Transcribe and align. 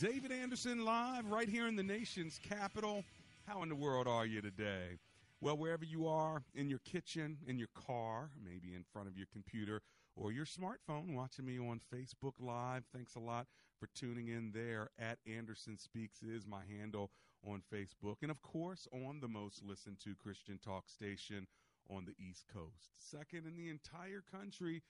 David 0.00 0.30
Anderson 0.30 0.84
live 0.84 1.24
right 1.24 1.48
here 1.48 1.66
in 1.66 1.74
the 1.74 1.82
nation's 1.82 2.38
capital. 2.46 3.02
How 3.46 3.62
in 3.62 3.70
the 3.70 3.74
world 3.74 4.06
are 4.06 4.26
you 4.26 4.42
today? 4.42 4.98
Well, 5.40 5.56
wherever 5.56 5.86
you 5.86 6.06
are, 6.06 6.42
in 6.54 6.68
your 6.68 6.80
kitchen, 6.80 7.38
in 7.46 7.58
your 7.58 7.70
car, 7.74 8.28
maybe 8.44 8.74
in 8.74 8.84
front 8.92 9.08
of 9.08 9.16
your 9.16 9.26
computer 9.32 9.80
or 10.14 10.32
your 10.32 10.44
smartphone, 10.44 11.14
watching 11.14 11.46
me 11.46 11.58
on 11.58 11.80
Facebook 11.90 12.34
Live. 12.38 12.84
Thanks 12.94 13.14
a 13.14 13.20
lot 13.20 13.46
for 13.80 13.88
tuning 13.94 14.28
in 14.28 14.52
there. 14.52 14.90
At 14.98 15.16
Anderson 15.26 15.78
Speaks 15.78 16.22
is 16.22 16.46
my 16.46 16.60
handle 16.78 17.10
on 17.42 17.62
Facebook. 17.72 18.16
And 18.20 18.30
of 18.30 18.42
course, 18.42 18.86
on 18.92 19.20
the 19.20 19.28
most 19.28 19.64
listened 19.64 19.98
to 20.00 20.14
Christian 20.14 20.58
talk 20.62 20.90
station 20.90 21.46
on 21.88 22.04
the 22.04 22.14
East 22.22 22.44
Coast. 22.52 22.90
Second 22.98 23.46
in 23.46 23.56
the 23.56 23.70
entire 23.70 24.22
country, 24.30 24.82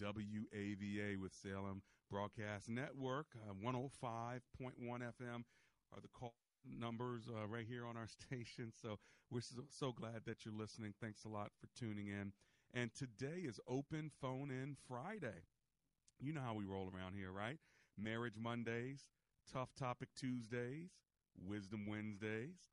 WAVA 0.00 1.20
with 1.20 1.34
Salem 1.34 1.82
Broadcast 2.10 2.68
Network, 2.68 3.26
uh, 3.48 3.54
105.1 3.54 4.40
FM 4.80 5.44
are 5.92 6.00
the 6.00 6.08
call 6.12 6.34
numbers 6.64 7.24
uh, 7.28 7.46
right 7.46 7.66
here 7.68 7.86
on 7.86 7.96
our 7.96 8.06
station. 8.30 8.72
So 8.80 8.98
we're 9.30 9.40
so, 9.40 9.62
so 9.68 9.92
glad 9.92 10.22
that 10.26 10.44
you're 10.44 10.54
listening. 10.54 10.94
Thanks 11.00 11.24
a 11.24 11.28
lot 11.28 11.50
for 11.60 11.68
tuning 11.78 12.08
in. 12.08 12.32
And 12.72 12.90
today 12.94 13.42
is 13.44 13.60
Open 13.68 14.10
Phone 14.20 14.50
In 14.50 14.76
Friday. 14.88 15.44
You 16.20 16.32
know 16.32 16.40
how 16.40 16.54
we 16.54 16.64
roll 16.64 16.90
around 16.94 17.14
here, 17.14 17.30
right? 17.30 17.58
Marriage 17.98 18.36
Mondays, 18.38 19.06
Tough 19.52 19.74
Topic 19.78 20.08
Tuesdays, 20.16 20.90
Wisdom 21.36 21.86
Wednesdays, 21.86 22.70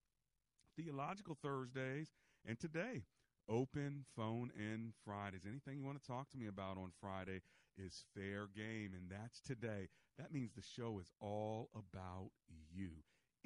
Theological 0.75 1.38
Thursdays, 1.42 2.12
and 2.46 2.59
today, 2.59 3.03
Open 3.50 4.06
Phone 4.16 4.52
In 4.58 4.94
Fridays. 5.06 5.42
Anything 5.48 5.78
you 5.78 5.86
want 5.86 6.02
to 6.02 6.08
talk 6.08 6.30
to 6.30 6.38
me 6.38 6.48
about 6.48 6.78
on 6.78 6.92
Friday 7.00 7.42
is 7.78 8.04
fair 8.16 8.48
game, 8.56 8.92
and 8.94 9.09
that's 9.09 9.42
today. 9.42 9.90
That 10.18 10.34
means 10.34 10.52
the 10.54 10.62
show 10.62 11.00
is 11.00 11.12
all 11.20 11.70
about 11.76 12.32
you. 12.74 12.90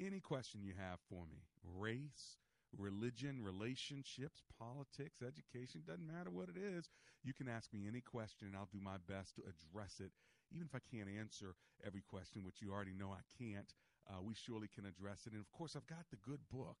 Any 0.00 0.20
question 0.20 0.62
you 0.62 0.74
have 0.78 0.98
for 1.08 1.24
me, 1.30 1.44
race, 1.64 2.36
religion, 2.76 3.40
relationships, 3.42 4.42
politics, 4.58 5.22
education, 5.22 5.82
doesn't 5.86 6.06
matter 6.06 6.30
what 6.30 6.48
it 6.48 6.60
is. 6.60 6.90
You 7.24 7.32
can 7.32 7.48
ask 7.48 7.72
me 7.72 7.86
any 7.88 8.00
question, 8.00 8.48
and 8.48 8.56
I'll 8.56 8.68
do 8.72 8.80
my 8.82 8.98
best 9.08 9.36
to 9.36 9.42
address 9.42 10.00
it. 10.00 10.12
Even 10.52 10.68
if 10.68 10.74
I 10.74 10.84
can't 10.84 11.08
answer 11.08 11.54
every 11.84 12.02
question, 12.02 12.44
which 12.44 12.60
you 12.60 12.72
already 12.72 12.92
know 12.92 13.10
I 13.10 13.24
can't, 13.38 13.72
uh, 14.08 14.22
we 14.22 14.34
surely 14.34 14.68
can 14.68 14.86
address 14.86 15.26
it. 15.26 15.32
And 15.32 15.40
of 15.40 15.50
course, 15.50 15.74
I've 15.74 15.86
got 15.86 16.06
the 16.10 16.22
good 16.22 16.40
book, 16.52 16.76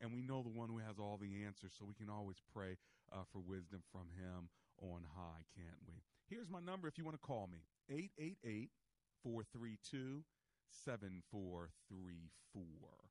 and 0.00 0.12
we 0.12 0.22
know 0.22 0.42
the 0.42 0.52
one 0.52 0.68
who 0.68 0.78
has 0.78 0.98
all 0.98 1.18
the 1.20 1.44
answers, 1.46 1.72
so 1.78 1.84
we 1.86 1.94
can 1.94 2.10
always 2.10 2.42
pray 2.52 2.76
uh, 3.12 3.24
for 3.32 3.38
wisdom 3.40 3.82
from 3.92 4.10
him 4.18 4.50
on 4.82 5.06
high, 5.14 5.44
can't 5.56 5.80
we? 5.86 6.02
Here's 6.28 6.50
my 6.50 6.60
number 6.60 6.88
if 6.88 6.98
you 6.98 7.04
want 7.04 7.14
to 7.14 7.26
call 7.26 7.48
me 7.50 7.62
888 7.88 8.70
432 9.22 10.24
7434. 10.70 13.06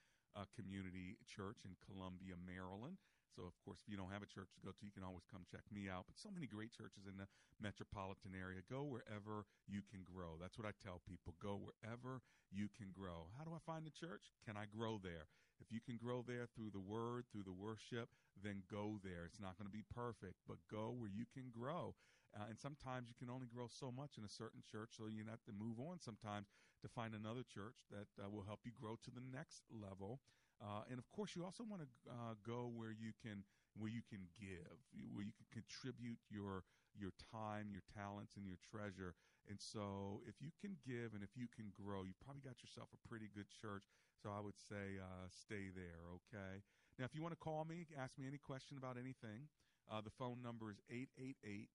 Community 0.56 1.18
Church 1.26 1.66
in 1.66 1.74
Columbia, 1.82 2.38
Maryland. 2.38 3.02
So, 3.38 3.46
of 3.46 3.54
course, 3.62 3.86
if 3.86 3.88
you 3.94 4.02
don't 4.02 4.10
have 4.10 4.26
a 4.26 4.34
church 4.34 4.50
to 4.58 4.66
go 4.66 4.74
to, 4.74 4.82
you 4.82 4.90
can 4.90 5.06
always 5.06 5.30
come 5.30 5.46
check 5.46 5.62
me 5.70 5.86
out. 5.86 6.10
But 6.10 6.18
so 6.18 6.34
many 6.34 6.50
great 6.50 6.74
churches 6.74 7.06
in 7.06 7.22
the 7.22 7.30
metropolitan 7.62 8.34
area. 8.34 8.66
Go 8.66 8.82
wherever 8.82 9.46
you 9.70 9.86
can 9.86 10.02
grow. 10.02 10.42
That's 10.42 10.58
what 10.58 10.66
I 10.66 10.74
tell 10.82 11.06
people. 11.06 11.38
Go 11.38 11.62
wherever 11.62 12.26
you 12.50 12.66
can 12.74 12.90
grow. 12.90 13.30
How 13.38 13.46
do 13.46 13.54
I 13.54 13.62
find 13.62 13.86
the 13.86 13.94
church? 13.94 14.34
Can 14.42 14.58
I 14.58 14.66
grow 14.66 14.98
there? 14.98 15.30
If 15.62 15.70
you 15.70 15.78
can 15.78 16.02
grow 16.02 16.26
there 16.26 16.50
through 16.50 16.74
the 16.74 16.82
word, 16.82 17.30
through 17.30 17.46
the 17.46 17.54
worship, 17.54 18.10
then 18.42 18.66
go 18.66 18.98
there. 19.06 19.30
It's 19.30 19.42
not 19.42 19.54
going 19.58 19.70
to 19.70 19.74
be 19.74 19.86
perfect, 19.94 20.42
but 20.50 20.58
go 20.70 20.98
where 20.98 21.14
you 21.14 21.30
can 21.30 21.54
grow. 21.54 21.94
Uh, 22.34 22.50
and 22.50 22.58
sometimes 22.58 23.10
you 23.10 23.18
can 23.18 23.34
only 23.34 23.48
grow 23.48 23.66
so 23.70 23.90
much 23.90 24.18
in 24.18 24.26
a 24.26 24.30
certain 24.30 24.62
church, 24.62 24.94
so 24.98 25.10
you 25.10 25.26
have 25.30 25.42
to 25.46 25.56
move 25.56 25.80
on 25.82 25.98
sometimes 25.98 26.50
to 26.82 26.88
find 26.90 27.14
another 27.14 27.42
church 27.42 27.86
that 27.90 28.10
uh, 28.22 28.30
will 28.30 28.46
help 28.46 28.62
you 28.66 28.72
grow 28.76 28.98
to 29.02 29.10
the 29.10 29.24
next 29.34 29.66
level. 29.74 30.20
Uh, 30.62 30.82
and 30.90 30.98
of 30.98 31.10
course, 31.12 31.36
you 31.36 31.46
also 31.46 31.64
want 31.64 31.82
to 31.84 31.88
uh, 32.10 32.34
go 32.46 32.72
where 32.74 32.92
you 32.92 33.14
can 33.22 33.44
where 33.78 33.94
you 33.94 34.02
can 34.10 34.26
give, 34.42 34.74
where 35.14 35.22
you 35.22 35.30
can 35.38 35.46
contribute 35.54 36.18
your 36.34 36.66
your 36.98 37.14
time, 37.30 37.70
your 37.70 37.86
talents, 37.94 38.34
and 38.38 38.46
your 38.46 38.58
treasure. 38.58 39.14
And 39.48 39.62
so, 39.62 40.22
if 40.26 40.42
you 40.42 40.50
can 40.60 40.76
give 40.82 41.14
and 41.14 41.22
if 41.22 41.38
you 41.38 41.46
can 41.48 41.70
grow, 41.72 42.04
you've 42.04 42.20
probably 42.20 42.42
got 42.42 42.60
yourself 42.66 42.90
a 42.90 42.98
pretty 43.08 43.30
good 43.32 43.48
church. 43.54 43.86
So 44.18 44.34
I 44.34 44.42
would 44.42 44.58
say 44.58 44.98
uh, 44.98 45.30
stay 45.30 45.70
there. 45.72 46.02
Okay. 46.26 46.66
Now, 46.98 47.06
if 47.06 47.14
you 47.14 47.22
want 47.22 47.38
to 47.38 47.40
call 47.40 47.64
me, 47.64 47.86
ask 47.94 48.18
me 48.18 48.26
any 48.26 48.42
question 48.42 48.82
about 48.82 48.98
anything, 48.98 49.46
uh, 49.86 50.02
the 50.02 50.10
phone 50.10 50.42
number 50.42 50.74
is 50.74 50.82
888 50.90 51.70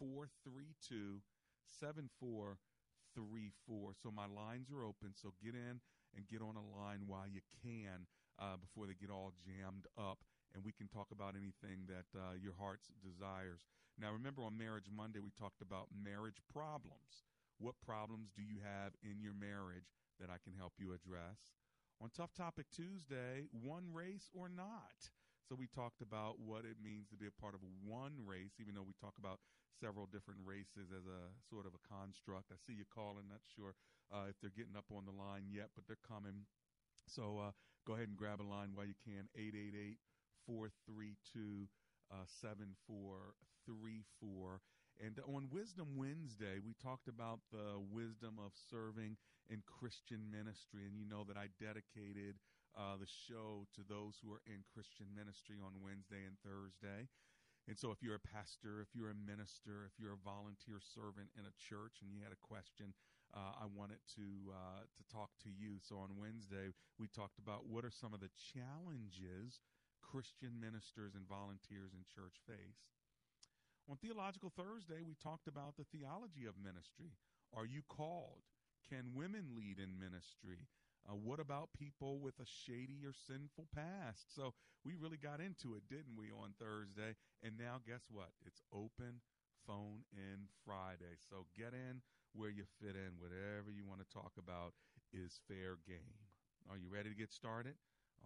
432 0.00 1.20
7434. 1.68 3.92
So 4.02 4.10
my 4.10 4.26
lines 4.26 4.70
are 4.72 4.82
open. 4.82 5.12
So 5.14 5.32
get 5.42 5.54
in 5.54 5.80
and 6.16 6.26
get 6.28 6.40
on 6.40 6.56
a 6.56 6.66
line 6.74 7.04
while 7.06 7.28
you 7.28 7.44
can 7.62 8.08
uh, 8.40 8.56
before 8.56 8.86
they 8.88 8.96
get 8.96 9.12
all 9.12 9.32
jammed 9.44 9.86
up. 10.00 10.24
And 10.54 10.64
we 10.64 10.72
can 10.72 10.88
talk 10.88 11.12
about 11.12 11.36
anything 11.36 11.84
that 11.92 12.08
uh, 12.16 12.32
your 12.40 12.56
heart's 12.56 12.88
desires. 13.04 13.68
Now, 14.00 14.12
remember 14.12 14.42
on 14.42 14.56
Marriage 14.56 14.88
Monday, 14.88 15.20
we 15.20 15.30
talked 15.36 15.60
about 15.60 15.92
marriage 15.92 16.40
problems. 16.48 17.28
What 17.58 17.76
problems 17.84 18.32
do 18.32 18.40
you 18.40 18.60
have 18.64 18.92
in 19.04 19.20
your 19.20 19.36
marriage 19.36 19.92
that 20.20 20.28
I 20.32 20.40
can 20.40 20.56
help 20.56 20.72
you 20.80 20.92
address? 20.92 21.56
On 22.00 22.08
Tough 22.12 22.32
Topic 22.32 22.66
Tuesday, 22.72 23.48
one 23.52 23.88
race 23.92 24.28
or 24.32 24.48
not. 24.48 25.12
So 25.48 25.56
we 25.56 25.68
talked 25.68 26.02
about 26.02 26.40
what 26.40 26.64
it 26.68 26.76
means 26.82 27.08
to 27.08 27.16
be 27.16 27.28
a 27.28 27.40
part 27.40 27.54
of 27.54 27.60
one 27.84 28.18
race, 28.24 28.56
even 28.60 28.74
though 28.74 28.84
we 28.84 28.96
talk 29.00 29.16
about 29.16 29.40
several 29.80 30.04
different 30.04 30.40
races 30.44 30.92
as 30.92 31.06
a 31.06 31.32
sort 31.48 31.64
of 31.64 31.72
a 31.72 31.82
construct. 31.86 32.52
I 32.52 32.58
see 32.60 32.76
you 32.76 32.84
calling, 32.88 33.28
not 33.28 33.44
sure 33.44 33.76
uh, 34.12 34.26
if 34.30 34.40
they're 34.40 34.50
getting 34.54 34.76
up 34.76 34.90
on 34.94 35.04
the 35.04 35.12
line 35.12 35.48
yet, 35.50 35.70
but 35.74 35.86
they're 35.86 35.96
coming. 36.06 36.46
So 37.06 37.38
uh, 37.38 37.52
go 37.86 37.94
ahead 37.94 38.08
and 38.08 38.16
grab 38.16 38.40
a 38.40 38.46
line 38.46 38.70
while 38.74 38.86
you 38.86 38.94
can. 39.04 39.28
888 39.34 39.98
432 40.46 41.68
7434. 42.24 44.60
And 44.96 45.20
on 45.28 45.52
Wisdom 45.52 45.92
Wednesday, 45.92 46.56
we 46.64 46.72
talked 46.80 47.04
about 47.08 47.40
the 47.52 47.76
wisdom 47.92 48.40
of 48.40 48.56
serving 48.56 49.18
in 49.50 49.62
Christian 49.68 50.30
ministry. 50.32 50.88
And 50.88 50.96
you 50.96 51.04
know 51.04 51.24
that 51.28 51.36
I 51.36 51.52
dedicated 51.60 52.40
uh, 52.72 52.96
the 52.96 53.08
show 53.08 53.68
to 53.76 53.84
those 53.84 54.16
who 54.20 54.32
are 54.32 54.40
in 54.48 54.64
Christian 54.72 55.12
ministry 55.12 55.60
on 55.60 55.84
Wednesday 55.84 56.24
and 56.24 56.40
Thursday. 56.40 57.12
And 57.66 57.74
so, 57.74 57.90
if 57.90 57.98
you're 57.98 58.14
a 58.14 58.22
pastor, 58.22 58.78
if 58.78 58.94
you're 58.94 59.10
a 59.10 59.24
minister, 59.26 59.90
if 59.90 59.98
you're 59.98 60.14
a 60.14 60.22
volunteer 60.22 60.78
servant 60.78 61.34
in 61.34 61.50
a 61.50 61.54
church, 61.58 61.98
and 61.98 62.14
you 62.14 62.22
had 62.22 62.30
a 62.30 62.38
question, 62.38 62.94
uh, 63.34 63.62
I 63.62 63.66
wanted 63.66 63.98
to 64.16 64.52
uh, 64.52 64.82
to 64.86 65.02
talk 65.12 65.30
to 65.42 65.50
you. 65.50 65.78
So 65.80 65.96
on 65.98 66.18
Wednesday, 66.18 66.74
we 66.98 67.08
talked 67.08 67.38
about 67.38 67.66
what 67.66 67.84
are 67.84 67.90
some 67.90 68.14
of 68.14 68.20
the 68.20 68.30
challenges 68.52 69.60
Christian 70.02 70.60
ministers 70.60 71.14
and 71.14 71.26
volunteers 71.26 71.92
in 71.92 72.06
church 72.06 72.38
face. 72.46 72.86
On 73.90 73.96
Theological 73.96 74.50
Thursday, 74.54 75.02
we 75.02 75.14
talked 75.14 75.46
about 75.46 75.76
the 75.76 75.86
theology 75.90 76.46
of 76.46 76.54
ministry. 76.58 77.14
Are 77.54 77.66
you 77.66 77.82
called? 77.86 78.42
Can 78.88 79.14
women 79.14 79.54
lead 79.54 79.78
in 79.78 79.98
ministry? 79.98 80.66
Uh, 81.06 81.14
what 81.14 81.38
about 81.38 81.70
people 81.78 82.18
with 82.18 82.34
a 82.40 82.46
shady 82.46 83.06
or 83.06 83.14
sinful 83.14 83.68
past? 83.74 84.34
So 84.34 84.54
we 84.84 84.94
really 84.98 85.18
got 85.18 85.40
into 85.40 85.74
it, 85.74 85.86
didn't 85.88 86.18
we, 86.18 86.30
on 86.34 86.54
Thursday? 86.58 87.14
And 87.42 87.54
now, 87.58 87.78
guess 87.86 88.02
what? 88.10 88.30
It's 88.44 88.62
open 88.72 89.22
phone 89.66 90.06
in 90.14 90.50
Friday. 90.64 91.18
So 91.30 91.46
get 91.54 91.74
in 91.74 92.02
where 92.36 92.52
you 92.52 92.64
fit 92.80 92.94
in. 92.94 93.16
Whatever 93.18 93.72
you 93.72 93.88
want 93.88 94.04
to 94.04 94.08
talk 94.12 94.32
about 94.36 94.76
is 95.12 95.40
fair 95.48 95.80
game. 95.88 96.20
Are 96.68 96.76
you 96.76 96.92
ready 96.92 97.08
to 97.08 97.16
get 97.16 97.32
started? 97.32 97.74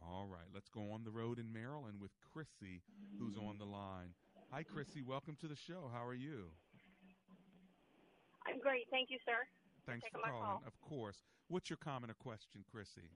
All 0.02 0.26
right, 0.26 0.48
let's 0.52 0.68
go 0.68 0.90
on 0.90 1.04
the 1.04 1.12
road 1.12 1.38
in 1.38 1.52
Maryland 1.52 2.00
with 2.00 2.10
Chrissy, 2.24 2.82
who's 3.20 3.36
on 3.36 3.60
the 3.60 3.68
line. 3.68 4.16
Hi, 4.50 4.64
Chrissy. 4.64 5.04
Welcome 5.04 5.36
to 5.44 5.46
the 5.46 5.54
show. 5.54 5.92
How 5.92 6.02
are 6.02 6.16
you? 6.16 6.50
I'm 8.48 8.58
great. 8.58 8.88
Thank 8.90 9.12
you, 9.12 9.20
sir. 9.22 9.36
Thanks 9.86 10.08
for 10.10 10.18
my 10.24 10.32
calling. 10.32 10.42
call. 10.42 10.62
Of 10.66 10.74
course. 10.80 11.20
What's 11.52 11.68
your 11.68 11.78
comment 11.78 12.10
or 12.10 12.18
question, 12.18 12.64
Chrissy? 12.64 13.12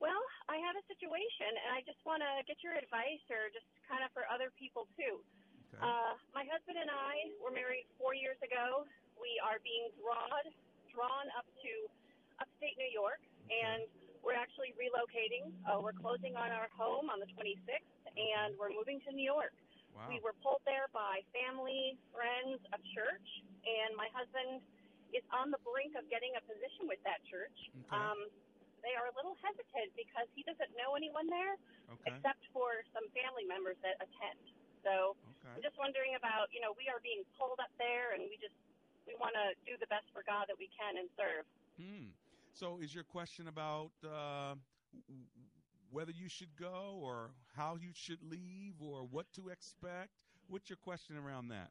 Well, 0.00 0.22
I 0.48 0.56
have 0.62 0.78
a 0.78 0.84
situation, 0.88 1.52
and 1.52 1.70
I 1.74 1.82
just 1.84 1.98
want 2.06 2.24
to 2.24 2.30
get 2.48 2.62
your 2.64 2.78
advice, 2.78 3.22
or 3.28 3.52
just 3.52 3.66
kind 3.84 4.00
of 4.06 4.10
for 4.16 4.24
other 4.30 4.48
people 4.56 4.88
too. 4.96 5.20
Okay. 5.74 5.84
Uh, 5.84 6.12
my 6.32 6.44
husband 6.48 6.80
and 6.80 6.88
I 6.88 7.32
were 7.42 7.52
married 7.52 7.84
four 8.00 8.16
years 8.16 8.40
ago. 8.40 8.88
We 9.20 9.36
are 9.44 9.60
being 9.60 9.92
drawn 10.00 10.46
drawn 10.88 11.26
up 11.36 11.46
to 11.62 11.72
upstate 12.42 12.74
New 12.80 12.90
York, 12.90 13.20
and 13.50 13.86
we're 14.24 14.38
actually 14.38 14.74
relocating. 14.74 15.52
Uh, 15.62 15.78
we're 15.78 15.94
closing 15.94 16.34
on 16.34 16.50
our 16.50 16.66
home 16.74 17.06
on 17.12 17.22
the 17.22 17.30
26th, 17.38 17.94
and 18.18 18.58
we're 18.58 18.72
moving 18.72 18.98
to 19.06 19.14
New 19.14 19.26
York. 19.26 19.54
wow. 19.94 20.10
We 20.10 20.18
were 20.24 20.34
pulled 20.42 20.64
there 20.66 20.90
by 20.90 21.22
family, 21.30 21.94
friends, 22.10 22.58
a 22.74 22.80
church, 22.96 23.28
and 23.62 23.94
my 23.94 24.10
husband 24.10 24.58
is 25.14 25.22
on 25.30 25.54
the 25.54 25.60
brink 25.62 25.94
of 25.94 26.04
getting 26.10 26.34
a 26.34 26.42
position 26.44 26.90
with 26.90 27.00
that 27.06 27.22
church. 27.30 27.54
Okay. 27.86 27.94
Um, 27.94 28.28
they 28.82 28.94
are 28.94 29.10
a 29.10 29.14
little 29.18 29.34
hesitant 29.42 29.90
because 29.98 30.26
he 30.34 30.46
doesn't 30.46 30.70
know 30.78 30.94
anyone 30.94 31.26
there 31.26 31.58
okay. 31.90 32.14
except 32.14 32.42
for 32.54 32.82
some 32.94 33.06
family 33.10 33.42
members 33.46 33.78
that 33.82 33.98
attend. 33.98 34.38
So 34.86 35.18
I'm 35.46 35.58
Okay. 35.58 35.62
just 35.62 35.78
wondering 35.78 36.14
about, 36.14 36.52
you 36.52 36.60
know, 36.60 36.72
we 36.76 36.88
are 36.88 37.00
being 37.02 37.24
pulled 37.38 37.58
up 37.60 37.70
there, 37.78 38.12
and 38.14 38.22
we 38.28 38.36
just 38.38 38.54
we 39.06 39.14
want 39.16 39.34
to 39.34 39.54
do 39.64 39.76
the 39.80 39.86
best 39.86 40.04
for 40.12 40.22
God 40.26 40.46
that 40.48 40.58
we 40.58 40.68
can 40.76 40.98
and 40.98 41.08
serve. 41.16 41.44
Hmm. 41.80 42.12
So, 42.52 42.78
is 42.80 42.94
your 42.94 43.04
question 43.04 43.48
about 43.48 43.92
uh, 44.04 44.54
whether 45.90 46.12
you 46.12 46.28
should 46.28 46.54
go, 46.56 46.98
or 47.00 47.30
how 47.56 47.76
you 47.76 47.90
should 47.94 48.22
leave, 48.22 48.74
or 48.82 49.04
what 49.04 49.32
to 49.34 49.48
expect? 49.48 50.10
What's 50.48 50.68
your 50.68 50.76
question 50.76 51.16
around 51.16 51.48
that? 51.48 51.70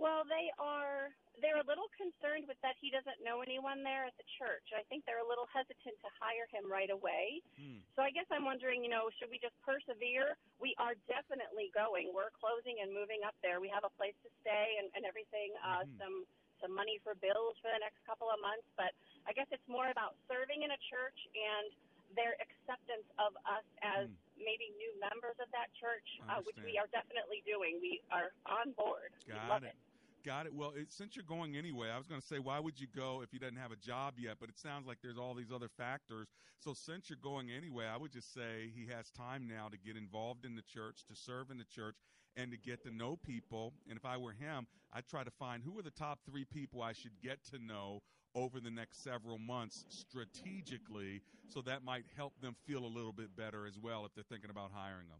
Well, 0.00 0.24
they 0.24 0.48
are 0.56 1.12
they're 1.44 1.60
a 1.60 1.68
little 1.68 1.88
concerned 1.96 2.44
with 2.48 2.56
that 2.60 2.76
he 2.80 2.88
doesn't 2.92 3.20
know 3.24 3.40
anyone 3.40 3.80
there 3.84 4.04
at 4.04 4.16
the 4.20 4.28
church. 4.40 4.64
I 4.76 4.84
think 4.92 5.04
they're 5.08 5.24
a 5.24 5.28
little 5.28 5.48
hesitant 5.48 5.96
to 6.04 6.08
hire 6.20 6.44
him 6.52 6.68
right 6.68 6.88
away. 6.92 7.40
Hmm. 7.56 7.80
So 7.96 8.04
I 8.04 8.12
guess 8.12 8.28
I'm 8.32 8.44
wondering, 8.44 8.84
you 8.84 8.92
know, 8.92 9.08
should 9.20 9.28
we 9.32 9.40
just 9.40 9.56
persevere? 9.64 10.36
We 10.60 10.72
are 10.80 10.96
definitely 11.08 11.68
going. 11.76 12.12
We're 12.16 12.32
closing 12.36 12.80
and 12.80 12.92
moving 12.92 13.24
up 13.24 13.36
there. 13.44 13.60
We 13.60 13.68
have 13.72 13.84
a 13.84 13.92
place 13.96 14.16
to 14.24 14.30
stay 14.44 14.80
and, 14.80 14.88
and 14.96 15.04
everything, 15.04 15.52
uh 15.60 15.84
Mhm. 15.84 15.96
some 16.00 16.16
some 16.60 16.76
money 16.76 17.00
for 17.00 17.16
bills 17.16 17.56
for 17.64 17.72
the 17.72 17.80
next 17.80 18.04
couple 18.04 18.28
of 18.28 18.36
months, 18.44 18.68
but 18.76 18.92
I 19.24 19.32
guess 19.32 19.48
it's 19.48 19.64
more 19.68 19.88
about 19.88 20.12
serving 20.28 20.60
in 20.60 20.70
a 20.70 20.80
church 20.92 21.16
and 21.32 21.72
their 22.12 22.36
acceptance 22.36 23.08
of 23.16 23.32
us 23.48 23.64
as 23.80 24.08
Hmm. 24.12 24.16
maybe 24.36 24.68
new 24.76 24.92
members 25.00 25.38
of 25.40 25.48
that 25.52 25.72
church, 25.80 26.04
uh, 26.28 26.42
which 26.42 26.56
we 26.60 26.76
are 26.76 26.86
definitely 26.88 27.40
doing. 27.48 27.80
We 27.80 28.02
are 28.12 28.32
on 28.44 28.72
board. 28.72 29.12
Got 29.26 29.48
love 29.48 29.64
it. 29.64 29.76
Got 30.24 30.46
it. 30.46 30.54
Well, 30.54 30.72
it, 30.76 30.92
since 30.92 31.16
you're 31.16 31.24
going 31.24 31.56
anyway, 31.56 31.88
I 31.88 31.96
was 31.96 32.06
going 32.06 32.20
to 32.20 32.26
say, 32.26 32.38
why 32.38 32.58
would 32.60 32.78
you 32.78 32.86
go 32.94 33.22
if 33.22 33.32
you 33.32 33.38
doesn't 33.38 33.56
have 33.56 33.72
a 33.72 33.76
job 33.76 34.14
yet? 34.18 34.36
But 34.38 34.50
it 34.50 34.58
sounds 34.58 34.86
like 34.86 34.98
there's 35.02 35.16
all 35.16 35.34
these 35.34 35.50
other 35.54 35.68
factors. 35.78 36.28
So 36.58 36.74
since 36.74 37.08
you're 37.08 37.18
going 37.22 37.50
anyway, 37.50 37.86
I 37.86 37.96
would 37.96 38.12
just 38.12 38.34
say 38.34 38.70
he 38.74 38.86
has 38.94 39.10
time 39.10 39.48
now 39.48 39.68
to 39.68 39.78
get 39.78 39.96
involved 39.96 40.44
in 40.44 40.56
the 40.56 40.62
church, 40.62 41.04
to 41.08 41.16
serve 41.16 41.50
in 41.50 41.56
the 41.56 41.64
church, 41.64 41.96
and 42.36 42.50
to 42.50 42.58
get 42.58 42.82
to 42.84 42.94
know 42.94 43.16
people. 43.16 43.72
And 43.88 43.96
if 43.96 44.04
I 44.04 44.18
were 44.18 44.32
him, 44.32 44.66
I'd 44.92 45.06
try 45.06 45.24
to 45.24 45.30
find 45.30 45.62
who 45.62 45.78
are 45.78 45.82
the 45.82 45.90
top 45.90 46.20
three 46.28 46.44
people 46.44 46.82
I 46.82 46.92
should 46.92 47.18
get 47.22 47.38
to 47.52 47.58
know 47.58 48.02
over 48.34 48.60
the 48.60 48.70
next 48.70 49.02
several 49.02 49.38
months 49.38 49.86
strategically. 49.88 51.22
So 51.48 51.62
that 51.62 51.82
might 51.82 52.04
help 52.14 52.34
them 52.42 52.54
feel 52.66 52.84
a 52.84 52.86
little 52.86 53.12
bit 53.12 53.34
better 53.36 53.66
as 53.66 53.78
well 53.78 54.04
if 54.04 54.14
they're 54.14 54.24
thinking 54.28 54.50
about 54.50 54.70
hiring 54.72 55.08
them. 55.08 55.18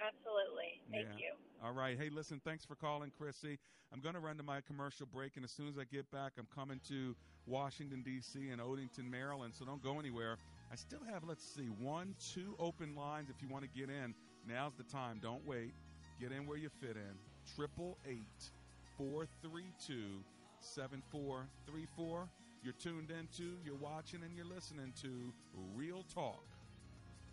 Absolutely. 0.00 0.80
Thank 0.90 1.08
Yeah. 1.08 1.16
you. 1.16 1.36
All 1.62 1.72
right. 1.72 1.98
Hey, 1.98 2.08
listen, 2.08 2.40
thanks 2.40 2.64
for 2.64 2.74
calling, 2.76 3.10
Chrissy. 3.10 3.58
I'm 3.92 4.00
going 4.00 4.14
to 4.14 4.20
run 4.20 4.36
to 4.36 4.42
my 4.42 4.60
commercial 4.60 5.06
break, 5.06 5.36
and 5.36 5.44
as 5.44 5.50
soon 5.50 5.66
as 5.68 5.78
I 5.78 5.84
get 5.84 6.10
back, 6.10 6.32
I'm 6.38 6.46
coming 6.54 6.78
to 6.88 7.16
Washington, 7.46 8.02
D.C. 8.02 8.50
and 8.50 8.60
Odenton, 8.60 9.10
Maryland, 9.10 9.54
so 9.54 9.64
don't 9.64 9.82
go 9.82 9.98
anywhere. 9.98 10.36
I 10.70 10.76
still 10.76 11.02
have, 11.10 11.24
let's 11.24 11.42
see, 11.44 11.66
one, 11.80 12.14
two 12.34 12.54
open 12.58 12.94
lines 12.94 13.30
if 13.30 13.40
you 13.40 13.48
want 13.48 13.64
to 13.64 13.70
get 13.70 13.88
in. 13.88 14.14
Now's 14.46 14.74
the 14.74 14.84
time. 14.84 15.18
Don't 15.22 15.44
wait. 15.46 15.72
Get 16.20 16.32
in 16.32 16.46
where 16.46 16.58
you 16.58 16.68
fit 16.68 16.96
in. 16.96 17.18
Triple 17.56 17.96
eight 18.06 18.50
four 18.98 19.26
three 19.42 19.72
two 19.84 20.22
seven 20.60 21.02
four 21.10 21.48
three 21.66 21.86
four. 21.96 22.28
You're 22.62 22.74
tuned 22.74 23.10
into, 23.10 23.56
you're 23.64 23.76
watching, 23.76 24.22
and 24.22 24.36
you're 24.36 24.44
listening 24.44 24.92
to 25.02 25.32
Real 25.74 26.04
Talk 26.14 26.44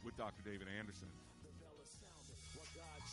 with 0.05 0.15
Dr. 0.17 0.41
David 0.43 0.67
Anderson. 0.79 1.10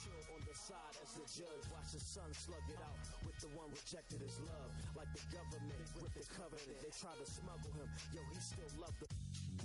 Chill 0.02 0.22
on 0.34 0.42
the 0.50 0.56
side 0.58 0.94
as 0.98 1.14
the 1.14 1.22
judge 1.30 1.62
watch 1.70 1.94
the 1.94 2.02
sun 2.02 2.26
slug 2.34 2.66
it 2.66 2.82
out 2.82 2.98
with 3.22 3.38
the 3.38 3.46
one 3.54 3.70
rejected 3.70 4.18
his 4.18 4.42
love 4.42 4.74
like 4.98 5.06
the 5.14 5.22
government 5.30 5.78
with 6.02 6.10
the 6.18 6.26
covenant 6.26 6.74
they 6.82 6.90
try 6.90 7.14
to 7.14 7.22
smuggle 7.22 7.70
him 7.78 7.86
yo 8.10 8.18
he 8.34 8.38
still 8.42 8.66
loved 8.82 8.98
the 8.98 9.06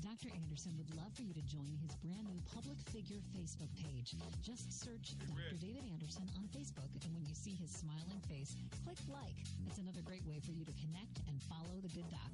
Dr. 0.05 0.29
Anderson 0.29 0.77
would 0.77 0.93
love 0.93 1.09
for 1.17 1.25
you 1.25 1.33
to 1.33 1.41
join 1.49 1.73
his 1.81 1.91
brand 2.05 2.21
new 2.29 2.39
public 2.53 2.77
figure 2.93 3.17
Facebook 3.33 3.69
page. 3.75 4.15
Just 4.45 4.71
search 4.71 5.17
Dr. 5.25 5.57
David 5.59 5.83
Anderson 5.91 6.23
on 6.37 6.47
Facebook, 6.53 6.87
and 7.03 7.11
when 7.13 7.25
you 7.25 7.35
see 7.35 7.57
his 7.57 7.71
smiling 7.73 8.21
face, 8.29 8.55
click 8.85 8.97
like. 9.09 9.35
It's 9.65 9.79
another 9.81 10.01
great 10.05 10.25
way 10.25 10.39
for 10.39 10.53
you 10.53 10.63
to 10.63 10.73
connect 10.79 11.19
and 11.27 11.41
follow 11.43 11.81
the 11.81 11.89
good 11.89 12.07
doc. 12.09 12.33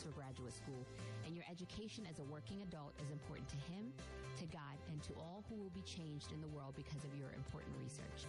Oxford 0.00 0.16
Graduate 0.16 0.56
School, 0.56 0.80
and 1.26 1.36
your 1.36 1.44
education 1.50 2.08
as 2.08 2.20
a 2.20 2.26
working 2.32 2.62
adult 2.62 2.96
is 3.04 3.12
important 3.12 3.44
to 3.52 3.60
him, 3.68 3.92
to 4.40 4.46
God, 4.48 4.80
and 4.88 4.96
to 5.02 5.12
all 5.20 5.44
who 5.44 5.60
will 5.60 5.74
be 5.76 5.84
changed 5.84 6.32
in 6.32 6.40
the 6.40 6.48
world 6.48 6.72
because 6.72 7.04
of 7.04 7.12
your 7.20 7.28
important 7.36 7.76
research. 7.76 8.24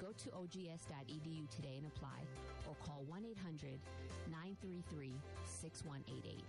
Go 0.00 0.16
to 0.16 0.32
ogs.edu 0.32 1.44
today 1.52 1.76
and 1.76 1.84
apply, 1.84 2.16
or 2.64 2.72
call 2.80 3.04
1 3.12 3.28
800 3.28 3.76
933 4.32 5.12
6188. 5.44 6.40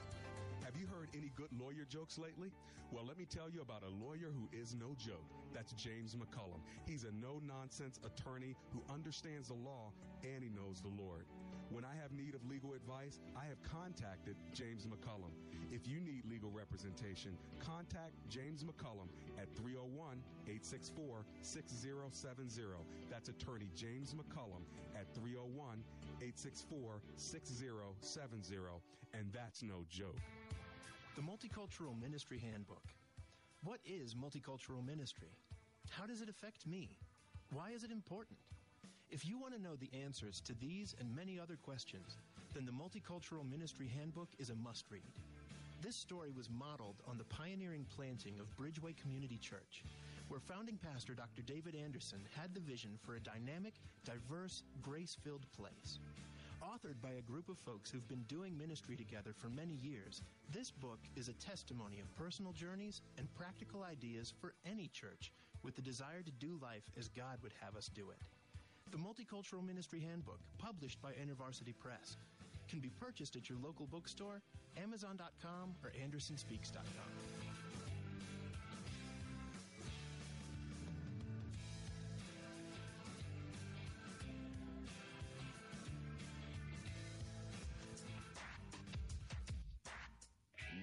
Have 0.64 0.80
you 0.80 0.88
heard 0.88 1.12
any 1.12 1.28
good 1.36 1.52
lawyer 1.60 1.84
jokes 1.84 2.16
lately? 2.16 2.48
Well, 2.96 3.04
let 3.04 3.20
me 3.20 3.28
tell 3.28 3.52
you 3.52 3.60
about 3.60 3.84
a 3.84 3.92
lawyer 3.92 4.32
who 4.32 4.48
is 4.56 4.80
no 4.80 4.96
joke. 4.96 5.28
That's 5.52 5.74
James 5.74 6.16
McCullum. 6.16 6.64
He's 6.88 7.04
a 7.04 7.12
no 7.12 7.44
nonsense 7.44 8.00
attorney 8.00 8.56
who 8.72 8.80
understands 8.88 9.50
the 9.50 9.60
law 9.60 9.92
and 10.24 10.40
he 10.40 10.48
knows 10.48 10.80
the 10.80 10.96
Lord. 10.96 11.28
When 11.70 11.86
I 11.86 11.96
have 12.02 12.12
need 12.12 12.36
of 12.36 12.46
legal 12.50 12.74
advice, 12.74 13.20
I 13.36 13.46
have 13.46 13.62
contacted 13.64 14.36
James 14.54 14.86
McCullum. 14.86 15.32
If 15.72 15.88
you 15.88 16.00
need 16.00 16.24
legal 16.30 16.52
representation, 16.52 17.38
contact 17.60 18.14
James 18.30 18.64
McCullum 18.64 19.10
at 19.38 19.48
301 19.56 20.22
864 20.46 21.26
6070. 21.42 22.62
That's 23.10 23.30
attorney 23.30 23.70
James 23.76 24.14
McCullum 24.14 24.64
at 24.96 25.08
301 25.16 25.84
864 26.22 27.02
6070. 27.16 28.56
And 29.14 29.32
that's 29.32 29.64
no 29.64 29.86
joke. 29.90 30.20
The 31.16 31.22
Multicultural 31.22 32.00
Ministry 32.00 32.40
Handbook. 32.40 32.84
What 33.64 33.80
is 33.86 34.14
multicultural 34.14 34.86
ministry? 34.86 35.30
How 35.90 36.06
does 36.06 36.22
it 36.22 36.28
affect 36.28 36.68
me? 36.68 36.98
Why 37.52 37.70
is 37.72 37.84
it 37.84 37.92
important? 37.92 38.38
If 39.14 39.28
you 39.28 39.38
want 39.38 39.54
to 39.54 39.62
know 39.62 39.76
the 39.76 39.92
answers 40.04 40.42
to 40.42 40.56
these 40.60 40.96
and 41.00 41.16
many 41.16 41.40
other 41.40 41.56
questions, 41.56 42.18
then 42.56 42.66
the 42.66 42.72
Multicultural 42.72 43.48
Ministry 43.48 43.88
Handbook 43.88 44.30
is 44.40 44.50
a 44.50 44.56
must 44.56 44.86
read. 44.90 45.14
This 45.84 45.96
story 45.96 46.32
was 46.36 46.50
modeled 46.50 46.96
on 47.08 47.20
the 47.20 47.24
pioneering 47.26 47.86
planting 47.96 48.40
of 48.40 48.50
Bridgeway 48.58 48.98
Community 48.98 49.38
Church, 49.38 49.84
where 50.30 50.40
founding 50.40 50.80
pastor 50.82 51.14
Dr. 51.14 51.44
David 51.44 51.76
Anderson 51.76 52.22
had 52.36 52.56
the 52.56 52.60
vision 52.60 52.98
for 53.06 53.14
a 53.14 53.20
dynamic, 53.20 53.76
diverse, 54.04 54.64
grace 54.82 55.16
filled 55.24 55.46
place. 55.56 56.00
Authored 56.64 57.00
by 57.00 57.12
a 57.12 57.22
group 57.22 57.50
of 57.50 57.60
folks 57.60 57.92
who've 57.92 58.10
been 58.10 58.26
doing 58.28 58.58
ministry 58.58 58.96
together 58.96 59.36
for 59.38 59.50
many 59.50 59.76
years, 59.84 60.24
this 60.52 60.72
book 60.72 61.02
is 61.16 61.28
a 61.28 61.34
testimony 61.34 62.00
of 62.00 62.16
personal 62.16 62.52
journeys 62.52 63.02
and 63.20 63.32
practical 63.36 63.84
ideas 63.84 64.34
for 64.42 64.56
any 64.66 64.88
church 64.88 65.32
with 65.62 65.76
the 65.76 65.84
desire 65.84 66.24
to 66.24 66.32
do 66.32 66.58
life 66.64 66.90
as 66.98 67.10
God 67.10 67.38
would 67.44 67.54
have 67.62 67.76
us 67.76 67.92
do 67.94 68.10
it. 68.10 68.18
The 68.94 69.00
Multicultural 69.00 69.66
Ministry 69.66 70.00
Handbook, 70.00 70.38
published 70.60 71.02
by 71.02 71.14
InterVarsity 71.14 71.74
Press, 71.80 72.16
can 72.70 72.80
be 72.80 72.92
purchased 73.00 73.36
at 73.36 73.50
your 73.50 73.58
local 73.58 73.88
bookstore, 73.88 74.44
Amazon.com, 74.78 75.74
or 75.84 75.92
AndersonSpeaks.com. 76.00 77.33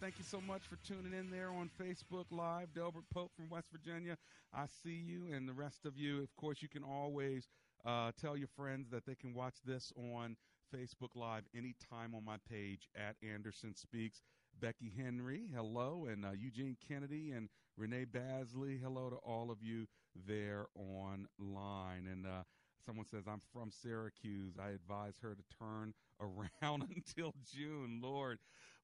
Thank 0.00 0.18
you 0.18 0.24
so 0.24 0.40
much 0.40 0.62
for 0.68 0.76
tuning 0.86 1.12
in 1.12 1.28
there 1.28 1.50
on 1.50 1.70
Facebook 1.80 2.26
Live. 2.30 2.72
Delbert 2.72 3.10
Pope 3.12 3.32
from 3.34 3.48
West 3.50 3.66
Virginia. 3.72 4.16
I 4.54 4.66
see 4.84 4.94
you, 4.94 5.26
and 5.34 5.48
the 5.48 5.52
rest 5.52 5.86
of 5.86 5.96
you. 5.96 6.22
Of 6.22 6.36
course, 6.36 6.62
you 6.62 6.68
can 6.68 6.84
always 6.84 7.48
uh, 7.84 8.12
tell 8.20 8.36
your 8.36 8.46
friends 8.46 8.88
that 8.90 9.06
they 9.06 9.16
can 9.16 9.34
watch 9.34 9.56
this 9.66 9.92
on 10.14 10.36
Facebook 10.72 11.16
Live 11.16 11.42
anytime 11.52 12.14
on 12.14 12.24
my 12.24 12.36
page 12.48 12.88
at 12.96 13.16
Anderson 13.28 13.74
Speaks. 13.74 14.22
Becky 14.60 14.92
Henry, 14.96 15.48
hello, 15.52 16.06
and 16.08 16.24
uh, 16.24 16.30
Eugene 16.30 16.76
Kennedy 16.86 17.32
and 17.32 17.48
Renee 17.76 18.04
Basley, 18.04 18.78
hello 18.80 19.10
to 19.10 19.16
all 19.16 19.50
of 19.50 19.58
you 19.62 19.86
there 20.26 20.66
online. 20.76 22.06
And 22.10 22.24
uh, 22.24 22.42
someone 22.84 23.06
says, 23.06 23.24
I'm 23.28 23.42
from 23.52 23.70
Syracuse. 23.70 24.54
I 24.60 24.70
advise 24.70 25.14
her 25.22 25.34
to 25.34 25.42
turn 25.58 25.92
around 26.20 26.86
until 26.96 27.34
June. 27.52 28.00
Lord, 28.02 28.38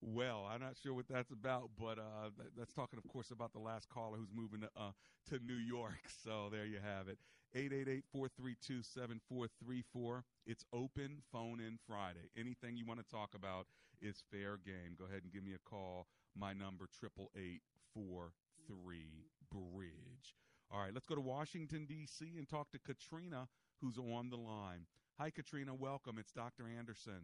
well. 0.05 0.49
I'm 0.51 0.61
not 0.61 0.77
sure 0.83 0.95
what 0.95 1.09
that's 1.09 1.31
about, 1.33 1.71
but 1.79 1.99
uh, 1.99 2.31
that's 2.57 2.73
talking, 2.73 2.99
of 2.99 3.07
course, 3.11 3.31
about 3.31 3.53
the 3.53 3.59
last 3.59 3.89
caller 3.89 4.19
who's 4.19 4.33
moving 4.35 4.61
to, 4.61 4.69
uh, 4.77 4.91
to 5.31 5.39
New 5.45 5.55
York. 5.55 5.95
So 6.25 6.49
there 6.51 6.65
you 6.65 6.79
have 6.83 7.09
it. 7.09 7.19
888-432-7434. 7.55 10.23
It's 10.47 10.65
open 10.73 11.19
phone 11.31 11.61
in 11.61 11.79
Friday. 11.87 12.31
Anything 12.37 12.77
you 12.77 12.87
want 12.87 13.01
to 13.01 13.07
talk 13.07 13.35
about 13.35 13.67
is 14.01 14.23
fair 14.31 14.59
game. 14.65 14.97
Go 14.99 15.05
ahead 15.05 15.23
and 15.23 15.33
give 15.33 15.45
me 15.45 15.53
a 15.55 15.69
call. 15.69 16.07
My 16.37 16.53
number, 16.53 16.87
triple 16.99 17.31
eight 17.37 17.61
four 17.93 18.33
three 18.67 19.27
bridge. 19.53 20.35
All 20.71 20.81
right, 20.81 20.93
let's 20.93 21.07
go 21.07 21.15
to 21.15 21.21
Washington, 21.21 21.87
D.C. 21.87 22.35
and 22.39 22.49
talk 22.49 22.71
to 22.73 22.79
Katrina, 22.79 23.49
who's 23.81 23.99
on 23.99 24.31
the 24.31 24.37
line. 24.37 24.87
Hi, 25.21 25.31
Katrina. 25.31 25.75
Welcome. 25.75 26.19
It's 26.19 26.33
Dr. 26.33 26.65
Anderson. 26.67 27.23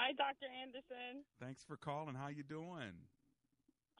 Hi, 0.00 0.16
Dr. 0.16 0.48
Anderson. 0.48 1.28
Thanks 1.36 1.60
for 1.60 1.76
calling. 1.76 2.16
How 2.16 2.32
you 2.32 2.40
doing? 2.40 2.96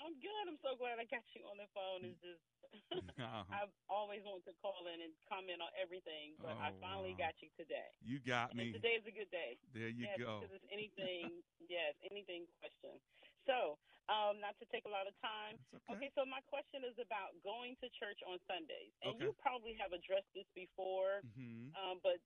I'm 0.01 0.17
good. 0.17 0.45
I'm 0.49 0.57
so 0.65 0.73
glad 0.81 0.97
I 0.97 1.05
got 1.05 1.21
you 1.37 1.45
on 1.45 1.61
the 1.61 1.69
phone. 1.77 2.09
It's 2.09 2.17
just 2.25 2.41
uh-huh. 3.21 3.45
I've 3.53 3.75
always 3.85 4.25
wanted 4.25 4.49
to 4.49 4.57
call 4.65 4.81
in 4.89 5.05
and 5.05 5.13
comment 5.29 5.61
on 5.61 5.69
everything, 5.77 6.41
but 6.41 6.57
oh, 6.57 6.65
I 6.65 6.73
finally 6.81 7.13
wow. 7.21 7.29
got 7.29 7.37
you 7.45 7.53
today. 7.53 7.93
You 8.01 8.17
got 8.17 8.57
me. 8.57 8.73
And 8.73 8.81
today 8.81 8.97
is 8.97 9.05
a 9.05 9.13
good 9.13 9.29
day. 9.29 9.61
There 9.77 9.93
you 9.93 10.09
yes, 10.09 10.17
go. 10.17 10.41
Because 10.41 10.57
it's 10.57 10.71
anything, 10.73 11.45
yes, 11.69 11.93
anything 12.01 12.49
question. 12.65 12.97
So, 13.45 13.77
um, 14.09 14.41
not 14.41 14.57
to 14.57 14.67
take 14.73 14.89
a 14.89 14.93
lot 14.93 15.05
of 15.05 15.13
time. 15.21 15.61
Okay. 15.85 16.09
okay. 16.09 16.11
so 16.17 16.25
my 16.25 16.41
question 16.49 16.81
is 16.81 16.97
about 16.97 17.37
going 17.45 17.77
to 17.85 17.93
church 17.93 18.25
on 18.25 18.41
Sundays, 18.49 18.97
and 19.05 19.21
okay. 19.21 19.29
you 19.29 19.37
probably 19.37 19.77
have 19.77 19.93
addressed 19.93 20.33
this 20.33 20.49
before, 20.57 21.21
mm-hmm. 21.29 21.77
um, 21.77 22.01
but 22.01 22.17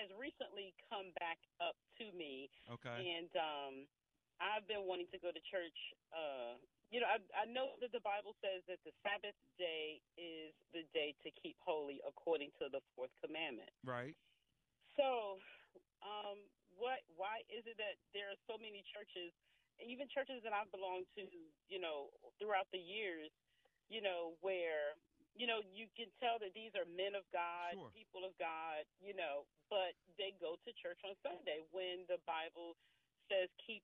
has 0.00 0.08
recently 0.16 0.72
come 0.88 1.12
back 1.20 1.38
up 1.60 1.76
to 2.00 2.08
me. 2.16 2.48
Okay. 2.68 2.96
And 2.96 3.30
um, 3.36 3.74
I've 4.40 4.64
been 4.64 4.88
wanting 4.88 5.08
to 5.12 5.20
go 5.20 5.28
to 5.28 5.42
church. 5.52 5.78
Uh, 6.10 6.56
you 6.88 6.98
know, 6.98 7.06
I, 7.06 7.20
I 7.36 7.44
know 7.46 7.76
that 7.78 7.94
the 7.94 8.02
Bible 8.02 8.34
says 8.42 8.64
that 8.66 8.82
the 8.82 8.90
Sabbath 9.04 9.36
day 9.60 10.02
is 10.18 10.50
the 10.74 10.82
day 10.90 11.14
to 11.22 11.28
keep 11.38 11.54
holy 11.62 12.02
according 12.02 12.50
to 12.58 12.66
the 12.72 12.82
fourth 12.96 13.12
commandment. 13.22 13.70
Right. 13.86 14.16
So, 14.98 15.38
um, 16.02 16.40
what? 16.74 17.04
Why 17.14 17.44
is 17.52 17.62
it 17.68 17.78
that 17.78 18.00
there 18.16 18.32
are 18.32 18.40
so 18.50 18.58
many 18.58 18.82
churches, 18.90 19.30
even 19.78 20.10
churches 20.10 20.42
that 20.42 20.50
I've 20.50 20.72
belonged 20.74 21.06
to, 21.14 21.28
you 21.70 21.78
know, 21.78 22.10
throughout 22.40 22.66
the 22.74 22.82
years, 22.82 23.30
you 23.86 24.02
know, 24.02 24.34
where 24.40 24.98
you 25.40 25.48
know 25.48 25.64
you 25.72 25.88
can 25.96 26.12
tell 26.20 26.36
that 26.44 26.52
these 26.52 26.76
are 26.76 26.84
men 26.84 27.16
of 27.16 27.24
God, 27.32 27.72
Sure. 27.72 27.88
people 27.96 28.28
of 28.28 28.36
God, 28.36 28.84
you 29.00 29.16
know, 29.16 29.48
but 29.72 29.96
they 30.20 30.36
go 30.36 30.60
to 30.60 30.70
church 30.76 31.00
on 31.08 31.16
Sunday 31.24 31.64
when 31.72 32.04
the 32.12 32.20
Bible 32.28 32.76
says 33.32 33.48
keep 33.64 33.80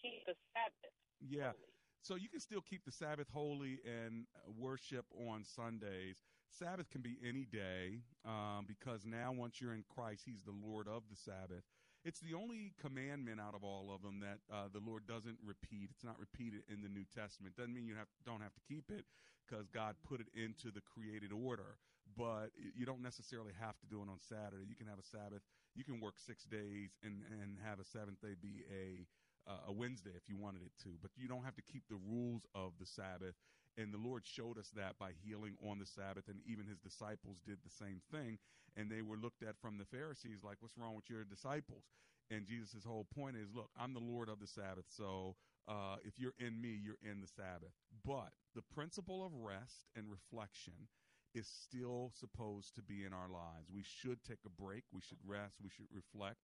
keep 0.00 0.24
the 0.24 0.32
Sabbath. 0.56 0.96
Yeah. 1.20 1.52
So 2.00 2.16
you 2.16 2.28
can 2.28 2.40
still 2.40 2.60
keep 2.60 2.84
the 2.84 2.92
Sabbath 2.92 3.28
holy 3.32 3.80
and 3.84 4.24
worship 4.48 5.04
on 5.28 5.44
Sundays. 5.44 6.24
Sabbath 6.48 6.88
can 6.90 7.00
be 7.00 7.16
any 7.26 7.44
day 7.44 8.04
um, 8.24 8.64
because 8.68 9.04
now, 9.04 9.32
once 9.32 9.60
you're 9.60 9.72
in 9.72 9.84
Christ, 9.94 10.22
He's 10.24 10.42
the 10.42 10.52
Lord 10.52 10.88
of 10.88 11.04
the 11.10 11.16
Sabbath. 11.16 11.64
It's 12.04 12.20
the 12.20 12.34
only 12.34 12.74
commandment 12.80 13.40
out 13.40 13.54
of 13.54 13.64
all 13.64 13.88
of 13.92 14.02
them 14.02 14.20
that 14.20 14.40
uh, 14.52 14.68
the 14.70 14.80
Lord 14.84 15.06
doesn't 15.06 15.38
repeat. 15.42 15.88
It's 15.90 16.04
not 16.04 16.20
repeated 16.20 16.60
in 16.68 16.82
the 16.82 16.88
New 16.88 17.04
Testament. 17.08 17.56
Doesn't 17.56 17.72
mean 17.72 17.86
you 17.86 17.96
have 17.96 18.08
don't 18.26 18.42
have 18.42 18.52
to 18.52 18.60
keep 18.68 18.90
it 18.90 19.06
because 19.46 19.68
God 19.68 19.96
put 20.06 20.20
it 20.20 20.28
into 20.34 20.72
the 20.72 20.80
created 20.80 21.32
order. 21.32 21.76
But 22.16 22.52
you 22.76 22.84
don't 22.86 23.02
necessarily 23.02 23.52
have 23.58 23.78
to 23.80 23.86
do 23.86 23.98
it 24.00 24.08
on 24.08 24.20
Saturday. 24.20 24.64
You 24.68 24.76
can 24.76 24.86
have 24.86 24.98
a 24.98 25.06
Sabbath. 25.06 25.42
You 25.74 25.84
can 25.84 26.00
work 26.00 26.14
six 26.18 26.44
days 26.44 26.96
and 27.02 27.24
and 27.42 27.58
have 27.64 27.80
a 27.80 27.84
seventh 27.84 28.20
day 28.20 28.36
be 28.40 28.62
a 28.70 29.06
uh, 29.46 29.68
a 29.68 29.72
Wednesday 29.72 30.12
if 30.16 30.28
you 30.28 30.36
wanted 30.36 30.62
it 30.62 30.72
to, 30.82 30.90
but 31.02 31.10
you 31.16 31.28
don't 31.28 31.44
have 31.44 31.56
to 31.56 31.62
keep 31.62 31.82
the 31.88 32.00
rules 32.08 32.42
of 32.54 32.72
the 32.80 32.86
Sabbath. 32.86 33.34
And 33.76 33.92
the 33.92 33.98
Lord 33.98 34.22
showed 34.24 34.56
us 34.58 34.70
that 34.76 34.98
by 34.98 35.10
healing 35.26 35.56
on 35.68 35.78
the 35.78 35.86
Sabbath, 35.86 36.28
and 36.28 36.38
even 36.46 36.64
his 36.66 36.78
disciples 36.78 37.42
did 37.44 37.58
the 37.64 37.70
same 37.70 38.00
thing. 38.12 38.38
And 38.76 38.90
they 38.90 39.02
were 39.02 39.16
looked 39.16 39.42
at 39.42 39.58
from 39.60 39.78
the 39.78 39.84
Pharisees 39.84 40.42
like, 40.44 40.56
What's 40.60 40.78
wrong 40.78 40.94
with 40.94 41.10
your 41.10 41.24
disciples? 41.24 41.84
And 42.30 42.46
Jesus' 42.46 42.84
whole 42.86 43.06
point 43.14 43.36
is, 43.36 43.48
Look, 43.54 43.70
I'm 43.78 43.92
the 43.92 44.00
Lord 44.00 44.28
of 44.28 44.40
the 44.40 44.46
Sabbath. 44.46 44.86
So 44.88 45.34
uh, 45.68 45.96
if 46.04 46.18
you're 46.18 46.34
in 46.38 46.60
me, 46.60 46.78
you're 46.82 47.00
in 47.02 47.20
the 47.20 47.26
Sabbath. 47.26 47.72
But 48.04 48.32
the 48.54 48.62
principle 48.74 49.24
of 49.24 49.32
rest 49.34 49.86
and 49.96 50.06
reflection 50.10 50.88
is 51.34 51.48
still 51.48 52.12
supposed 52.14 52.74
to 52.76 52.82
be 52.82 53.04
in 53.04 53.12
our 53.12 53.28
lives. 53.28 53.68
We 53.72 53.82
should 53.82 54.22
take 54.24 54.44
a 54.46 54.62
break, 54.62 54.84
we 54.92 55.00
should 55.00 55.18
rest, 55.26 55.56
we 55.62 55.70
should 55.70 55.88
reflect, 55.92 56.38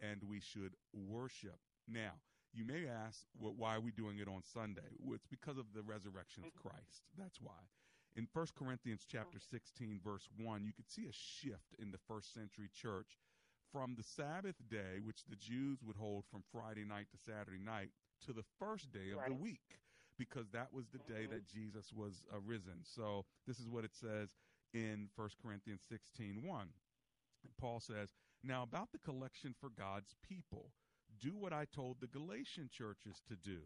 and 0.00 0.22
we 0.28 0.40
should 0.40 0.74
worship. 0.92 1.58
Now, 1.88 2.20
you 2.52 2.64
may 2.64 2.86
ask, 2.86 3.24
well, 3.38 3.54
why 3.56 3.76
are 3.76 3.80
we 3.80 3.92
doing 3.92 4.18
it 4.18 4.28
on 4.28 4.42
Sunday? 4.42 4.96
Well, 4.98 5.14
it's 5.14 5.26
because 5.26 5.58
of 5.58 5.72
the 5.74 5.82
resurrection 5.82 6.44
of 6.44 6.54
Christ. 6.54 7.04
That's 7.16 7.40
why. 7.40 7.68
In 8.16 8.26
1 8.32 8.46
Corinthians 8.56 9.04
chapter 9.06 9.38
16 9.38 10.00
verse 10.02 10.28
1, 10.38 10.64
you 10.64 10.72
could 10.72 10.88
see 10.88 11.04
a 11.04 11.12
shift 11.12 11.76
in 11.78 11.90
the 11.92 12.00
first 12.08 12.32
century 12.32 12.68
church 12.72 13.18
from 13.72 13.94
the 13.96 14.02
Sabbath 14.02 14.56
day, 14.70 15.00
which 15.04 15.24
the 15.28 15.36
Jews 15.36 15.80
would 15.84 15.96
hold 15.96 16.24
from 16.30 16.42
Friday 16.50 16.84
night 16.84 17.08
to 17.12 17.18
Saturday 17.18 17.60
night, 17.62 17.90
to 18.24 18.32
the 18.32 18.44
first 18.58 18.92
day 18.92 19.12
of 19.12 19.20
the 19.26 19.34
week, 19.34 19.80
because 20.18 20.48
that 20.52 20.72
was 20.72 20.86
the 20.88 20.98
day 21.12 21.24
mm-hmm. 21.24 21.34
that 21.34 21.46
Jesus 21.46 21.92
was 21.94 22.24
arisen. 22.32 22.80
So 22.82 23.24
this 23.46 23.58
is 23.58 23.68
what 23.68 23.84
it 23.84 23.94
says 23.94 24.30
in 24.72 25.08
1 25.16 25.28
Corinthians 25.42 25.82
16 25.88 26.42
1. 26.44 26.68
Paul 27.60 27.80
says, 27.80 28.10
Now 28.42 28.62
about 28.62 28.92
the 28.92 28.98
collection 28.98 29.54
for 29.58 29.70
God's 29.70 30.14
people, 30.26 30.70
do 31.20 31.36
what 31.36 31.52
I 31.52 31.64
told 31.64 31.98
the 32.00 32.06
Galatian 32.06 32.68
churches 32.72 33.22
to 33.28 33.36
do. 33.36 33.60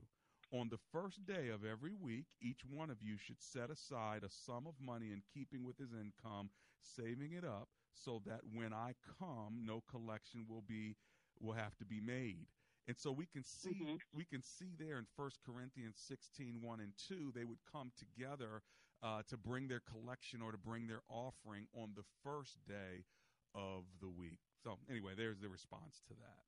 On 0.53 0.69
the 0.69 0.79
first 0.93 1.25
day 1.27 1.49
of 1.49 1.65
every 1.65 1.95
week, 1.95 2.27
each 2.43 2.63
one 2.69 2.91
of 2.91 3.01
you 3.01 3.17
should 3.17 3.41
set 3.41 3.71
aside 3.71 4.25
a 4.25 4.31
sum 4.31 4.67
of 4.67 4.75
money 4.81 5.13
in 5.13 5.23
keeping 5.33 5.65
with 5.65 5.79
his 5.79 5.93
income, 5.93 6.51
saving 6.81 7.33
it 7.33 7.45
up, 7.45 7.69
so 7.95 8.21
that 8.27 8.41
when 8.53 8.73
I 8.73 8.95
come, 9.21 9.63
no 9.65 9.83
collection 9.89 10.47
will 10.49 10.65
be 10.67 10.97
will 11.41 11.55
have 11.55 11.77
to 11.79 11.85
be 11.85 12.01
made. 12.01 12.47
And 12.91 12.99
so 12.99 13.15
we 13.15 13.31
can 13.31 13.47
see 13.47 14.03
we 14.11 14.27
can 14.27 14.43
see 14.43 14.75
there 14.75 14.99
in 14.99 15.07
1 15.15 15.31
Corinthians 15.47 15.95
16, 16.11 16.59
1 16.59 16.81
and 16.83 16.91
2, 17.07 17.31
they 17.31 17.47
would 17.47 17.63
come 17.71 17.95
together 17.95 18.67
uh, 18.99 19.23
to 19.31 19.39
bring 19.39 19.71
their 19.71 19.79
collection 19.79 20.43
or 20.43 20.51
to 20.51 20.59
bring 20.59 20.91
their 20.91 21.07
offering 21.07 21.71
on 21.71 21.95
the 21.95 22.03
first 22.27 22.59
day 22.67 23.07
of 23.55 23.87
the 24.03 24.11
week. 24.11 24.43
So 24.67 24.75
anyway, 24.91 25.15
there's 25.15 25.39
the 25.39 25.47
response 25.47 26.03
to 26.11 26.19
that. 26.19 26.43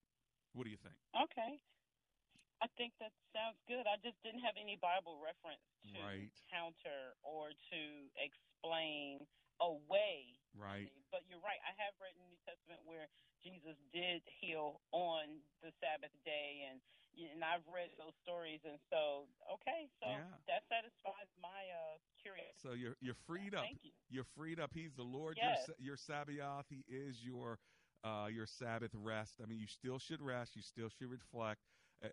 What 0.50 0.66
do 0.66 0.74
you 0.74 0.82
think? 0.82 0.98
Okay. 1.14 1.62
I 2.58 2.66
think 2.74 2.90
that 2.98 3.14
sounds 3.30 3.62
good. 3.70 3.86
I 3.86 4.02
just 4.02 4.18
didn't 4.26 4.42
have 4.42 4.58
any 4.58 4.74
Bible 4.82 5.22
reference 5.22 5.62
to 5.94 5.98
Right. 6.02 6.34
counter 6.50 7.14
or 7.22 7.54
to 7.54 7.80
explain 8.18 9.22
away. 9.62 10.42
Right. 10.58 10.90
But 11.14 11.22
you're 11.30 11.42
right. 11.42 11.62
I 11.62 11.70
have 11.78 11.94
read 12.02 12.18
in 12.18 12.22
the 12.26 12.34
New 12.34 12.42
Testament 12.42 12.82
where 12.82 13.06
Jesus 13.44 13.76
did 13.92 14.22
heal 14.40 14.80
on 14.92 15.42
the 15.62 15.70
Sabbath 15.82 16.14
day, 16.24 16.66
and 16.70 16.80
and 17.12 17.44
I've 17.44 17.66
read 17.68 17.90
those 17.98 18.14
stories, 18.24 18.60
and 18.64 18.78
so 18.88 19.28
okay, 19.60 19.88
so 20.00 20.08
Yeah. 20.08 20.24
that 20.48 20.62
satisfies 20.68 21.28
my 21.42 21.62
uh 21.70 21.98
curiosity. 22.22 22.56
So 22.62 22.72
you're 22.72 22.96
you're 23.00 23.18
freed 23.26 23.54
up. 23.54 23.64
Thank 23.64 23.84
you. 23.84 23.92
You're 24.10 24.28
freed 24.36 24.60
up. 24.60 24.70
He's 24.74 24.94
the 24.94 25.02
Lord. 25.04 25.36
Yes. 25.36 25.68
Your 25.78 25.92
your 25.92 25.96
Sabbath. 25.96 26.66
He 26.68 26.84
is 26.88 27.22
your 27.24 27.58
uh, 28.04 28.28
your 28.32 28.46
Sabbath 28.46 28.92
rest. 28.94 29.40
I 29.42 29.46
mean, 29.46 29.58
you 29.58 29.66
still 29.66 29.98
should 29.98 30.22
rest. 30.22 30.56
You 30.56 30.62
still 30.62 30.88
should 30.88 31.10
reflect. 31.10 31.60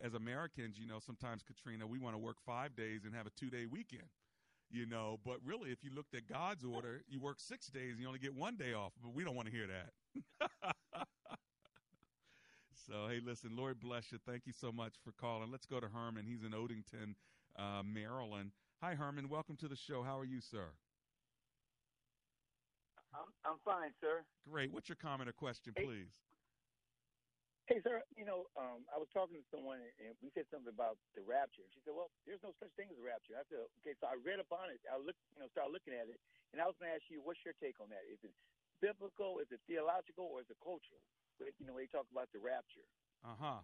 As 0.02 0.14
Americans, 0.14 0.78
you 0.78 0.86
know, 0.86 1.00
sometimes 1.00 1.44
Katrina, 1.44 1.88
we 1.88 1.98
want 2.00 2.14
to 2.14 2.20
work 2.20 2.38
five 2.46 2.76
days 2.76 3.06
and 3.06 3.16
have 3.16 3.26
a 3.26 3.32
two 3.32 3.50
day 3.50 3.66
weekend. 3.66 4.10
You 4.70 4.86
know, 4.86 5.20
but 5.26 5.38
really, 5.46 5.72
if 5.72 5.84
you 5.84 5.92
looked 5.94 6.14
at 6.16 6.28
God's 6.28 6.64
order, 6.66 7.02
you 7.08 7.20
work 7.20 7.40
six 7.40 7.68
days 7.68 7.92
and 7.94 8.00
you 8.02 8.08
only 8.08 8.20
get 8.20 8.36
one 8.36 8.56
day 8.58 8.74
off. 8.74 8.94
But 9.02 9.14
we 9.14 9.24
don't 9.24 9.36
want 9.36 9.48
to 9.48 9.54
hear 9.54 9.68
that. 9.68 10.74
so, 12.90 13.08
hey, 13.08 13.20
listen, 13.20 13.56
Lord 13.56 13.80
bless 13.80 14.12
you. 14.12 14.18
Thank 14.18 14.48
you 14.48 14.54
so 14.54 14.72
much 14.72 14.98
for 14.98 15.12
calling. 15.12 15.52
Let's 15.52 15.68
go 15.68 15.80
to 15.80 15.88
Herman. 15.90 16.26
He's 16.26 16.44
in 16.44 16.52
Odenton, 16.52 17.16
uh, 17.56 17.84
Maryland. 17.84 18.52
Hi, 18.82 18.96
Herman. 18.96 19.30
Welcome 19.30 19.58
to 19.58 19.68
the 19.68 19.76
show. 19.76 20.02
How 20.02 20.18
are 20.18 20.26
you, 20.26 20.42
sir? 20.42 20.74
I'm 23.14 23.34
I'm 23.44 23.60
fine, 23.60 23.94
sir. 24.02 24.26
Great. 24.48 24.72
What's 24.72 24.90
your 24.90 24.96
comment 24.96 25.30
or 25.30 25.34
question, 25.34 25.74
Hey. 25.76 25.86
please? 25.86 26.10
Hey, 27.68 27.82
sir. 27.86 28.02
You 28.18 28.26
know, 28.26 28.50
um, 28.58 28.86
I 28.90 28.98
was 28.98 29.08
talking 29.14 29.38
to 29.38 29.46
someone 29.54 29.82
and 29.82 30.18
we 30.22 30.32
said 30.34 30.46
something 30.50 30.74
about 30.74 30.98
the 31.14 31.22
rapture. 31.22 31.70
She 31.74 31.82
said, 31.86 31.94
"Well, 31.94 32.10
there's 32.26 32.42
no 32.42 32.54
such 32.60 32.74
thing 32.74 32.90
as 32.90 32.98
a 32.98 33.02
rapture." 33.02 33.38
I 33.38 33.44
said, 33.50 33.70
"Okay." 33.82 33.94
So 34.02 34.08
I 34.08 34.14
read 34.14 34.40
upon 34.40 34.70
it. 34.72 34.82
I 34.90 34.98
look, 34.98 35.16
you 35.34 35.40
know, 35.40 35.48
started 35.50 35.74
looking 35.74 35.94
at 35.94 36.10
it, 36.10 36.20
and 36.52 36.62
I 36.62 36.66
was 36.66 36.76
going 36.80 36.90
to 36.90 36.96
ask 36.96 37.06
you, 37.10 37.22
what's 37.22 37.40
your 37.46 37.54
take 37.54 37.80
on 37.80 37.90
that? 37.90 38.06
Is 38.10 38.18
it 38.24 38.34
biblical? 38.82 39.38
Is 39.40 39.48
it 39.52 39.62
theological? 39.68 40.26
Or 40.26 40.42
is 40.42 40.50
it 40.50 40.58
cultural? 40.64 41.02
You 41.40 41.66
know, 41.66 41.76
they 41.78 41.88
talk 41.88 42.06
about 42.12 42.30
the 42.34 42.40
rapture. 42.40 42.86
Uh 43.24 43.36
huh. 43.40 43.60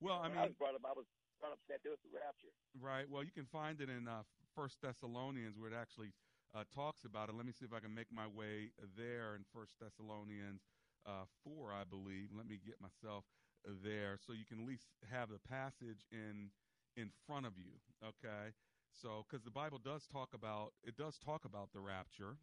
Well, 0.00 0.18
I 0.18 0.28
When 0.28 0.38
I 0.38 0.46
mean, 0.46 0.50
was 0.50 0.56
brought 0.58 0.74
up. 0.74 0.84
I 0.86 0.92
was 0.92 1.06
brought 1.40 1.52
up 1.52 1.60
that 1.68 1.80
there 1.82 1.92
was 1.92 2.00
the 2.02 2.10
rapture. 2.12 2.52
right. 2.80 3.08
Well, 3.08 3.22
you 3.24 3.32
can 3.32 3.46
find 3.46 3.80
it 3.80 3.88
in 3.88 4.08
uh, 4.08 4.22
First 4.54 4.80
Thessalonians 4.82 5.58
where 5.58 5.70
it 5.70 5.76
actually 5.76 6.12
uh, 6.54 6.64
talks 6.74 7.04
about 7.04 7.28
it. 7.28 7.34
Let 7.34 7.46
me 7.46 7.52
see 7.52 7.64
if 7.64 7.72
I 7.72 7.80
can 7.80 7.94
make 7.94 8.10
my 8.12 8.26
way 8.26 8.72
there 8.96 9.34
in 9.36 9.44
First 9.52 9.74
Thessalonians 9.80 10.62
uh, 11.06 11.24
four, 11.44 11.72
I 11.72 11.84
believe. 11.84 12.28
Let 12.34 12.46
me 12.46 12.58
get 12.64 12.80
myself 12.80 13.24
there 13.64 14.18
so 14.18 14.32
you 14.32 14.44
can 14.46 14.60
at 14.60 14.66
least 14.66 14.88
have 15.10 15.28
the 15.30 15.38
passage 15.38 16.06
in 16.10 16.50
in 16.96 17.10
front 17.26 17.46
of 17.46 17.54
you. 17.58 17.78
Okay. 18.02 18.52
So, 18.92 19.24
because 19.28 19.44
the 19.44 19.50
Bible 19.50 19.78
does 19.78 20.06
talk 20.06 20.34
about 20.34 20.72
it 20.82 20.96
does 20.96 21.18
talk 21.18 21.44
about 21.44 21.70
the 21.72 21.80
rapture. 21.80 22.36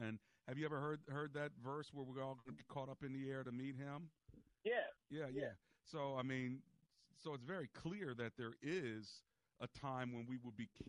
And 0.00 0.18
have 0.48 0.58
you 0.58 0.64
ever 0.64 0.80
heard 0.80 1.00
heard 1.08 1.34
that 1.34 1.52
verse 1.62 1.90
where 1.92 2.04
we're 2.04 2.22
all 2.22 2.34
going 2.44 2.56
to 2.56 2.62
get 2.62 2.68
caught 2.68 2.88
up 2.88 3.02
in 3.04 3.12
the 3.12 3.30
air 3.30 3.42
to 3.44 3.52
meet 3.52 3.76
Him? 3.76 4.10
Yeah. 4.64 4.72
Yeah, 5.10 5.26
yeah. 5.32 5.52
So 5.84 6.16
I 6.18 6.22
mean, 6.22 6.60
so 7.22 7.34
it's 7.34 7.44
very 7.44 7.68
clear 7.74 8.14
that 8.18 8.32
there 8.36 8.54
is 8.62 9.22
a 9.60 9.66
time 9.78 10.12
when 10.12 10.26
we 10.28 10.36
will 10.42 10.54
be 10.56 10.68
c- 10.76 10.84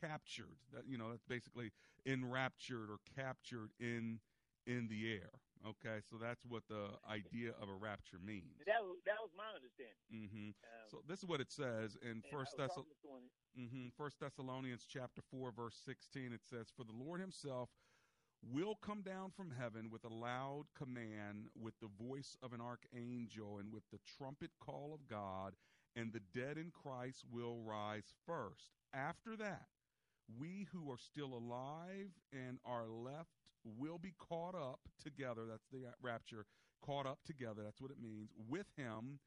captured. 0.00 0.56
That 0.72 0.82
you 0.88 0.98
know, 0.98 1.10
that's 1.10 1.24
basically 1.24 1.70
enraptured 2.06 2.90
or 2.90 2.98
captured 3.16 3.70
in 3.80 4.20
in 4.66 4.88
the 4.88 5.12
air. 5.12 5.30
Okay, 5.66 6.00
so 6.08 6.16
that's 6.16 6.44
what 6.46 6.62
the 6.68 6.88
idea 7.10 7.50
of 7.60 7.68
a 7.68 7.74
rapture 7.74 8.16
means. 8.24 8.64
That 8.64 8.80
was, 8.80 8.96
that 9.04 9.20
was 9.20 9.28
my 9.36 9.44
understanding. 9.52 10.00
hmm 10.08 10.48
Um, 10.48 10.88
So 10.90 11.02
this 11.06 11.18
is 11.18 11.26
what 11.28 11.40
it 11.42 11.50
says 11.52 11.98
in 12.00 12.22
First 12.32 12.56
was 12.56 12.68
Thess- 12.68 12.74
talking 12.76 12.88
to 12.90 12.96
someone- 13.02 13.30
hmm 13.68 13.88
First 13.96 14.20
Thessalonians 14.20 14.86
chapter 14.88 15.20
four 15.30 15.52
verse 15.52 15.76
sixteen. 15.76 16.32
It 16.32 16.42
says, 16.44 16.70
"For 16.74 16.84
the 16.84 16.92
Lord 16.96 17.20
Himself 17.20 17.68
will 18.42 18.76
come 18.76 19.02
down 19.02 19.30
from 19.36 19.52
heaven 19.58 19.90
with 19.90 20.04
a 20.04 20.14
loud 20.14 20.64
command, 20.76 21.48
with 21.60 21.74
the 21.80 21.90
voice 22.02 22.36
of 22.42 22.52
an 22.52 22.60
archangel, 22.60 23.58
and 23.58 23.72
with 23.72 23.82
the 23.92 24.00
trumpet 24.18 24.50
call 24.60 24.92
of 24.94 25.06
God, 25.08 25.54
and 25.96 26.12
the 26.12 26.22
dead 26.34 26.56
in 26.56 26.70
Christ 26.70 27.24
will 27.30 27.58
rise 27.58 28.14
first. 28.26 28.72
After 28.94 29.36
that, 29.36 29.66
we 30.38 30.68
who 30.72 30.90
are 30.90 30.98
still 30.98 31.34
alive 31.34 32.10
and 32.32 32.58
are 32.64 32.88
left 32.88 33.30
will 33.64 33.98
be 33.98 34.14
caught 34.18 34.54
up 34.54 34.80
together. 35.02 35.42
That's 35.48 35.66
the 35.70 35.88
rapture, 36.00 36.46
caught 36.84 37.06
up 37.06 37.18
together. 37.26 37.62
That's 37.64 37.80
what 37.80 37.90
it 37.90 38.00
means 38.00 38.30
with 38.48 38.66
Him." 38.76 39.18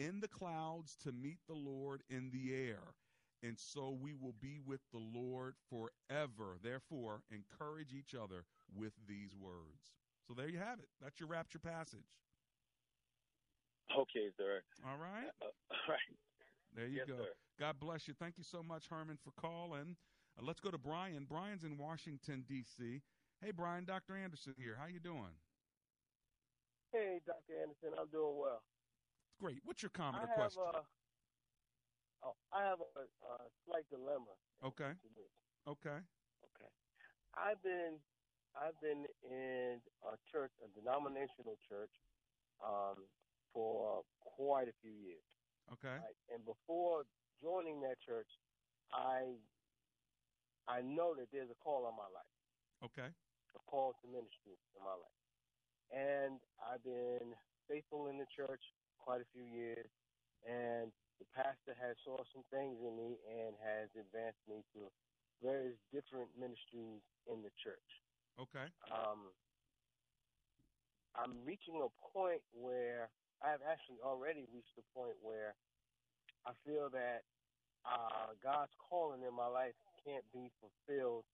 in 0.00 0.20
the 0.20 0.28
clouds 0.28 0.96
to 1.04 1.12
meet 1.12 1.38
the 1.46 1.54
Lord 1.54 2.02
in 2.08 2.30
the 2.30 2.54
air. 2.54 2.94
And 3.42 3.58
so 3.58 3.96
we 4.00 4.14
will 4.14 4.34
be 4.40 4.58
with 4.64 4.80
the 4.92 4.98
Lord 4.98 5.54
forever. 5.68 6.56
Therefore, 6.62 7.22
encourage 7.30 7.92
each 7.92 8.14
other 8.14 8.44
with 8.74 8.92
these 9.06 9.34
words. 9.34 9.92
So 10.26 10.34
there 10.34 10.48
you 10.48 10.58
have 10.58 10.78
it. 10.80 10.88
That's 11.00 11.18
your 11.20 11.28
rapture 11.28 11.58
passage. 11.58 12.06
Okay, 13.90 14.30
sir. 14.36 14.62
All 14.86 14.96
right. 14.98 15.30
Uh, 15.42 15.46
all 15.70 15.76
right. 15.88 16.18
There 16.72 16.86
you 16.86 16.98
Yes, 16.98 17.08
go. 17.08 17.16
sir. 17.18 17.34
God 17.58 17.80
bless 17.80 18.06
you. 18.06 18.14
Thank 18.14 18.38
you 18.38 18.44
so 18.44 18.62
much, 18.62 18.88
Herman, 18.88 19.16
for 19.16 19.32
calling. 19.32 19.96
Uh, 20.38 20.42
let's 20.42 20.60
go 20.60 20.70
to 20.70 20.78
Brian. 20.78 21.24
Brian's 21.24 21.64
in 21.64 21.76
Washington 21.76 22.44
D.C. 22.46 23.02
Hey, 23.40 23.50
Brian. 23.50 23.84
Dr. 23.84 24.16
Anderson 24.16 24.54
here. 24.56 24.76
How 24.76 24.86
you 24.86 25.00
doing? 25.00 25.34
Hey, 26.92 27.20
Dr. 27.26 27.60
Anderson, 27.60 27.94
I'm 27.98 28.08
doing 28.10 28.36
well. 28.38 28.62
Great. 29.40 29.58
What's 29.64 29.82
your 29.82 29.90
comment 29.90 30.22
I 30.22 30.26
or 30.26 30.28
have 30.28 30.36
question? 30.54 30.62
a, 30.62 30.82
oh, 32.22 32.36
I 32.52 32.64
have 32.64 32.78
a, 32.80 33.00
a 33.00 33.50
slight 33.66 33.88
dilemma. 33.90 34.34
okay. 34.62 34.92
Okay. 35.66 35.98
Okay. 36.44 36.70
I've 37.34 37.62
been 37.62 38.00
I've 38.54 38.78
been 38.80 39.06
in 39.22 39.80
a 40.02 40.16
church, 40.32 40.52
a 40.64 40.68
denominational 40.78 41.56
church, 41.68 41.92
um, 42.64 43.08
for 43.52 44.02
quite 44.20 44.68
a 44.68 44.72
few 44.80 44.92
years. 44.92 45.24
Okay. 45.72 45.88
Right? 45.88 46.16
And 46.34 46.44
before 46.44 47.04
joining 47.40 47.80
that 47.82 47.96
church, 48.06 48.28
I 48.92 49.38
I 50.68 50.82
know 50.82 51.14
that 51.16 51.28
there's 51.32 51.50
a 51.50 51.54
call 51.54 51.86
on 51.86 51.96
my 51.96 52.06
life, 52.06 52.34
Okay. 52.82 53.08
a 53.54 53.58
call 53.70 53.94
to 54.02 54.06
ministry 54.06 54.54
in 54.76 54.84
my 54.84 54.94
life. 54.94 55.20
And 55.90 56.40
I've 56.62 56.84
been 56.84 57.34
faithful 57.66 58.06
in 58.06 58.18
the 58.18 58.26
church 58.36 58.62
quite 58.98 59.20
a 59.20 59.24
few 59.32 59.42
years, 59.42 59.90
and 60.46 60.92
the 61.18 61.24
pastor 61.34 61.74
has 61.74 61.96
saw 62.04 62.22
some 62.32 62.44
things 62.50 62.78
in 62.78 62.96
me 62.96 63.18
and 63.26 63.56
has 63.56 63.88
advanced 63.98 64.46
me 64.46 64.62
to 64.74 64.92
various 65.42 65.78
different 65.90 66.30
ministries 66.38 67.02
in 67.26 67.42
the 67.42 67.50
church. 67.62 67.90
Okay. 68.38 68.66
Um, 68.90 69.34
I'm 71.14 71.44
reaching 71.44 71.82
a 71.82 71.88
point 72.12 72.42
where 72.52 73.10
I 73.42 73.50
have 73.50 73.62
actually 73.62 74.00
already 74.00 74.46
reached 74.46 74.76
a 74.78 74.82
point 74.82 75.20
where 75.20 75.56
I 76.44 76.54
feel 76.64 76.90
that 76.90 77.24
uh, 77.84 78.34
God's 78.42 78.72
calling 78.78 79.22
in 79.22 79.34
my 79.34 79.46
life 79.46 79.74
can't 80.04 80.30
be 80.32 80.50
fulfilled 80.60 81.26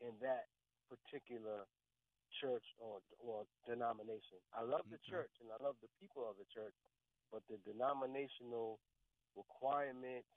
in 0.00 0.18
that 0.20 0.48
particular 0.88 1.68
church 2.40 2.64
or 2.78 3.02
or 3.18 3.46
denomination. 3.66 4.40
I 4.52 4.62
love 4.62 4.88
the 4.90 4.98
Okay. 4.98 5.10
church 5.10 5.30
and 5.40 5.50
I 5.52 5.62
love 5.62 5.76
the 5.80 5.88
people 6.00 6.28
of 6.28 6.36
the 6.36 6.44
church, 6.46 6.74
but 7.30 7.46
the 7.48 7.58
denominational 7.58 8.80
requirements 9.36 10.28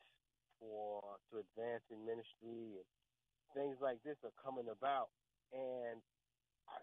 for 0.59 1.19
to 1.29 1.39
advance 1.39 1.83
in 1.89 2.05
ministry 2.05 2.77
and 2.77 2.85
things 3.53 3.77
like 3.81 4.03
this 4.03 4.17
are 4.23 4.31
coming 4.31 4.69
about, 4.69 5.11
and 5.53 5.99
I 6.69 6.77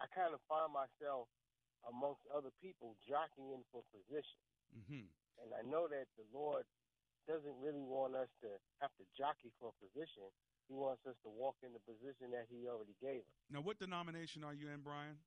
I 0.00 0.06
kind 0.12 0.32
of 0.32 0.40
find 0.48 0.72
myself 0.72 1.28
amongst 1.88 2.22
other 2.30 2.54
people 2.62 2.94
jockeying 3.08 3.66
for 3.74 3.82
position. 3.90 4.40
Mm-hmm. 4.70 5.08
And 5.42 5.50
I 5.56 5.62
know 5.66 5.90
that 5.90 6.06
the 6.14 6.26
Lord 6.30 6.62
doesn't 7.26 7.56
really 7.58 7.82
want 7.82 8.14
us 8.14 8.30
to 8.42 8.50
have 8.78 8.94
to 8.98 9.04
jockey 9.18 9.50
for 9.58 9.74
position. 9.82 10.26
He 10.70 10.74
wants 10.74 11.02
us 11.06 11.18
to 11.26 11.30
walk 11.30 11.58
in 11.66 11.74
the 11.74 11.82
position 11.82 12.30
that 12.30 12.46
He 12.46 12.70
already 12.70 12.94
gave 13.02 13.26
us. 13.26 13.38
Now, 13.50 13.60
what 13.60 13.82
denomination 13.82 14.46
are 14.46 14.54
you 14.54 14.70
in, 14.70 14.80
Brian? 14.86 15.18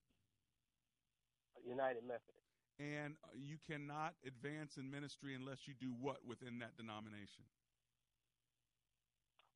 United 1.63 2.03
Methodist. 2.03 2.45
And 2.77 3.15
uh, 3.23 3.31
you 3.33 3.55
cannot 3.63 4.13
advance 4.27 4.75
in 4.75 4.91
ministry 4.91 5.33
unless 5.33 5.63
you 5.67 5.73
do 5.73 5.95
what 5.95 6.19
within 6.27 6.59
that 6.59 6.75
denomination? 6.75 7.47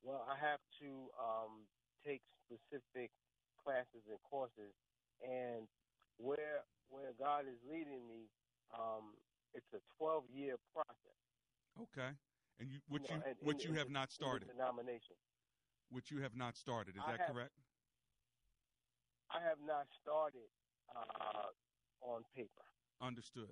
Well, 0.00 0.24
I 0.24 0.36
have 0.40 0.64
to 0.80 0.88
um, 1.20 1.68
take 2.06 2.22
specific 2.46 3.10
classes 3.62 4.02
and 4.08 4.18
courses, 4.28 4.72
and 5.22 5.66
where 6.18 6.64
where 6.88 7.12
God 7.18 7.44
is 7.46 7.58
leading 7.70 8.06
me, 8.08 8.26
um, 8.74 9.14
it's 9.54 9.66
a 9.74 9.78
12 9.98 10.24
year 10.34 10.56
process. 10.74 11.18
Okay. 11.80 12.10
And 12.58 12.70
you, 12.70 12.78
which 12.88 13.08
know, 13.08 13.16
you, 13.16 13.22
and- 13.26 13.36
which 13.42 13.64
in- 13.64 13.72
you 13.72 13.78
have 13.78 13.90
not 13.90 14.10
started. 14.10 14.48
denomination. 14.48 15.16
Which 15.90 16.10
you 16.10 16.20
have 16.22 16.36
not 16.36 16.56
started. 16.56 16.96
Is 16.96 17.02
I 17.06 17.12
that 17.12 17.20
have- 17.20 17.30
correct? 17.34 17.54
I 19.30 19.40
have 19.42 19.58
not 19.64 19.86
started 20.02 20.50
uh, 20.96 21.46
on 22.02 22.24
paper. 22.34 22.64
Understood. 23.00 23.50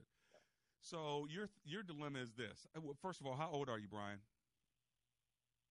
So 0.81 1.27
your 1.31 1.49
your 1.65 1.83
dilemma 1.83 2.19
is 2.19 2.33
this. 2.33 2.67
Uh, 2.77 2.81
First 3.01 3.21
of 3.21 3.27
all, 3.27 3.37
how 3.37 3.51
old 3.51 3.69
are 3.69 3.79
you, 3.79 3.89
Brian? 3.89 4.19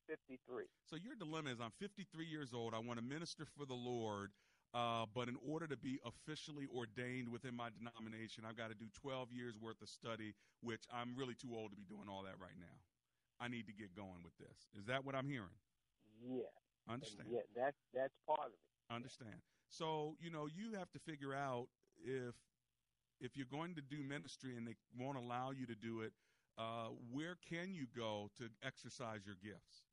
53. 0.08 0.66
So 0.86 0.96
your 0.96 1.16
dilemma 1.16 1.52
is 1.52 1.60
I'm 1.60 1.72
53 1.80 2.26
years 2.26 2.54
old. 2.54 2.74
I 2.74 2.80
want 2.80 3.00
to 3.00 3.06
minister 3.06 3.46
for 3.46 3.66
the 3.66 3.76
Lord, 3.76 4.32
uh, 4.74 5.06
but 5.14 5.28
in 5.28 5.38
order 5.48 5.68
to 5.68 5.78
be 5.78 6.00
officially 6.06 6.68
ordained 6.74 7.30
within 7.30 7.56
my 7.56 7.70
denomination, 7.78 8.44
I've 8.48 8.58
got 8.58 8.70
to 8.70 8.76
do 8.76 8.86
12 8.94 9.32
years 9.32 9.56
worth 9.60 9.82
of 9.82 9.90
study, 9.90 10.34
which 10.62 10.84
I'm 10.92 11.16
really 11.16 11.36
too 11.36 11.56
old 11.56 11.72
to 11.72 11.78
be 11.78 11.84
doing 11.84 12.08
all 12.10 12.24
that 12.24 12.40
right 12.40 12.58
now. 12.60 12.78
I 13.40 13.48
need 13.48 13.68
to 13.68 13.74
get 13.74 13.96
going 13.96 14.24
with 14.24 14.36
this. 14.40 14.68
Is 14.80 14.86
that 14.88 15.06
what 15.06 15.16
I'm 15.16 15.30
hearing? 15.30 15.56
Yeah. 16.24 16.50
Understand. 16.90 17.28
Yeah, 17.32 17.42
that's 17.56 17.78
that's 17.94 18.16
part 18.26 18.48
of 18.48 18.54
it. 18.54 18.94
Understand. 18.94 19.36
So, 19.70 20.16
you 20.22 20.32
know, 20.32 20.48
you 20.48 20.78
have 20.78 20.90
to 20.92 21.00
figure 21.00 21.34
out 21.34 21.68
if 22.04 22.34
if 23.20 23.36
you're 23.36 23.50
going 23.52 23.76
to 23.76 23.82
do 23.82 24.04
ministry 24.04 24.56
and 24.56 24.66
they 24.68 24.76
won't 24.98 25.18
allow 25.18 25.52
you 25.52 25.66
to 25.66 25.76
do 25.76 26.02
it, 26.02 26.14
uh, 26.58 26.88
where 27.12 27.36
can 27.50 27.74
you 27.74 27.86
go 27.96 28.30
to 28.38 28.50
exercise 28.64 29.22
your 29.26 29.36
gifts? 29.44 29.87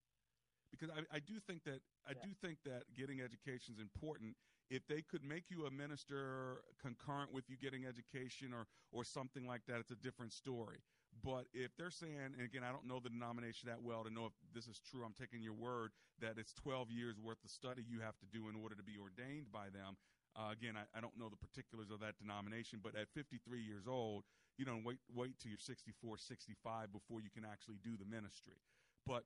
Because 0.79 0.95
I, 0.95 1.17
I 1.17 1.21
do 1.21 1.39
think 1.47 1.65
that 1.65 1.81
I 2.07 2.13
do 2.13 2.31
think 2.43 2.59
that 2.65 2.85
getting 2.97 3.21
education 3.21 3.75
is 3.75 3.81
important. 3.81 4.35
If 4.71 4.87
they 4.89 5.03
could 5.03 5.23
make 5.23 5.45
you 5.51 5.67
a 5.67 5.71
minister 5.71 6.63
concurrent 6.81 7.33
with 7.33 7.45
you 7.49 7.57
getting 7.57 7.87
education 7.87 8.53
or 8.53 8.67
or 8.93 9.05
something 9.05 9.47
like 9.47 9.63
that, 9.69 9.79
it's 9.79 9.91
a 9.91 10.01
different 10.03 10.33
story. 10.33 10.79
But 11.23 11.47
if 11.55 11.71
they're 11.77 11.95
saying, 11.95 12.19
and 12.19 12.43
again, 12.43 12.65
I 12.67 12.73
don't 12.73 12.89
know 12.89 12.99
the 12.99 13.09
denomination 13.11 13.69
that 13.69 13.79
well 13.83 14.03
to 14.03 14.11
know 14.11 14.27
if 14.27 14.35
this 14.53 14.67
is 14.67 14.81
true, 14.83 15.05
I'm 15.05 15.15
taking 15.15 15.43
your 15.43 15.55
word 15.55 15.93
that 16.21 16.39
it's 16.39 16.53
12 16.55 16.91
years 16.91 17.21
worth 17.21 17.39
of 17.45 17.51
study 17.51 17.85
you 17.87 18.01
have 18.01 18.19
to 18.19 18.27
do 18.33 18.49
in 18.49 18.57
order 18.57 18.75
to 18.75 18.83
be 18.83 18.99
ordained 18.99 19.53
by 19.53 19.71
them. 19.71 19.95
Uh, 20.35 20.51
again, 20.51 20.75
I, 20.75 20.83
I 20.91 21.01
don't 21.01 21.15
know 21.15 21.31
the 21.31 21.39
particulars 21.39 21.95
of 21.95 22.01
that 22.01 22.19
denomination, 22.19 22.81
but 22.83 22.99
at 22.99 23.07
53 23.15 23.63
years 23.63 23.87
old, 23.87 24.25
you 24.59 24.65
don't 24.65 24.83
wait 24.83 24.99
wait 25.15 25.39
till 25.39 25.51
you're 25.51 25.59
64, 25.59 26.19
65 26.19 26.93
before 26.93 27.21
you 27.21 27.31
can 27.31 27.45
actually 27.47 27.79
do 27.83 27.95
the 27.97 28.07
ministry. 28.07 28.59
But 29.07 29.23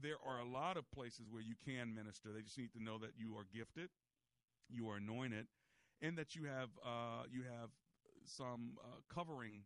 there 0.00 0.16
are 0.26 0.40
a 0.40 0.44
lot 0.48 0.76
of 0.76 0.90
places 0.90 1.26
where 1.30 1.42
you 1.42 1.54
can 1.64 1.94
minister. 1.94 2.30
They 2.32 2.42
just 2.42 2.58
need 2.58 2.72
to 2.72 2.82
know 2.82 2.98
that 2.98 3.12
you 3.16 3.36
are 3.36 3.46
gifted, 3.52 3.90
you 4.68 4.88
are 4.90 4.96
anointed, 4.96 5.46
and 6.02 6.16
that 6.18 6.34
you 6.34 6.44
have 6.44 6.70
uh, 6.84 7.24
you 7.30 7.42
have 7.42 7.70
some 8.24 8.78
uh, 8.82 9.00
covering 9.12 9.62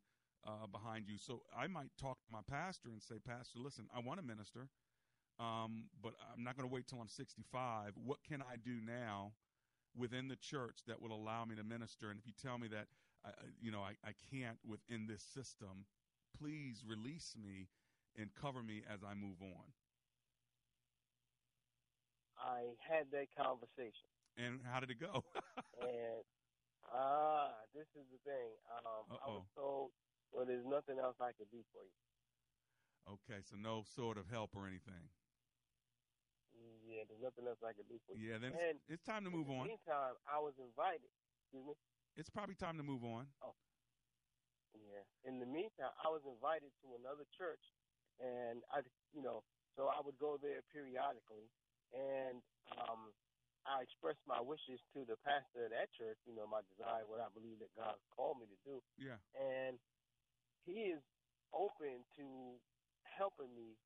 uh, 0.47 0.67
behind 0.71 1.07
you. 1.09 1.19
So 1.19 1.43
I 1.57 1.67
might 1.67 1.91
talk 2.01 2.19
to 2.25 2.33
my 2.33 2.41
pastor 2.49 2.89
and 2.91 3.03
say, 3.03 3.17
Pastor, 3.25 3.59
listen, 3.59 3.87
I 3.95 4.01
want 4.01 4.21
to 4.21 4.27
minister, 4.27 4.69
um, 5.39 5.85
but 6.03 6.15
I'm 6.35 6.45
not 6.45 6.57
going 6.57 6.69
to 6.69 6.73
wait 6.73 6.87
till 6.87 7.01
I'm 7.01 7.09
65. 7.09 7.93
What 8.05 8.19
can 8.29 8.43
I 8.43 8.57
do 8.57 8.79
now 8.85 9.33
within 9.97 10.29
the 10.29 10.37
church 10.37 10.81
that 10.87 11.01
will 11.01 11.13
allow 11.13 11.45
me 11.45 11.57
to 11.57 11.65
minister? 11.65 12.11
And 12.11 12.19
if 12.19 12.27
you 12.27 12.33
tell 12.41 12.59
me 12.59 12.69
that, 12.69 12.87
I, 13.25 13.31
you 13.61 13.71
know, 13.71 13.81
I, 13.81 13.95
I 14.07 14.13
can't 14.31 14.59
within 14.67 15.07
this 15.07 15.23
system, 15.23 15.87
please 16.39 16.85
release 16.87 17.35
me 17.41 17.69
and 18.17 18.31
cover 18.41 18.63
me 18.63 18.83
as 18.93 19.01
I 19.03 19.15
move 19.15 19.41
on. 19.43 19.73
I 22.39 22.75
had 22.79 23.11
that 23.11 23.29
conversation, 23.35 24.09
And 24.39 24.61
how 24.63 24.81
did 24.81 24.91
it 24.91 25.01
go? 25.01 25.25
and 25.83 26.23
ah, 26.95 27.51
this 27.75 27.87
is 27.99 28.07
the 28.15 28.21
thing. 28.23 28.51
Um, 28.71 29.11
I 29.11 29.27
was 29.29 29.47
told, 29.55 29.91
well, 30.33 30.47
there's 30.47 30.67
nothing 30.67 30.99
else 31.03 31.17
I 31.21 31.33
can 31.35 31.47
do 31.51 31.63
for 31.75 31.83
you. 31.83 31.99
okay, 33.19 33.43
so 33.43 33.57
no 33.57 33.83
sort 33.83 34.19
of 34.19 34.29
help 34.31 34.55
or 34.55 34.67
anything. 34.67 35.11
Yeah, 36.87 37.05
there's 37.07 37.23
nothing 37.23 37.47
else 37.47 37.59
I 37.63 37.73
can 37.73 37.87
do 37.87 37.99
for 38.07 38.17
you. 38.17 38.33
Yeah, 38.33 38.39
then 38.43 38.51
and 38.57 38.79
it's, 38.89 38.99
it's 38.99 39.05
time 39.07 39.23
to 39.25 39.31
move 39.31 39.47
in 39.49 39.59
on. 39.59 39.67
meantime, 39.69 40.15
I 40.27 40.39
was 40.43 40.55
invited. 40.59 41.07
Excuse 41.47 41.65
me. 41.67 41.75
It's 42.17 42.31
probably 42.31 42.57
time 42.59 42.77
to 42.79 42.83
move 42.83 43.05
on. 43.05 43.27
Oh. 43.45 43.55
Yeah. 44.75 45.05
In 45.25 45.39
the 45.39 45.47
meantime, 45.47 45.93
I 46.03 46.09
was 46.11 46.23
invited 46.27 46.71
to 46.83 46.99
another 46.99 47.25
church, 47.37 47.63
and 48.19 48.63
I, 48.75 48.83
you 49.15 49.23
know, 49.23 49.45
so 49.77 49.87
I 49.87 50.01
would 50.03 50.19
go 50.19 50.37
there 50.41 50.61
periodically, 50.73 51.47
and 51.95 52.41
um, 52.77 53.13
I 53.67 53.83
expressed 53.85 54.23
my 54.27 54.41
wishes 54.41 54.81
to 54.97 55.05
the 55.05 55.17
pastor 55.25 55.69
of 55.69 55.73
that 55.77 55.93
church. 55.97 56.17
You 56.25 56.35
know, 56.37 56.47
my 56.49 56.65
desire, 56.73 57.05
what 57.09 57.21
I 57.21 57.29
believe 57.33 57.59
that 57.61 57.73
God 57.77 57.97
called 58.15 58.41
me 58.41 58.47
to 58.49 58.59
do, 58.65 58.77
Yeah. 58.97 59.21
and 59.37 59.77
he 60.65 60.93
is 60.93 61.03
open 61.53 62.05
to 62.17 62.27
helping 63.05 63.53
me 63.57 63.77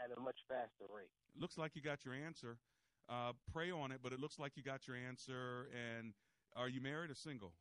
at 0.00 0.08
a 0.16 0.20
much 0.20 0.38
faster 0.48 0.88
rate. 0.88 1.12
Looks 1.36 1.58
like 1.58 1.76
you 1.76 1.82
got 1.82 2.04
your 2.04 2.14
answer. 2.14 2.58
Uh, 3.08 3.32
pray 3.52 3.70
on 3.70 3.92
it, 3.92 4.00
but 4.02 4.12
it 4.12 4.20
looks 4.20 4.38
like 4.38 4.56
you 4.56 4.62
got 4.62 4.86
your 4.88 4.96
answer. 4.96 5.68
And 5.72 6.14
are 6.56 6.68
you 6.68 6.80
married 6.80 7.10
or 7.10 7.14
single? 7.14 7.52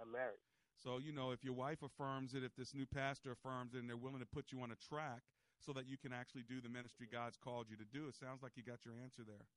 I'm 0.00 0.12
married. 0.12 0.38
So, 0.82 0.98
you 0.98 1.12
know, 1.12 1.30
if 1.30 1.42
your 1.42 1.54
wife 1.54 1.82
affirms 1.82 2.34
it, 2.34 2.44
if 2.44 2.54
this 2.56 2.74
new 2.74 2.86
pastor 2.86 3.32
affirms 3.32 3.74
it, 3.74 3.78
and 3.78 3.88
they're 3.88 3.96
willing 3.96 4.20
to 4.20 4.26
put 4.26 4.52
you 4.52 4.60
on 4.62 4.70
a 4.70 4.76
track 4.76 5.22
so 5.64 5.72
that 5.72 5.88
you 5.88 5.96
can 5.96 6.12
actually 6.12 6.44
do 6.44 6.60
the 6.60 6.68
ministry 6.68 7.08
God's 7.10 7.40
called 7.40 7.66
you 7.72 7.76
to 7.80 7.88
do, 7.88 8.08
it 8.08 8.14
sounds 8.20 8.44
like 8.44 8.52
you 8.54 8.62
got 8.62 8.84
your 8.84 8.94
answer 9.00 9.24
there. 9.24 9.48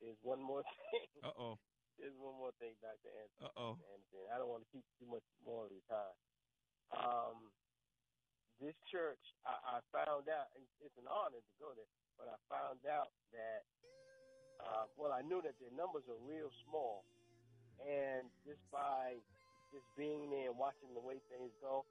There's 0.00 0.18
one 0.24 0.40
more 0.40 0.64
thing. 0.64 1.06
Uh 1.20 1.36
oh. 1.36 1.60
There's 2.00 2.16
one 2.16 2.32
more 2.40 2.56
thing, 2.56 2.72
Dr. 2.80 3.12
Anderson. 3.12 3.44
Uh-oh. 3.44 3.76
Anderson. 3.92 4.24
I 4.32 4.40
don't 4.40 4.48
want 4.48 4.64
to 4.64 4.70
keep 4.72 4.88
too 4.96 5.04
much 5.04 5.24
more 5.44 5.68
of 5.68 5.70
your 5.70 5.84
time. 5.84 6.16
Um, 6.96 7.52
this 8.56 8.72
church, 8.88 9.20
I, 9.44 9.76
I 9.76 9.76
found 9.92 10.24
out, 10.32 10.48
it's 10.56 10.96
an 10.96 11.04
honor 11.04 11.44
to 11.44 11.54
go 11.60 11.76
there, 11.76 11.92
but 12.16 12.32
I 12.32 12.40
found 12.48 12.80
out 12.88 13.12
that, 13.36 13.68
uh, 14.64 14.88
well, 14.96 15.12
I 15.12 15.20
knew 15.20 15.44
that 15.44 15.60
their 15.60 15.76
numbers 15.76 16.08
are 16.08 16.16
real 16.24 16.48
small. 16.64 17.04
And 17.84 18.32
just 18.48 18.64
by 18.72 19.20
just 19.68 19.84
being 19.96 20.32
there 20.32 20.48
and 20.48 20.56
watching 20.56 20.96
the 20.96 21.04
way 21.04 21.20
things 21.28 21.52
go, 21.60 21.84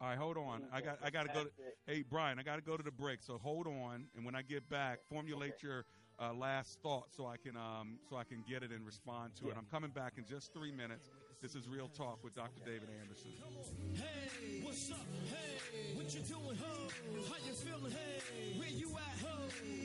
All 0.00 0.08
right, 0.08 0.18
hold 0.18 0.36
on. 0.36 0.62
I 0.72 0.80
got 0.80 0.98
I 1.02 1.10
got 1.10 1.26
to 1.26 1.32
go 1.32 1.44
to 1.44 1.50
Hey, 1.86 2.04
Brian, 2.08 2.38
I 2.38 2.42
got 2.42 2.56
to 2.56 2.62
go 2.62 2.76
to 2.76 2.82
the 2.82 2.90
break. 2.90 3.22
So 3.22 3.38
hold 3.42 3.66
on, 3.66 4.06
and 4.16 4.24
when 4.24 4.34
I 4.34 4.42
get 4.42 4.68
back, 4.68 4.98
formulate 5.08 5.62
your 5.62 5.84
uh, 6.20 6.32
last 6.32 6.78
thought 6.82 7.06
so 7.16 7.26
I 7.26 7.36
can 7.36 7.56
um, 7.56 7.98
so 8.08 8.16
I 8.16 8.24
can 8.24 8.44
get 8.48 8.62
it 8.62 8.70
and 8.70 8.84
respond 8.84 9.32
to 9.40 9.48
it. 9.48 9.54
I'm 9.56 9.66
coming 9.70 9.90
back 9.90 10.14
in 10.18 10.24
just 10.24 10.52
3 10.52 10.72
minutes. 10.72 11.10
This 11.42 11.54
is 11.54 11.68
Real 11.68 11.88
Talk 11.88 12.22
with 12.24 12.34
Dr. 12.34 12.60
David 12.64 12.88
Anderson. 13.02 13.30
Hey, 13.94 14.60
what's 14.62 14.90
up? 14.90 14.98
Hey, 15.28 15.94
what 15.94 16.14
you 16.14 16.20
doing, 16.20 16.56
ho? 16.56 16.88
How 17.28 17.46
you 17.46 17.52
feeling? 17.52 17.92
Hey, 17.92 18.58
where 18.58 18.68
you 18.68 18.88
at, 18.96 19.26
ho? 19.26 19.38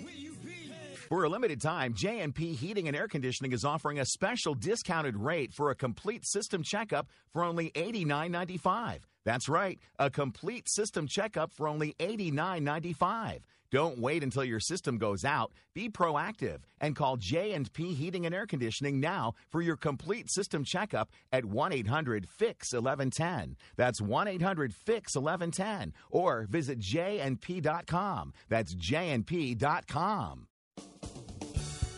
Where 0.03 0.13
you 0.13 0.33
be? 0.45 0.51
Hey. 0.51 0.95
For 1.09 1.23
a 1.25 1.29
limited 1.29 1.59
time, 1.59 1.93
J&P 1.95 2.53
Heating 2.53 2.87
and 2.87 2.95
Air 2.95 3.07
Conditioning 3.07 3.51
is 3.51 3.65
offering 3.65 3.99
a 3.99 4.05
special 4.05 4.53
discounted 4.53 5.17
rate 5.17 5.51
for 5.53 5.69
a 5.69 5.75
complete 5.75 6.25
system 6.25 6.63
checkup 6.63 7.07
for 7.33 7.43
only 7.43 7.71
$89.95. 7.71 8.99
That's 9.25 9.49
right, 9.49 9.79
a 9.97 10.09
complete 10.09 10.69
system 10.69 11.07
checkup 11.07 11.53
for 11.53 11.67
only 11.67 11.95
$89.95. 11.99 13.39
Don't 13.71 13.99
wait 13.99 14.23
until 14.23 14.43
your 14.43 14.59
system 14.59 14.97
goes 14.97 15.23
out. 15.23 15.51
Be 15.75 15.89
proactive 15.89 16.61
and 16.81 16.95
call 16.95 17.17
J&P 17.17 17.93
Heating 17.93 18.25
and 18.25 18.33
Air 18.33 18.47
Conditioning 18.47 18.99
now 18.99 19.35
for 19.51 19.61
your 19.61 19.77
complete 19.77 20.31
system 20.31 20.63
checkup 20.63 21.11
at 21.31 21.43
1-800-FIX-1110. 21.43 23.55
That's 23.75 24.01
1-800-FIX-1110 24.01 25.91
or 26.09 26.47
visit 26.49 26.79
jnp.com. 26.79 28.33
That's 28.49 28.73
jnp.com. 28.73 30.47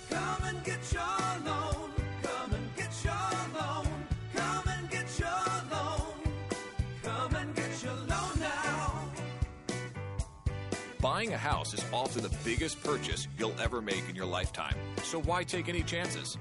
Come 0.10 0.44
and 0.44 0.62
get 0.64 0.92
your 0.92 1.04
loan. 1.46 1.71
Buying 11.22 11.34
a 11.34 11.38
house 11.38 11.76
is 11.76 11.86
often 11.94 12.24
the 12.24 12.36
biggest 12.44 12.82
purchase 12.84 13.28
you'll 13.38 13.54
ever 13.62 13.80
make 13.80 14.10
in 14.10 14.16
your 14.16 14.26
lifetime. 14.26 14.74
So 15.04 15.22
why 15.22 15.44
take 15.44 15.70
any 15.70 15.84
chances? 15.84 16.36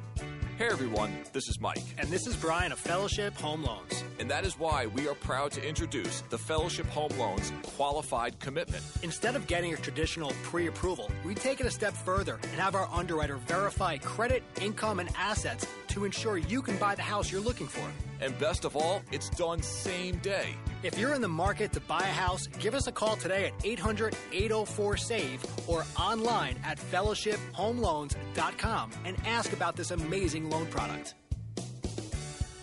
Hey 0.56 0.68
everyone, 0.68 1.12
this 1.34 1.48
is 1.48 1.60
Mike. 1.60 1.84
And 1.98 2.08
this 2.08 2.26
is 2.26 2.34
Brian 2.34 2.72
of 2.72 2.78
Fellowship 2.78 3.34
Home 3.42 3.62
Loans. 3.62 4.02
And 4.18 4.30
that 4.30 4.46
is 4.46 4.58
why 4.58 4.86
we 4.86 5.06
are 5.06 5.14
proud 5.14 5.52
to 5.52 5.68
introduce 5.68 6.22
the 6.30 6.38
Fellowship 6.38 6.86
Home 6.86 7.10
Loans 7.18 7.52
Qualified 7.76 8.40
Commitment. 8.40 8.82
Instead 9.02 9.36
of 9.36 9.46
getting 9.46 9.74
a 9.74 9.76
traditional 9.76 10.32
pre 10.44 10.68
approval, 10.68 11.10
we 11.26 11.34
take 11.34 11.60
it 11.60 11.66
a 11.66 11.70
step 11.70 11.92
further 11.92 12.38
and 12.42 12.52
have 12.52 12.74
our 12.74 12.88
underwriter 12.90 13.36
verify 13.36 13.98
credit, 13.98 14.42
income, 14.62 14.98
and 14.98 15.10
assets 15.14 15.66
to 15.88 16.06
ensure 16.06 16.38
you 16.38 16.62
can 16.62 16.78
buy 16.78 16.94
the 16.94 17.02
house 17.02 17.30
you're 17.30 17.42
looking 17.42 17.68
for. 17.68 17.86
And 18.22 18.38
best 18.38 18.64
of 18.64 18.76
all, 18.76 19.02
it's 19.12 19.28
done 19.28 19.60
same 19.60 20.16
day. 20.20 20.56
If 20.82 20.98
you're 20.98 21.14
in 21.14 21.20
the 21.20 21.28
market 21.28 21.72
to 21.72 21.80
buy 21.80 22.00
a 22.00 22.12
house, 22.12 22.46
give 22.58 22.74
us 22.74 22.86
a 22.86 22.92
call 22.92 23.16
today 23.16 23.44
at 23.46 23.52
800 23.64 24.16
804 24.32 24.96
SAVE 24.96 25.44
or 25.68 25.84
online 25.98 26.56
at 26.64 26.78
fellowshiphomeloans.com 26.78 28.90
and 29.04 29.16
ask 29.26 29.52
about 29.52 29.76
this 29.76 29.90
amazing 29.90 30.48
loan 30.48 30.64
product. 30.66 31.14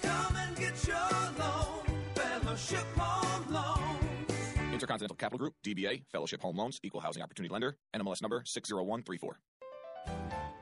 Come 0.02 0.36
and 0.36 0.58
get 0.58 0.88
your 0.88 0.98
loan. 1.38 1.84
Fellowship 2.16 2.86
Home 2.98 3.54
Loans. 3.54 4.74
Intercontinental 4.74 5.16
Capital 5.16 5.38
Group, 5.38 5.54
DBA, 5.64 6.02
Fellowship 6.12 6.42
Home 6.42 6.58
Loans, 6.58 6.80
Equal 6.82 7.02
Housing 7.02 7.22
Opportunity 7.22 7.54
Lender, 7.54 7.78
NMLS 7.96 8.24
number 8.24 8.42
60134. 8.46 9.40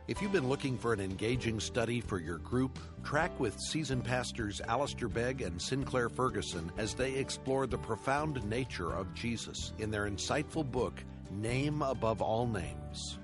If 0.08 0.22
you've 0.22 0.32
been 0.32 0.48
looking 0.48 0.78
for 0.78 0.94
an 0.94 1.00
engaging 1.00 1.60
study 1.60 2.00
for 2.00 2.20
your 2.20 2.38
group, 2.38 2.78
track 3.04 3.40
with 3.40 3.60
seasoned 3.60 4.04
pastors 4.04 4.62
Alistair 4.68 5.08
Begg 5.08 5.42
and 5.42 5.60
Sinclair 5.60 6.10
Ferguson 6.10 6.72
as 6.78 6.94
they 6.94 7.16
explore 7.16 7.66
the 7.66 7.80
profound 7.80 8.48
nature 8.48 8.94
of 8.94 9.12
Jesus 9.16 9.74
in 9.80 9.90
their 9.90 10.08
insightful 10.08 10.64
book, 10.64 11.04
Name 11.32 11.82
Above 11.82 12.22
All 12.22 12.46
Names. 12.46 13.18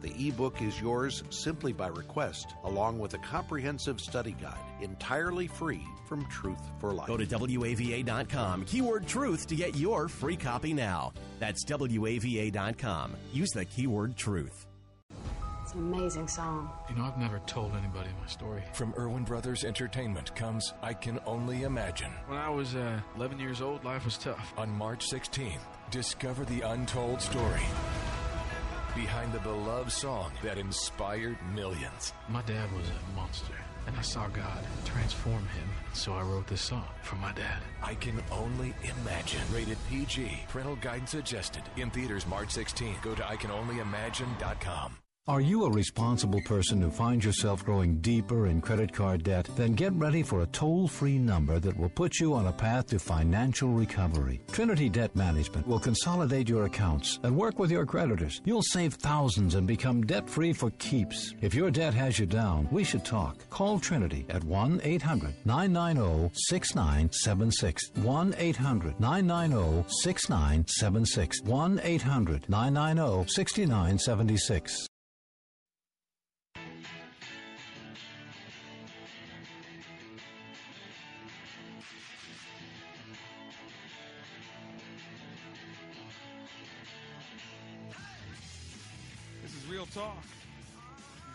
The 0.00 0.28
ebook 0.28 0.62
is 0.62 0.80
yours 0.80 1.24
simply 1.30 1.72
by 1.72 1.88
request, 1.88 2.54
along 2.62 2.98
with 2.98 3.14
a 3.14 3.18
comprehensive 3.18 4.00
study 4.00 4.36
guide, 4.40 4.54
entirely 4.80 5.48
free 5.48 5.84
from 6.06 6.24
Truth 6.26 6.60
for 6.78 6.92
Life. 6.92 7.08
Go 7.08 7.16
to 7.16 7.26
WAVA.com, 7.26 8.64
keyword 8.66 9.08
truth 9.08 9.46
to 9.48 9.56
get 9.56 9.76
your 9.76 10.08
free 10.08 10.36
copy 10.36 10.72
now. 10.72 11.12
That's 11.40 11.64
WAVA.com. 11.64 13.16
Use 13.32 13.50
the 13.50 13.64
keyword 13.64 14.16
truth. 14.16 14.67
It's 15.68 15.74
an 15.74 15.94
amazing 15.94 16.28
song. 16.28 16.70
You 16.88 16.96
know, 16.96 17.04
I've 17.04 17.18
never 17.18 17.40
told 17.40 17.74
anybody 17.76 18.08
my 18.18 18.26
story. 18.26 18.62
From 18.72 18.94
Erwin 18.96 19.24
Brothers 19.24 19.64
Entertainment 19.64 20.34
comes 20.34 20.72
I 20.80 20.94
Can 20.94 21.20
Only 21.26 21.64
Imagine. 21.64 22.10
When 22.26 22.38
I 22.38 22.48
was 22.48 22.74
uh, 22.74 22.98
11 23.16 23.38
years 23.38 23.60
old, 23.60 23.84
life 23.84 24.06
was 24.06 24.16
tough. 24.16 24.54
On 24.56 24.70
March 24.70 25.06
16th, 25.10 25.60
discover 25.90 26.46
the 26.46 26.62
untold 26.62 27.20
story 27.20 27.60
behind 28.94 29.30
the 29.34 29.40
beloved 29.40 29.92
song 29.92 30.32
that 30.42 30.56
inspired 30.56 31.36
millions. 31.54 32.14
My 32.30 32.40
dad 32.40 32.72
was 32.72 32.86
a 32.88 33.14
monster, 33.14 33.52
and 33.86 33.94
I 33.94 34.00
saw 34.00 34.26
God 34.28 34.64
transform 34.86 35.42
him. 35.48 35.68
So 35.92 36.14
I 36.14 36.22
wrote 36.22 36.46
this 36.46 36.62
song 36.62 36.88
for 37.02 37.16
my 37.16 37.32
dad. 37.32 37.60
I 37.82 37.94
Can 37.96 38.22
Only 38.32 38.74
Imagine. 39.02 39.42
Rated 39.52 39.76
PG. 39.90 40.44
Parental 40.48 40.76
guidance 40.76 41.10
suggested. 41.10 41.64
In 41.76 41.90
theaters 41.90 42.26
March 42.26 42.48
16th. 42.48 43.02
Go 43.02 43.14
to 43.14 43.22
ICanOnlyImagine.com. 43.22 44.96
Are 45.28 45.42
you 45.42 45.66
a 45.66 45.70
responsible 45.70 46.40
person 46.40 46.80
who 46.80 46.90
finds 46.90 47.22
yourself 47.22 47.62
growing 47.62 48.00
deeper 48.00 48.46
in 48.46 48.62
credit 48.62 48.90
card 48.94 49.24
debt? 49.24 49.46
Then 49.56 49.74
get 49.74 49.92
ready 49.92 50.22
for 50.22 50.40
a 50.40 50.46
toll 50.46 50.88
free 50.88 51.18
number 51.18 51.58
that 51.58 51.76
will 51.76 51.90
put 51.90 52.18
you 52.18 52.32
on 52.32 52.46
a 52.46 52.52
path 52.52 52.86
to 52.86 52.98
financial 52.98 53.68
recovery. 53.68 54.40
Trinity 54.50 54.88
Debt 54.88 55.14
Management 55.14 55.68
will 55.68 55.80
consolidate 55.80 56.48
your 56.48 56.64
accounts 56.64 57.18
and 57.24 57.36
work 57.36 57.58
with 57.58 57.70
your 57.70 57.84
creditors. 57.84 58.40
You'll 58.46 58.62
save 58.62 58.94
thousands 58.94 59.54
and 59.54 59.66
become 59.66 60.00
debt 60.00 60.30
free 60.30 60.54
for 60.54 60.70
keeps. 60.78 61.34
If 61.42 61.52
your 61.52 61.70
debt 61.70 61.92
has 61.92 62.18
you 62.18 62.24
down, 62.24 62.66
we 62.70 62.82
should 62.82 63.04
talk. 63.04 63.36
Call 63.50 63.78
Trinity 63.78 64.24
at 64.30 64.42
1 64.44 64.80
800 64.82 65.34
990 65.44 66.30
6976. 66.32 67.90
1 67.96 68.34
800 68.38 68.98
990 68.98 69.84
6976. 69.90 71.42
1 71.42 71.80
800 71.84 72.48
990 72.48 73.30
6976. 73.30 74.88
Talk. 89.98 90.22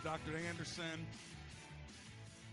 Dr. 0.06 0.38
Anderson. 0.48 1.06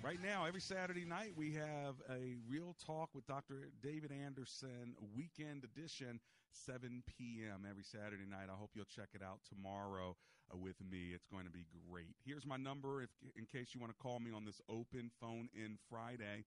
Right 0.02 0.18
now, 0.20 0.44
every 0.44 0.60
Saturday 0.60 1.04
night, 1.04 1.30
we 1.36 1.54
have 1.54 1.94
a 2.10 2.34
Real 2.48 2.74
Talk 2.84 3.10
with 3.14 3.24
Dr. 3.28 3.68
David 3.80 4.10
Anderson 4.10 4.96
weekend 5.14 5.62
edition, 5.62 6.18
7 6.50 7.04
p.m. 7.06 7.64
every 7.70 7.84
Saturday 7.84 8.26
night. 8.28 8.48
I 8.52 8.56
hope 8.58 8.70
you'll 8.74 8.86
check 8.86 9.10
it 9.14 9.22
out 9.22 9.38
tomorrow 9.48 10.16
uh, 10.52 10.56
with 10.56 10.74
me. 10.90 11.12
It's 11.14 11.28
going 11.28 11.44
to 11.44 11.50
be 11.52 11.64
great. 11.88 12.16
Here's 12.26 12.44
my 12.44 12.56
number 12.56 13.02
if, 13.02 13.10
in 13.36 13.46
case 13.46 13.68
you 13.72 13.80
want 13.80 13.96
to 13.96 14.02
call 14.02 14.18
me 14.18 14.32
on 14.34 14.44
this 14.44 14.60
open 14.68 15.12
phone 15.20 15.48
in 15.54 15.78
Friday. 15.88 16.44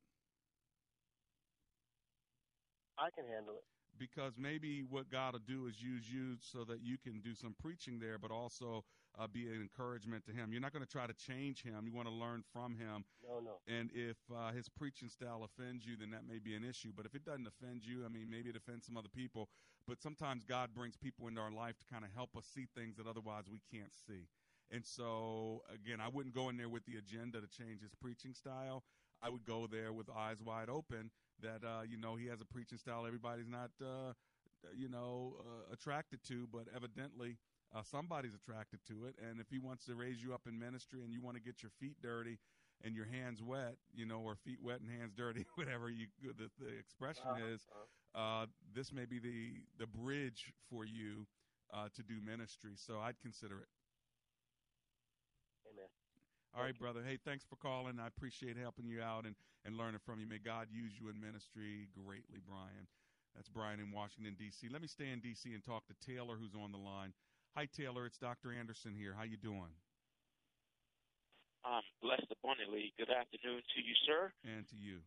I 2.98 3.10
can 3.10 3.26
handle 3.26 3.58
it. 3.58 3.64
because 3.98 4.38
maybe 4.38 4.82
what 4.84 5.08
God 5.10 5.34
will 5.34 5.40
do 5.40 5.66
is 5.66 5.80
use 5.82 6.10
you 6.12 6.36
so 6.40 6.64
that 6.64 6.80
you 6.80 6.98
can 6.98 7.20
do 7.20 7.34
some 7.34 7.54
preaching 7.54 7.98
there, 7.98 8.18
but 8.18 8.30
also 8.30 8.84
uh, 9.18 9.26
be 9.26 9.46
an 9.48 9.60
encouragement 9.60 10.24
to 10.26 10.32
him. 10.32 10.52
You're 10.52 10.60
not 10.60 10.72
going 10.72 10.84
to 10.84 10.90
try 10.90 11.06
to 11.06 11.14
change 11.14 11.62
him. 11.62 11.86
You 11.86 11.92
want 11.92 12.08
to 12.08 12.14
learn 12.14 12.44
from 12.52 12.76
him. 12.76 13.04
No, 13.26 13.40
no. 13.40 13.58
And 13.66 13.90
if 13.94 14.16
uh, 14.34 14.52
his 14.52 14.68
preaching 14.68 15.08
style 15.08 15.44
offends 15.44 15.84
you, 15.84 15.96
then 15.96 16.10
that 16.10 16.22
may 16.28 16.38
be 16.38 16.54
an 16.54 16.64
issue. 16.64 16.92
But 16.96 17.06
if 17.06 17.14
it 17.14 17.24
doesn't 17.24 17.46
offend 17.46 17.84
you, 17.84 18.04
I 18.04 18.08
mean, 18.08 18.28
maybe 18.30 18.50
it 18.50 18.56
offends 18.56 18.86
some 18.86 18.96
other 18.96 19.08
people. 19.08 19.48
But 19.86 20.00
sometimes 20.00 20.44
God 20.44 20.70
brings 20.74 20.96
people 20.96 21.26
into 21.28 21.40
our 21.40 21.50
life 21.50 21.78
to 21.78 21.86
kind 21.92 22.04
of 22.04 22.10
help 22.14 22.36
us 22.36 22.44
see 22.46 22.66
things 22.76 22.96
that 22.96 23.06
otherwise 23.06 23.44
we 23.50 23.60
can't 23.72 23.92
see. 24.06 24.28
And 24.70 24.84
so, 24.84 25.62
again, 25.72 25.98
I 26.00 26.08
wouldn't 26.08 26.34
go 26.34 26.50
in 26.50 26.56
there 26.56 26.68
with 26.68 26.84
the 26.84 26.96
agenda 26.96 27.40
to 27.40 27.48
change 27.48 27.80
his 27.80 27.94
preaching 28.00 28.34
style. 28.34 28.84
I 29.22 29.30
would 29.30 29.44
go 29.44 29.66
there 29.66 29.92
with 29.92 30.08
eyes 30.10 30.42
wide 30.44 30.68
open 30.68 31.10
that, 31.42 31.64
uh, 31.64 31.82
you 31.88 31.96
know, 31.96 32.16
he 32.16 32.26
has 32.26 32.40
a 32.40 32.44
preaching 32.44 32.78
style 32.78 33.06
everybody's 33.06 33.48
not, 33.48 33.70
uh, 33.80 34.12
you 34.76 34.88
know, 34.88 35.36
uh, 35.40 35.72
attracted 35.72 36.22
to, 36.28 36.46
but 36.52 36.66
evidently 36.74 37.38
uh, 37.74 37.82
somebody's 37.82 38.34
attracted 38.34 38.80
to 38.88 39.06
it. 39.06 39.16
And 39.28 39.40
if 39.40 39.48
he 39.50 39.58
wants 39.58 39.84
to 39.86 39.94
raise 39.94 40.22
you 40.22 40.34
up 40.34 40.42
in 40.46 40.58
ministry 40.58 41.02
and 41.04 41.12
you 41.12 41.20
want 41.22 41.36
to 41.36 41.42
get 41.42 41.62
your 41.62 41.70
feet 41.80 41.96
dirty 42.02 42.38
and 42.84 42.94
your 42.94 43.06
hands 43.06 43.42
wet, 43.42 43.76
you 43.94 44.06
know, 44.06 44.20
or 44.20 44.36
feet 44.36 44.58
wet 44.62 44.80
and 44.80 44.90
hands 44.90 45.12
dirty, 45.16 45.46
whatever 45.56 45.90
you 45.90 46.06
the, 46.22 46.50
the 46.58 46.68
expression 46.78 47.24
Uh-huh, 47.30 47.44
is, 47.54 47.66
uh, 48.14 48.46
this 48.74 48.92
may 48.92 49.04
be 49.06 49.18
the 49.18 49.62
the 49.78 49.86
bridge 49.86 50.52
for 50.70 50.84
you 50.84 51.26
uh, 51.72 51.88
to 51.94 52.02
do 52.02 52.20
ministry. 52.24 52.72
So 52.76 52.98
I'd 53.00 53.20
consider 53.20 53.58
it. 53.60 53.68
Amen. 55.66 55.88
All 56.54 56.62
right, 56.62 56.76
brother. 56.78 57.02
Hey, 57.06 57.18
thanks 57.24 57.44
for 57.44 57.56
calling. 57.56 58.00
I 58.00 58.06
appreciate 58.08 58.56
helping 58.56 58.86
you 58.88 59.02
out 59.02 59.26
and, 59.26 59.36
and 59.64 59.76
learning 59.76 60.00
from 60.04 60.20
you. 60.20 60.26
May 60.26 60.38
God 60.38 60.68
use 60.72 60.92
you 61.00 61.08
in 61.08 61.20
ministry 61.20 61.88
greatly, 61.94 62.40
Brian. 62.46 62.88
That's 63.36 63.48
Brian 63.48 63.80
in 63.80 63.92
Washington, 63.92 64.34
D.C. 64.38 64.68
Let 64.70 64.82
me 64.82 64.88
stay 64.88 65.10
in 65.10 65.20
D.C. 65.20 65.52
and 65.54 65.62
talk 65.64 65.84
to 65.88 65.94
Taylor, 66.04 66.36
who's 66.40 66.54
on 66.56 66.72
the 66.72 66.78
line. 66.78 67.12
Hi, 67.56 67.66
Taylor. 67.74 68.06
It's 68.06 68.18
Dr. 68.18 68.52
Anderson 68.54 68.94
here. 68.94 69.14
How 69.16 69.24
you 69.24 69.36
doing? 69.36 69.72
Um, 71.66 71.82
blessed 72.00 72.30
abundantly. 72.30 72.94
Good 72.94 73.10
afternoon 73.10 73.60
to 73.60 73.78
you, 73.82 73.94
sir. 74.06 74.30
And 74.46 74.62
to 74.70 74.76
you. 74.78 75.02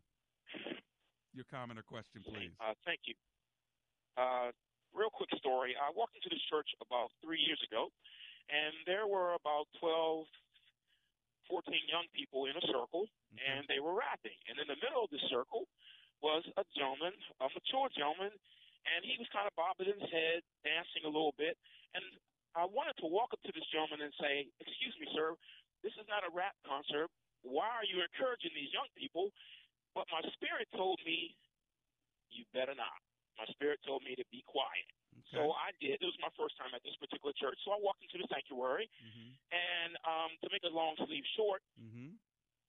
Your 1.32 1.48
comment 1.48 1.80
or 1.80 1.88
question, 1.88 2.20
please. 2.28 2.52
Uh, 2.60 2.76
thank 2.84 3.08
you. 3.08 3.16
Uh, 4.20 4.52
real 4.92 5.08
quick 5.08 5.32
story. 5.40 5.80
I 5.80 5.96
walked 5.96 6.20
into 6.20 6.28
this 6.28 6.44
church 6.52 6.68
about 6.84 7.16
three 7.24 7.40
years 7.40 7.60
ago, 7.64 7.88
and 8.52 8.76
there 8.84 9.08
were 9.08 9.32
about 9.40 9.72
12, 9.80 10.28
14 11.48 11.72
young 11.88 12.04
people 12.12 12.52
in 12.52 12.56
a 12.60 12.66
circle, 12.68 13.08
and 13.32 13.64
they 13.72 13.80
were 13.80 13.96
rapping. 13.96 14.36
And 14.52 14.60
in 14.60 14.68
the 14.68 14.80
middle 14.84 15.08
of 15.08 15.12
the 15.16 15.24
circle 15.32 15.72
was 16.20 16.44
a 16.60 16.68
gentleman, 16.76 17.16
a 17.40 17.48
mature 17.48 17.88
gentleman, 17.96 18.36
and 18.92 19.00
he 19.08 19.16
was 19.16 19.32
kind 19.32 19.48
of 19.48 19.56
bobbing 19.56 19.88
his 19.88 20.04
head, 20.12 20.44
dancing 20.68 21.08
a 21.08 21.12
little 21.12 21.34
bit. 21.40 21.56
And 21.96 22.04
I 22.56 22.68
wanted 22.68 22.96
to 23.00 23.08
walk 23.08 23.32
up 23.32 23.42
to 23.48 23.52
this 23.56 23.66
gentleman 23.72 24.04
and 24.04 24.14
say, 24.20 24.48
Excuse 24.60 24.96
me, 25.00 25.08
sir, 25.16 25.36
this 25.84 25.96
is 25.98 26.06
not 26.12 26.26
a 26.28 26.32
rap 26.36 26.56
concert. 26.68 27.08
Why 27.42 27.68
are 27.72 27.88
you 27.88 28.04
encouraging 28.04 28.52
these 28.54 28.70
young 28.76 28.90
people? 28.94 29.32
But 29.96 30.08
my 30.12 30.22
spirit 30.36 30.68
told 30.76 31.00
me, 31.08 31.34
You 32.32 32.44
better 32.56 32.76
not. 32.76 33.00
My 33.40 33.48
spirit 33.56 33.80
told 33.88 34.04
me 34.04 34.14
to 34.20 34.26
be 34.30 34.44
quiet. 34.46 34.88
So 35.32 35.52
I 35.56 35.72
did. 35.80 36.00
It 36.00 36.08
was 36.08 36.16
my 36.24 36.32
first 36.40 36.56
time 36.60 36.72
at 36.76 36.84
this 36.84 36.96
particular 37.00 37.32
church. 37.40 37.56
So 37.64 37.72
I 37.76 37.80
walked 37.80 38.04
into 38.04 38.20
the 38.20 38.28
sanctuary, 38.32 38.88
and 39.52 39.92
um, 40.08 40.32
to 40.44 40.48
make 40.52 40.64
a 40.68 40.72
long 40.72 40.96
sleeve 41.08 41.24
short, 41.40 41.64
Mm-hmm. 41.80 42.16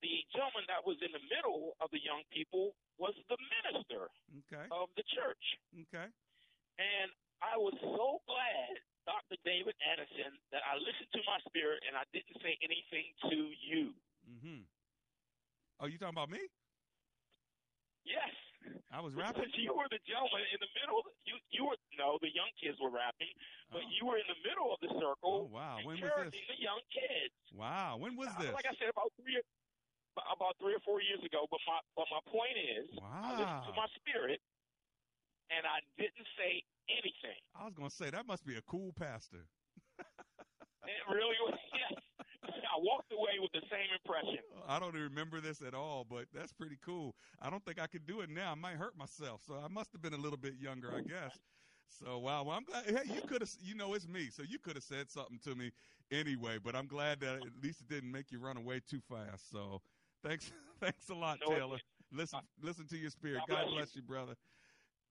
the 0.02 0.14
gentleman 0.34 0.66
that 0.70 0.82
was 0.86 0.98
in 1.02 1.10
the 1.14 1.22
middle 1.30 1.74
of 1.82 1.90
the 1.94 2.02
young 2.02 2.22
people 2.34 2.74
was 2.98 3.14
the 3.30 3.38
minister 3.62 4.10
Okay. 4.46 4.66
of 4.74 4.90
the 4.98 5.02
church. 5.14 5.42
Okay. 5.90 6.06
And 6.78 7.08
I 7.42 7.54
was 7.58 7.74
so 7.82 8.22
glad, 8.26 8.74
Dr. 9.06 9.36
David 9.42 9.74
Anderson, 9.82 10.38
that 10.54 10.62
I 10.62 10.78
listened 10.78 11.10
to 11.14 11.20
my 11.26 11.38
spirit 11.50 11.82
and 11.86 11.98
I 11.98 12.06
didn't 12.14 12.38
say 12.38 12.54
anything 12.62 13.10
to 13.30 13.36
you. 13.58 13.90
Mm-hmm. 14.28 14.62
Oh, 15.82 15.86
you 15.90 15.98
talking 15.98 16.14
about 16.14 16.30
me? 16.30 16.38
Yes. 18.06 18.30
I 18.94 19.02
was 19.02 19.14
rapping. 19.18 19.42
Because 19.42 19.54
you 19.58 19.74
were 19.74 19.90
the 19.90 19.98
gentleman 20.06 20.46
in 20.54 20.58
the 20.62 20.70
middle. 20.78 21.02
You 21.26 21.34
you 21.50 21.62
were 21.66 21.78
no, 21.98 22.18
the 22.22 22.30
young 22.30 22.50
kids 22.58 22.78
were 22.78 22.90
rapping, 22.94 23.30
but 23.74 23.82
you 23.90 24.06
were 24.06 24.18
in 24.18 24.26
the 24.30 24.38
middle 24.46 24.70
of 24.70 24.78
the 24.78 24.90
circle. 25.02 25.46
Oh, 25.46 25.50
wow. 25.50 25.82
When 25.82 25.98
was 25.98 26.30
this? 26.30 26.46
the 26.46 26.58
young 26.62 26.82
kids. 26.94 27.34
Wow. 27.54 27.98
When 27.98 28.14
was 28.14 28.30
this? 28.38 28.54
Like 28.54 28.70
I 28.70 28.74
said, 28.78 28.90
about 28.94 29.10
three 29.18 29.38
about 30.14 30.54
three 30.60 30.76
or 30.76 30.82
four 30.86 31.02
years 31.02 31.22
ago. 31.26 31.50
But 31.50 31.58
my 31.66 31.78
but 31.98 32.06
my 32.10 32.22
point 32.30 32.54
is, 32.54 32.86
I 33.02 33.34
listened 33.34 33.66
to 33.66 33.74
Wow. 33.74 33.82
my 33.82 33.88
spirit, 33.98 34.38
and 35.50 35.66
I 35.66 35.82
didn't 35.98 36.28
say 36.38 36.62
anything. 36.88 37.38
I 37.54 37.64
was 37.64 37.74
going 37.74 37.90
to 37.90 37.94
say, 37.94 38.10
that 38.10 38.26
must 38.26 38.44
be 38.44 38.56
a 38.56 38.62
cool 38.62 38.92
pastor. 38.92 39.46
It 40.82 41.14
really 41.14 41.38
was. 41.46 41.58
Yes. 41.72 42.02
I 42.42 42.78
walked 42.82 43.12
away 43.12 43.38
with 43.40 43.52
the 43.52 43.62
same 43.70 43.86
impression. 44.02 44.42
I 44.66 44.80
don't 44.80 44.94
remember 44.94 45.40
this 45.40 45.62
at 45.62 45.74
all, 45.74 46.04
but 46.08 46.26
that's 46.34 46.52
pretty 46.52 46.76
cool. 46.84 47.14
I 47.40 47.50
don't 47.50 47.64
think 47.64 47.80
I 47.80 47.86
could 47.86 48.06
do 48.06 48.20
it 48.20 48.30
now. 48.30 48.52
I 48.52 48.54
might 48.54 48.76
hurt 48.76 48.96
myself. 48.96 49.42
So 49.46 49.54
I 49.54 49.68
must 49.68 49.92
have 49.92 50.02
been 50.02 50.14
a 50.14 50.18
little 50.18 50.38
bit 50.38 50.54
younger, 50.58 50.92
I 50.92 51.00
guess. 51.02 51.38
So 52.00 52.18
wow, 52.18 52.42
well, 52.42 52.56
I'm 52.56 52.64
glad. 52.64 52.86
Hey, 52.86 53.14
you 53.14 53.20
could 53.22 53.42
have, 53.42 53.50
you 53.62 53.74
know, 53.74 53.94
it's 53.94 54.08
me. 54.08 54.28
So 54.30 54.42
you 54.42 54.58
could 54.58 54.76
have 54.76 54.84
said 54.84 55.10
something 55.10 55.38
to 55.44 55.54
me 55.54 55.70
anyway. 56.10 56.58
But 56.62 56.74
I'm 56.74 56.86
glad 56.86 57.20
that 57.20 57.36
at 57.36 57.62
least 57.62 57.82
it 57.82 57.88
didn't 57.88 58.10
make 58.10 58.32
you 58.32 58.40
run 58.40 58.56
away 58.56 58.80
too 58.88 59.00
fast. 59.08 59.50
So 59.50 59.80
thanks, 60.24 60.50
thanks 60.80 61.08
a 61.10 61.14
lot, 61.14 61.38
Taylor. 61.46 61.78
Listen, 62.12 62.40
listen 62.62 62.86
to 62.88 62.96
your 62.96 63.10
spirit. 63.10 63.42
God 63.48 63.56
God 63.56 63.64
bless 63.66 63.74
bless 63.74 63.96
you, 63.96 64.02
brother. 64.02 64.34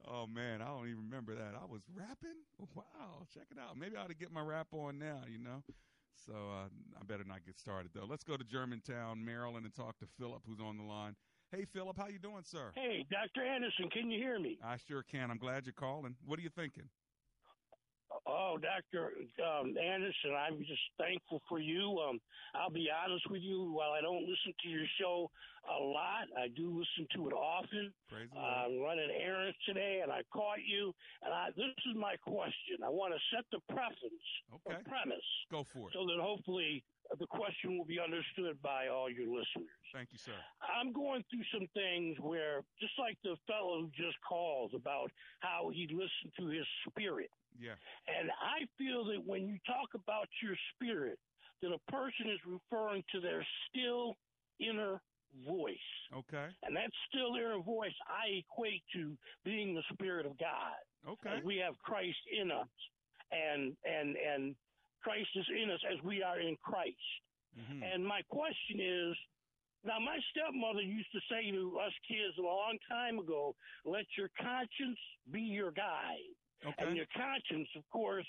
Oh 0.08 0.28
man, 0.28 0.62
I 0.62 0.66
don't 0.66 0.88
even 0.88 1.04
remember 1.10 1.36
that. 1.36 1.54
I 1.56 1.66
was 1.66 1.82
rapping. 1.96 2.40
Wow, 2.76 3.26
check 3.34 3.48
it 3.52 3.58
out. 3.58 3.76
Maybe 3.78 3.98
I 3.98 4.02
ought 4.02 4.10
to 4.10 4.16
get 4.16 4.32
my 4.32 4.42
rap 4.42 4.68
on 4.72 5.00
now. 5.00 5.22
You 5.28 5.40
know. 5.40 5.64
So 6.26 6.34
uh, 6.34 6.68
I 7.00 7.04
better 7.08 7.24
not 7.24 7.44
get 7.46 7.58
started 7.58 7.92
though. 7.94 8.06
Let's 8.08 8.24
go 8.24 8.38
to 8.38 8.44
Germantown, 8.44 9.26
Maryland, 9.26 9.66
and 9.66 9.74
talk 9.74 9.98
to 10.00 10.06
Philip, 10.20 10.44
who's 10.46 10.60
on 10.60 10.78
the 10.78 10.84
line. 10.84 11.16
Hey, 11.52 11.66
Philip, 11.66 11.98
how 11.98 12.08
you 12.08 12.20
doing, 12.20 12.44
sir? 12.46 12.72
Hey, 12.76 13.06
Dr. 13.12 13.46
Anderson, 13.46 13.90
can 13.90 14.10
you 14.10 14.20
hear 14.20 14.40
me? 14.40 14.58
I 14.64 14.78
sure 14.88 15.04
can. 15.04 15.32
I'm 15.32 15.38
glad 15.38 15.66
you're 15.66 15.74
calling. 15.74 16.16
What 16.26 16.40
are 16.40 16.42
you 16.44 16.50
thinking? 16.50 16.84
Oh, 18.42 18.58
Dr. 18.58 19.14
Um, 19.38 19.78
Anderson, 19.78 20.34
I'm 20.34 20.58
just 20.66 20.82
thankful 20.98 21.42
for 21.48 21.60
you. 21.60 22.02
Um, 22.02 22.18
I'll 22.58 22.74
be 22.74 22.90
honest 22.90 23.30
with 23.30 23.42
you, 23.46 23.70
while 23.72 23.92
I 23.94 24.02
don't 24.02 24.26
listen 24.26 24.50
to 24.66 24.68
your 24.68 24.88
show 25.00 25.30
a 25.70 25.78
lot, 25.78 26.26
I 26.34 26.50
do 26.50 26.74
listen 26.74 27.06
to 27.16 27.30
it 27.30 27.34
often. 27.38 27.94
Praise 28.10 28.34
I'm 28.34 28.82
running 28.82 29.14
errands 29.14 29.58
today, 29.68 30.02
and 30.02 30.12
I 30.12 30.26
caught 30.34 30.66
you. 30.66 30.90
And 31.22 31.30
I, 31.32 31.54
this 31.54 31.70
is 31.86 31.94
my 31.94 32.18
question. 32.26 32.82
I 32.82 32.90
want 32.90 33.14
to 33.14 33.22
set 33.30 33.46
the 33.54 33.62
preference, 33.70 34.26
okay. 34.58 34.82
the 34.82 34.90
premise, 34.90 35.30
Go 35.54 35.62
for 35.70 35.90
it. 35.90 35.94
so 35.94 36.02
that 36.10 36.18
hopefully 36.18 36.84
the 37.20 37.28
question 37.28 37.78
will 37.78 37.86
be 37.86 38.00
understood 38.02 38.58
by 38.64 38.88
all 38.88 39.06
your 39.06 39.30
listeners. 39.30 39.70
Thank 39.94 40.10
you, 40.12 40.18
sir. 40.18 40.34
I'm 40.66 40.94
going 40.94 41.22
through 41.30 41.46
some 41.54 41.68
things 41.78 42.18
where, 42.20 42.66
just 42.82 42.98
like 42.98 43.18
the 43.22 43.38
fellow 43.46 43.86
who 43.86 43.90
just 43.94 44.18
called 44.28 44.74
about 44.74 45.12
how 45.46 45.70
he 45.70 45.86
listened 45.92 46.34
to 46.40 46.48
his 46.50 46.66
spirit. 46.90 47.30
Yeah. 47.62 47.78
And 48.10 48.30
I 48.32 48.66
feel 48.78 49.06
that 49.06 49.22
when 49.26 49.48
you 49.48 49.58
talk 49.66 49.94
about 49.94 50.28
your 50.42 50.56
spirit, 50.74 51.20
that 51.62 51.70
a 51.70 51.92
person 51.92 52.26
is 52.34 52.40
referring 52.46 53.04
to 53.14 53.22
their 53.22 53.46
still 53.70 54.18
inner 54.60 55.02
voice. 55.48 55.90
Okay. 56.12 56.48
And 56.64 56.76
that 56.76 56.90
still 57.08 57.36
inner 57.36 57.62
voice 57.62 57.96
I 58.10 58.42
equate 58.42 58.84
to 58.96 59.14
being 59.46 59.76
the 59.76 59.84
spirit 59.94 60.26
of 60.26 60.38
God. 60.38 60.82
Okay. 61.08 61.38
As 61.38 61.44
we 61.44 61.58
have 61.58 61.78
Christ 61.78 62.20
in 62.34 62.52
us 62.52 62.68
and 63.32 63.78
and 63.86 64.18
and 64.18 64.56
Christ 65.02 65.30
is 65.36 65.46
in 65.50 65.72
us 65.72 65.80
as 65.92 66.04
we 66.04 66.22
are 66.22 66.40
in 66.40 66.58
Christ. 66.64 66.98
Mm-hmm. 67.58 67.84
And 67.84 68.06
my 68.06 68.22
question 68.30 68.80
is 68.80 69.16
now, 69.84 69.98
my 69.98 70.18
stepmother 70.30 70.82
used 70.82 71.12
to 71.12 71.20
say 71.26 71.50
to 71.52 71.80
us 71.82 71.94
kids 72.08 72.38
a 72.38 72.42
long 72.42 72.78
time 72.88 73.18
ago, 73.18 73.56
let 73.84 74.06
your 74.16 74.30
conscience 74.38 75.00
be 75.32 75.42
your 75.42 75.72
guide. 75.72 76.38
Okay. 76.66 76.84
And 76.86 76.96
your 76.96 77.08
conscience, 77.16 77.70
of 77.76 77.84
course, 77.90 78.26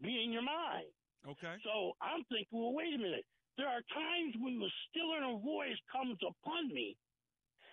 being 0.00 0.32
your 0.32 0.42
mind. 0.42 0.88
Okay. 1.28 1.56
So 1.64 1.92
I'm 2.00 2.24
thinking, 2.30 2.58
well, 2.58 2.72
wait 2.72 2.94
a 2.94 2.98
minute. 2.98 3.24
There 3.58 3.68
are 3.68 3.82
times 3.92 4.34
when 4.40 4.58
the 4.58 4.70
still 4.88 5.12
inner 5.16 5.38
voice 5.38 5.76
comes 5.90 6.18
upon 6.22 6.68
me 6.72 6.96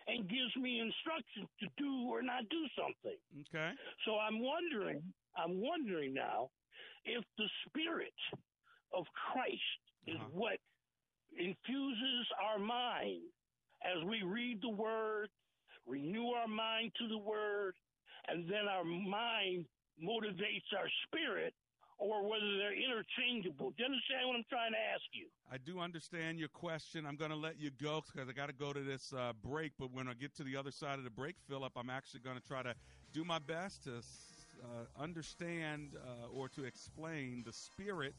and 0.08 0.28
gives 0.28 0.56
me 0.60 0.80
instructions 0.80 1.48
to 1.60 1.68
do 1.78 2.08
or 2.12 2.22
not 2.22 2.44
do 2.50 2.64
something. 2.76 3.18
Okay. 3.48 3.72
So 4.06 4.18
I'm 4.20 4.40
wondering, 4.42 5.02
I'm 5.38 5.60
wondering 5.62 6.14
now, 6.14 6.50
if 7.06 7.24
the 7.38 7.50
spirit 7.68 8.14
of 8.94 9.06
Christ 9.32 9.80
is 10.08 10.16
Uh-huh. 10.16 10.30
what 10.32 10.60
infuses 11.38 12.28
our 12.42 12.60
mind 12.60 13.24
as 13.84 14.04
we 14.06 14.24
read 14.24 14.62
the 14.62 14.70
word, 14.70 15.30
renew 15.86 16.28
our 16.30 16.48
mind 16.48 16.92
to 17.00 17.08
the 17.08 17.18
word, 17.18 17.76
and 18.28 18.48
then 18.50 18.68
our 18.70 18.84
mind 18.86 19.66
motivates 20.02 20.70
our 20.78 20.90
spirit, 21.08 21.54
or 22.00 22.24
whether 22.28 22.58
they're 22.58 22.76
interchangeable. 22.76 23.72
Do 23.72 23.84
you 23.84 23.86
understand 23.86 24.28
what 24.28 24.36
I'm 24.36 24.46
trying 24.50 24.72
to 24.72 24.84
ask 24.94 25.04
you? 25.14 25.28
I 25.52 25.58
do 25.58 25.80
understand 25.80 26.40
your 26.40 26.50
question. 26.50 27.06
I'm 27.06 27.16
going 27.16 27.32
to 27.32 27.38
let 27.38 27.60
you 27.60 27.72
go 27.82 28.04
because 28.12 28.28
I 28.28 28.34
got 28.34 28.48
to 28.48 28.54
go 28.54 28.74
to 28.74 28.82
this 28.82 29.14
uh, 29.14 29.34
break. 29.44 29.72
But 29.80 29.94
when 29.94 30.08
I 30.08 30.14
get 30.14 30.36
to 30.38 30.44
the 30.44 30.58
other 30.58 30.72
side 30.72 30.98
of 30.98 31.04
the 31.04 31.12
break, 31.12 31.36
Philip, 31.48 31.72
I'm 31.76 31.90
actually 31.90 32.22
going 32.22 32.38
to 32.38 32.46
try 32.46 32.64
to 32.64 32.74
do 33.14 33.24
my 33.24 33.40
best 33.40 33.84
to 33.86 34.02
uh, 34.64 35.02
understand 35.02 35.92
uh, 35.96 36.38
or 36.38 36.50
to 36.50 36.64
explain 36.64 37.44
the 37.46 37.54
spirit, 37.54 38.16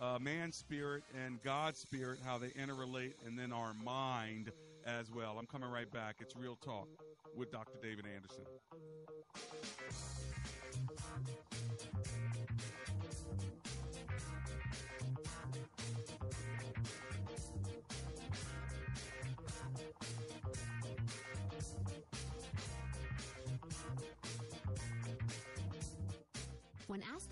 uh, 0.00 0.18
man's 0.20 0.56
spirit, 0.56 1.04
and 1.24 1.42
God's 1.42 1.78
spirit, 1.78 2.18
how 2.24 2.38
they 2.38 2.48
interrelate, 2.48 3.12
and 3.26 3.38
then 3.38 3.52
our 3.52 3.72
mind 3.84 4.50
as 4.86 5.10
well. 5.10 5.36
I'm 5.38 5.46
coming 5.46 5.70
right 5.70 5.90
back. 5.90 6.16
It's 6.20 6.36
Real 6.36 6.56
Talk 6.56 6.88
with 7.36 7.50
Dr. 7.50 7.78
David 7.82 8.04
Anderson. 8.06 8.44
When 26.88 27.02
asked 27.14 27.31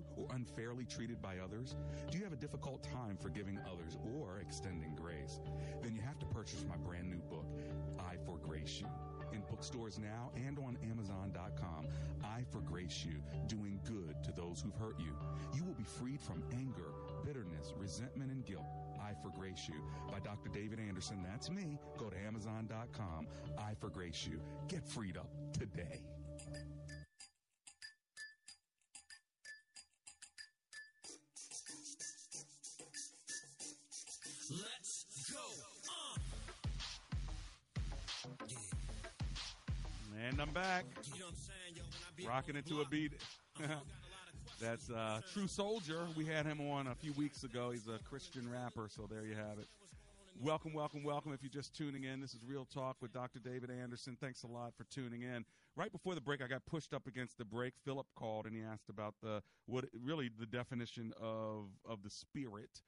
or 0.15 0.27
unfairly 0.33 0.85
treated 0.85 1.21
by 1.21 1.37
others? 1.43 1.75
Do 2.09 2.17
you 2.17 2.23
have 2.23 2.33
a 2.33 2.37
difficult 2.37 2.83
time 2.83 3.17
forgiving 3.17 3.59
others 3.71 3.97
or 4.15 4.39
extending 4.39 4.95
grace? 4.95 5.39
Then 5.81 5.95
you 5.95 6.01
have 6.01 6.19
to 6.19 6.25
purchase 6.27 6.65
my 6.67 6.77
brand 6.77 7.09
new 7.09 7.21
book, 7.29 7.45
I 7.99 8.15
Forgrace 8.25 8.79
You. 8.79 8.87
In 9.33 9.43
bookstores 9.49 9.97
now 9.97 10.31
and 10.35 10.59
on 10.59 10.77
Amazon.com, 10.89 11.87
I 12.23 12.43
Forgrace 12.51 13.05
You, 13.05 13.21
doing 13.47 13.79
good 13.85 14.15
to 14.23 14.31
those 14.31 14.61
who've 14.61 14.75
hurt 14.75 14.99
you. 14.99 15.15
You 15.53 15.63
will 15.63 15.73
be 15.73 15.83
freed 15.83 16.21
from 16.21 16.43
anger, 16.51 16.91
bitterness, 17.23 17.73
resentment, 17.77 18.31
and 18.31 18.45
guilt. 18.45 18.65
I 19.01 19.13
Forgrace 19.21 19.67
You 19.67 19.81
by 20.11 20.19
Dr. 20.19 20.49
David 20.49 20.79
Anderson. 20.79 21.23
That's 21.23 21.49
me. 21.49 21.79
Go 21.97 22.09
to 22.09 22.17
Amazon.com. 22.27 23.27
I 23.57 23.73
Forgrace 23.75 24.27
You. 24.27 24.41
Get 24.67 24.85
freed 24.85 25.17
up 25.17 25.29
today. 25.53 26.01
And 40.27 40.39
I'm 40.39 40.51
back. 40.51 40.85
You 41.13 41.19
know 41.19 41.25
what 41.25 41.31
I'm 41.31 41.35
saying, 41.35 41.75
yo? 41.75 41.81
When 41.81 42.01
I 42.07 42.11
be 42.15 42.27
Rocking 42.27 42.55
into 42.55 42.81
a 42.81 42.85
beat. 42.85 43.13
That's 44.61 44.89
uh, 44.91 45.21
True 45.33 45.47
Soldier. 45.47 46.05
We 46.15 46.25
had 46.25 46.45
him 46.45 46.61
on 46.69 46.87
a 46.87 46.95
few 46.95 47.13
weeks 47.13 47.43
ago. 47.43 47.71
He's 47.71 47.87
a 47.87 47.97
Christian 48.07 48.47
rapper, 48.51 48.87
so 48.87 49.07
there 49.09 49.25
you 49.25 49.33
have 49.33 49.57
it. 49.57 49.67
Welcome, 50.39 50.73
welcome, 50.73 51.03
welcome. 51.03 51.33
If 51.33 51.41
you're 51.41 51.49
just 51.49 51.75
tuning 51.75 52.03
in, 52.03 52.21
this 52.21 52.35
is 52.35 52.41
Real 52.47 52.65
Talk 52.65 52.97
with 53.01 53.11
Dr. 53.11 53.39
David 53.39 53.71
Anderson. 53.71 54.15
Thanks 54.21 54.43
a 54.43 54.47
lot 54.47 54.73
for 54.77 54.83
tuning 54.93 55.23
in. 55.23 55.43
Right 55.75 55.91
before 55.91 56.13
the 56.13 56.21
break, 56.21 56.43
I 56.43 56.47
got 56.47 56.65
pushed 56.67 56.93
up 56.93 57.07
against 57.07 57.39
the 57.39 57.45
break. 57.45 57.73
Philip 57.83 58.07
called 58.15 58.45
and 58.45 58.55
he 58.55 58.61
asked 58.61 58.89
about 58.89 59.15
the 59.23 59.41
what 59.65 59.85
really 60.03 60.29
the 60.39 60.45
definition 60.45 61.13
of 61.19 61.69
of 61.87 62.03
the 62.03 62.09
spirit, 62.09 62.81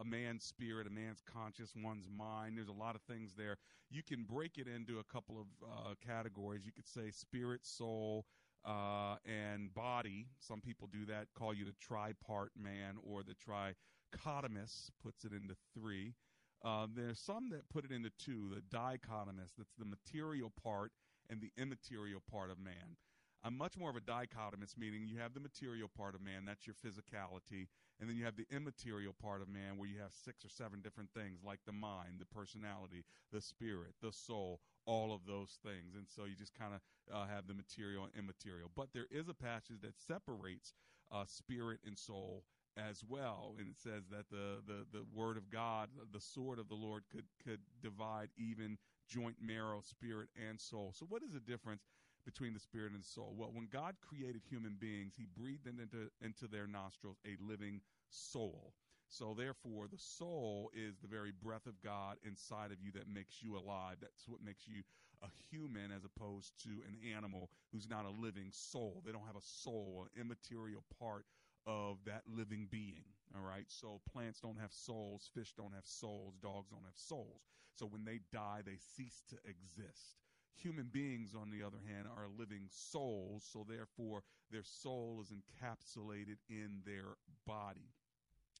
a 0.00 0.04
man's 0.04 0.44
spirit, 0.44 0.86
a 0.86 0.90
man's 0.90 1.20
conscious, 1.32 1.72
one's 1.76 2.08
mind. 2.08 2.56
There's 2.56 2.68
a 2.68 2.72
lot 2.72 2.94
of 2.94 3.02
things 3.02 3.32
there. 3.36 3.56
You 3.90 4.02
can 4.02 4.24
break 4.24 4.58
it 4.58 4.66
into 4.66 4.98
a 4.98 5.04
couple 5.04 5.38
of 5.40 5.46
uh, 5.62 5.94
categories. 6.06 6.62
You 6.64 6.72
could 6.72 6.86
say 6.86 7.10
spirit, 7.10 7.66
soul, 7.66 8.26
uh, 8.64 9.16
and 9.24 9.72
body. 9.74 10.26
Some 10.38 10.60
people 10.60 10.88
do 10.92 11.06
that, 11.06 11.28
call 11.36 11.54
you 11.54 11.64
the 11.64 11.72
tripart 11.72 12.48
man, 12.56 12.96
or 13.02 13.22
the 13.22 13.34
trichotomist 13.34 14.90
puts 15.02 15.24
it 15.24 15.32
into 15.32 15.54
three. 15.74 16.14
Uh, 16.62 16.86
there's 16.94 17.18
some 17.18 17.48
that 17.50 17.68
put 17.70 17.84
it 17.84 17.90
into 17.90 18.10
two, 18.18 18.50
the 18.54 18.76
dichotomist, 18.76 19.56
that's 19.56 19.74
the 19.78 19.84
material 19.84 20.52
part 20.62 20.92
and 21.30 21.40
the 21.40 21.50
immaterial 21.56 22.20
part 22.30 22.50
of 22.50 22.58
man. 22.58 22.96
I'm 23.42 23.56
much 23.56 23.78
more 23.78 23.88
of 23.88 23.96
a 23.96 24.00
dichotomist, 24.00 24.76
meaning 24.76 25.06
you 25.06 25.18
have 25.18 25.32
the 25.32 25.40
material 25.40 25.88
part 25.96 26.14
of 26.14 26.20
man, 26.20 26.44
that's 26.44 26.66
your 26.66 26.74
physicality, 26.74 27.68
and 28.00 28.08
then 28.08 28.16
you 28.16 28.24
have 28.24 28.36
the 28.36 28.46
immaterial 28.50 29.14
part 29.20 29.42
of 29.42 29.48
man 29.48 29.76
where 29.76 29.88
you 29.88 29.98
have 30.00 30.12
six 30.12 30.44
or 30.44 30.48
seven 30.48 30.80
different 30.80 31.10
things 31.14 31.40
like 31.44 31.60
the 31.66 31.72
mind, 31.72 32.18
the 32.18 32.26
personality, 32.26 33.04
the 33.32 33.40
spirit, 33.40 33.94
the 34.02 34.12
soul, 34.12 34.60
all 34.86 35.12
of 35.12 35.20
those 35.26 35.58
things. 35.62 35.94
And 35.94 36.06
so 36.08 36.24
you 36.24 36.34
just 36.34 36.58
kind 36.58 36.72
of 36.74 36.80
uh, 37.14 37.26
have 37.26 37.46
the 37.46 37.54
material 37.54 38.04
and 38.04 38.12
immaterial. 38.24 38.70
But 38.74 38.88
there 38.94 39.06
is 39.10 39.28
a 39.28 39.34
passage 39.34 39.80
that 39.82 39.98
separates 39.98 40.72
uh, 41.12 41.24
spirit 41.26 41.80
and 41.86 41.98
soul 41.98 42.44
as 42.76 43.02
well 43.06 43.54
and 43.58 43.68
it 43.68 43.76
says 43.76 44.04
that 44.10 44.30
the, 44.30 44.58
the 44.66 44.86
the 44.92 45.04
word 45.12 45.36
of 45.36 45.50
god 45.50 45.88
the 46.12 46.20
sword 46.20 46.58
of 46.58 46.68
the 46.68 46.74
lord 46.74 47.02
could 47.10 47.24
could 47.44 47.58
divide 47.82 48.28
even 48.38 48.78
joint 49.08 49.34
marrow 49.42 49.80
spirit 49.82 50.28
and 50.48 50.60
soul 50.60 50.94
so 50.96 51.04
what 51.08 51.20
is 51.22 51.32
the 51.32 51.40
difference 51.40 51.82
between 52.24 52.52
the 52.54 52.60
spirit 52.60 52.92
and 52.92 53.02
the 53.02 53.06
soul 53.06 53.34
well 53.36 53.50
when 53.52 53.68
god 53.72 53.94
created 54.00 54.42
human 54.48 54.76
beings 54.78 55.14
he 55.16 55.26
breathed 55.36 55.66
into 55.66 56.10
into 56.22 56.46
their 56.46 56.66
nostrils 56.66 57.18
a 57.26 57.36
living 57.42 57.80
soul 58.08 58.72
so 59.08 59.34
therefore 59.36 59.86
the 59.90 59.98
soul 59.98 60.70
is 60.74 60.98
the 60.98 61.08
very 61.08 61.32
breath 61.42 61.66
of 61.66 61.80
god 61.82 62.16
inside 62.24 62.70
of 62.72 62.80
you 62.80 62.90
that 62.92 63.08
makes 63.08 63.42
you 63.42 63.56
alive 63.56 63.96
that's 64.00 64.28
what 64.28 64.42
makes 64.44 64.66
you 64.66 64.82
a 65.22 65.28
human 65.50 65.90
as 65.92 66.04
opposed 66.04 66.52
to 66.62 66.70
an 66.88 66.96
animal 67.14 67.50
who's 67.72 67.88
not 67.88 68.04
a 68.04 68.10
living 68.10 68.48
soul 68.52 69.02
they 69.04 69.12
don't 69.12 69.26
have 69.26 69.36
a 69.36 69.42
soul 69.42 70.06
an 70.14 70.20
immaterial 70.20 70.82
part 70.98 71.24
of 71.66 71.98
that 72.06 72.22
living 72.26 72.66
being. 72.70 73.04
All 73.36 73.42
right. 73.42 73.64
So 73.68 74.00
plants 74.10 74.40
don't 74.40 74.58
have 74.58 74.72
souls, 74.72 75.30
fish 75.34 75.52
don't 75.56 75.74
have 75.74 75.86
souls, 75.86 76.34
dogs 76.42 76.70
don't 76.70 76.84
have 76.84 76.96
souls. 76.96 77.42
So 77.74 77.86
when 77.86 78.04
they 78.04 78.20
die, 78.32 78.62
they 78.64 78.78
cease 78.78 79.22
to 79.28 79.36
exist. 79.44 80.19
Human 80.56 80.90
beings, 80.92 81.34
on 81.34 81.50
the 81.50 81.64
other 81.64 81.80
hand, 81.86 82.06
are 82.06 82.26
living 82.38 82.68
souls, 82.68 83.48
so 83.50 83.64
therefore 83.68 84.22
their 84.50 84.64
soul 84.64 85.22
is 85.22 85.32
encapsulated 85.32 86.36
in 86.48 86.82
their 86.84 87.16
body. 87.46 87.88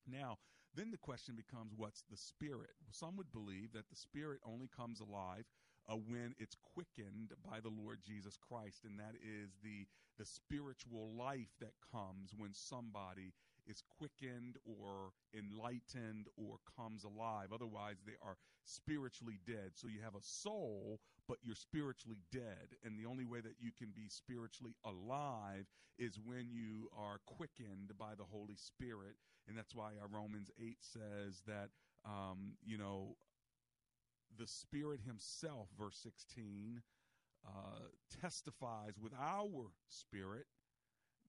Now, 0.06 0.38
then 0.74 0.90
the 0.90 0.96
question 0.96 1.34
becomes 1.34 1.72
what's 1.76 2.04
the 2.10 2.16
spirit? 2.16 2.70
Some 2.90 3.16
would 3.16 3.32
believe 3.32 3.72
that 3.74 3.88
the 3.90 3.96
spirit 3.96 4.40
only 4.46 4.68
comes 4.74 5.00
alive 5.00 5.44
uh, 5.88 5.96
when 5.96 6.34
it's 6.38 6.56
quickened 6.74 7.32
by 7.44 7.60
the 7.60 7.70
Lord 7.70 7.98
Jesus 8.06 8.36
Christ, 8.36 8.84
and 8.84 8.98
that 8.98 9.14
is 9.16 9.50
the 9.62 9.86
the 10.18 10.26
spiritual 10.26 11.14
life 11.16 11.48
that 11.60 11.72
comes 11.90 12.34
when 12.36 12.52
somebody 12.52 13.32
is 13.66 13.82
quickened 13.98 14.56
or 14.66 15.12
enlightened 15.32 16.26
or 16.36 16.56
comes 16.76 17.04
alive. 17.04 17.48
Otherwise, 17.54 17.96
they 18.04 18.18
are 18.22 18.36
spiritually 18.70 19.40
dead. 19.46 19.72
So 19.74 19.88
you 19.88 20.00
have 20.04 20.14
a 20.14 20.22
soul, 20.22 21.00
but 21.28 21.38
you're 21.42 21.54
spiritually 21.54 22.22
dead. 22.32 22.78
And 22.84 22.98
the 22.98 23.08
only 23.08 23.24
way 23.24 23.40
that 23.40 23.56
you 23.60 23.70
can 23.76 23.88
be 23.94 24.08
spiritually 24.08 24.74
alive 24.84 25.66
is 25.98 26.18
when 26.24 26.48
you 26.50 26.88
are 26.96 27.20
quickened 27.26 27.92
by 27.98 28.14
the 28.16 28.24
Holy 28.24 28.56
Spirit. 28.56 29.16
And 29.48 29.56
that's 29.56 29.74
why 29.74 29.92
our 30.00 30.08
Romans 30.08 30.50
8 30.58 30.76
says 30.80 31.42
that, 31.46 31.70
um, 32.04 32.54
you 32.64 32.78
know, 32.78 33.16
the 34.38 34.46
Spirit 34.46 35.00
Himself, 35.04 35.68
verse 35.78 35.98
16, 36.02 36.80
uh, 37.46 37.88
testifies 38.20 38.94
with 39.02 39.12
our 39.18 39.70
spirit 39.88 40.46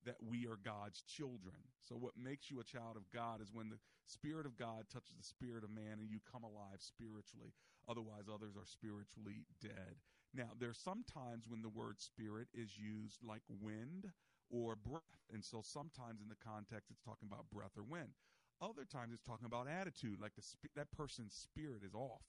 that 0.06 0.18
we 0.22 0.48
are 0.48 0.58
God's 0.64 1.02
children. 1.04 1.62
So, 1.80 1.96
what 1.96 2.18
makes 2.18 2.50
you 2.50 2.60
a 2.60 2.64
child 2.64 2.98
of 2.98 3.10
God 3.14 3.42
is 3.42 3.54
when 3.54 3.70
the 3.70 3.80
Spirit 4.06 4.46
of 4.46 4.58
God 4.58 4.86
touches 4.92 5.16
the 5.16 5.24
spirit 5.24 5.64
of 5.64 5.70
man 5.70 6.00
and 6.00 6.10
you 6.10 6.20
come 6.28 6.44
alive 6.44 6.80
spiritually. 6.80 7.54
Otherwise, 7.88 8.28
others 8.28 8.58
are 8.58 8.66
spiritually 8.66 9.46
dead. 9.62 10.02
Now, 10.34 10.52
there's 10.60 10.78
sometimes 10.78 11.48
when 11.48 11.62
the 11.62 11.70
word 11.70 12.00
spirit 12.00 12.48
is 12.54 12.78
used 12.78 13.20
like 13.24 13.44
wind 13.48 14.12
or 14.50 14.76
breath. 14.76 15.22
And 15.34 15.44
so, 15.44 15.62
sometimes 15.64 16.22
in 16.22 16.30
the 16.30 16.40
context, 16.44 16.92
it's 16.92 17.02
talking 17.02 17.30
about 17.32 17.50
breath 17.54 17.78
or 17.78 17.84
wind. 17.84 18.14
Other 18.62 18.86
times, 18.86 19.14
it's 19.14 19.26
talking 19.26 19.48
about 19.50 19.68
attitude, 19.68 20.22
like 20.22 20.36
the 20.36 20.46
that 20.76 20.92
person's 20.92 21.34
spirit 21.34 21.82
is 21.86 21.96
off 21.96 22.22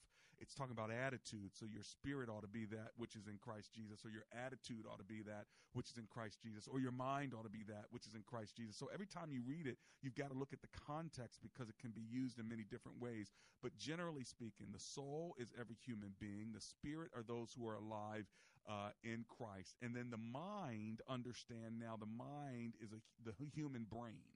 it's 0.43 0.55
talking 0.55 0.74
about 0.74 0.90
attitude. 0.90 1.55
So 1.55 1.70
your 1.70 1.86
spirit 1.86 2.28
ought 2.28 2.43
to 2.43 2.51
be 2.51 2.66
that 2.74 2.90
which 2.99 3.14
is 3.14 3.30
in 3.30 3.38
Christ 3.38 3.70
Jesus, 3.72 4.05
or 4.05 4.11
your 4.11 4.26
attitude 4.34 4.84
ought 4.90 4.99
to 4.99 5.07
be 5.07 5.22
that 5.22 5.47
which 5.72 5.88
is 5.88 5.97
in 5.97 6.11
Christ 6.11 6.43
Jesus, 6.43 6.66
or 6.66 6.80
your 6.80 6.90
mind 6.90 7.32
ought 7.32 7.47
to 7.47 7.55
be 7.55 7.62
that 7.70 7.86
which 7.95 8.07
is 8.11 8.14
in 8.18 8.26
Christ 8.26 8.57
Jesus. 8.59 8.76
So 8.76 8.90
every 8.93 9.07
time 9.07 9.30
you 9.30 9.40
read 9.47 9.70
it, 9.70 9.78
you've 10.03 10.18
got 10.18 10.34
to 10.34 10.38
look 10.38 10.53
at 10.53 10.61
the 10.61 10.74
context 10.74 11.38
because 11.40 11.70
it 11.70 11.78
can 11.80 11.93
be 11.93 12.03
used 12.03 12.43
in 12.43 12.49
many 12.49 12.66
different 12.66 13.01
ways. 13.01 13.30
But 13.62 13.78
generally 13.78 14.24
speaking, 14.24 14.74
the 14.74 14.82
soul 14.82 15.36
is 15.38 15.55
every 15.55 15.76
human 15.78 16.11
being, 16.18 16.51
the 16.53 16.61
spirit 16.61 17.14
are 17.14 17.22
those 17.22 17.55
who 17.55 17.68
are 17.68 17.78
alive 17.78 18.26
uh, 18.68 18.90
in 19.05 19.24
Christ. 19.30 19.78
And 19.80 19.95
then 19.95 20.11
the 20.11 20.18
mind, 20.18 21.01
understand 21.09 21.78
now, 21.78 21.95
the 21.95 22.11
mind 22.11 22.74
is 22.82 22.90
a, 22.90 22.99
the 23.24 23.34
human 23.55 23.86
brain. 23.86 24.26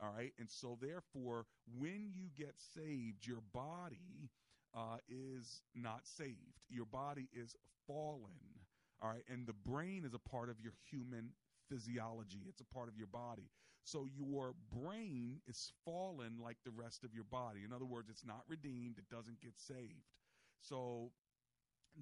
All 0.00 0.14
right. 0.16 0.32
And 0.38 0.48
so, 0.48 0.78
therefore, 0.80 1.46
when 1.76 2.12
you 2.14 2.30
get 2.36 2.54
saved, 2.74 3.26
your 3.26 3.42
body 3.52 4.30
uh, 4.76 4.98
is 5.08 5.62
not 5.74 6.06
saved. 6.06 6.60
Your 6.68 6.86
body 6.86 7.28
is 7.32 7.54
fallen. 7.86 8.64
All 9.02 9.10
right. 9.10 9.24
And 9.28 9.46
the 9.46 9.52
brain 9.52 10.04
is 10.04 10.14
a 10.14 10.18
part 10.18 10.50
of 10.50 10.60
your 10.60 10.72
human 10.90 11.30
physiology, 11.68 12.44
it's 12.48 12.60
a 12.62 12.74
part 12.74 12.88
of 12.88 12.96
your 12.96 13.06
body. 13.06 13.50
So 13.84 14.06
your 14.06 14.54
brain 14.72 15.40
is 15.46 15.72
fallen 15.84 16.38
like 16.42 16.58
the 16.64 16.70
rest 16.70 17.04
of 17.04 17.14
your 17.14 17.24
body. 17.24 17.60
In 17.64 17.72
other 17.72 17.86
words, 17.86 18.08
it's 18.10 18.24
not 18.24 18.42
redeemed, 18.48 18.98
it 18.98 19.08
doesn't 19.14 19.40
get 19.40 19.58
saved. 19.58 20.04
So 20.60 21.10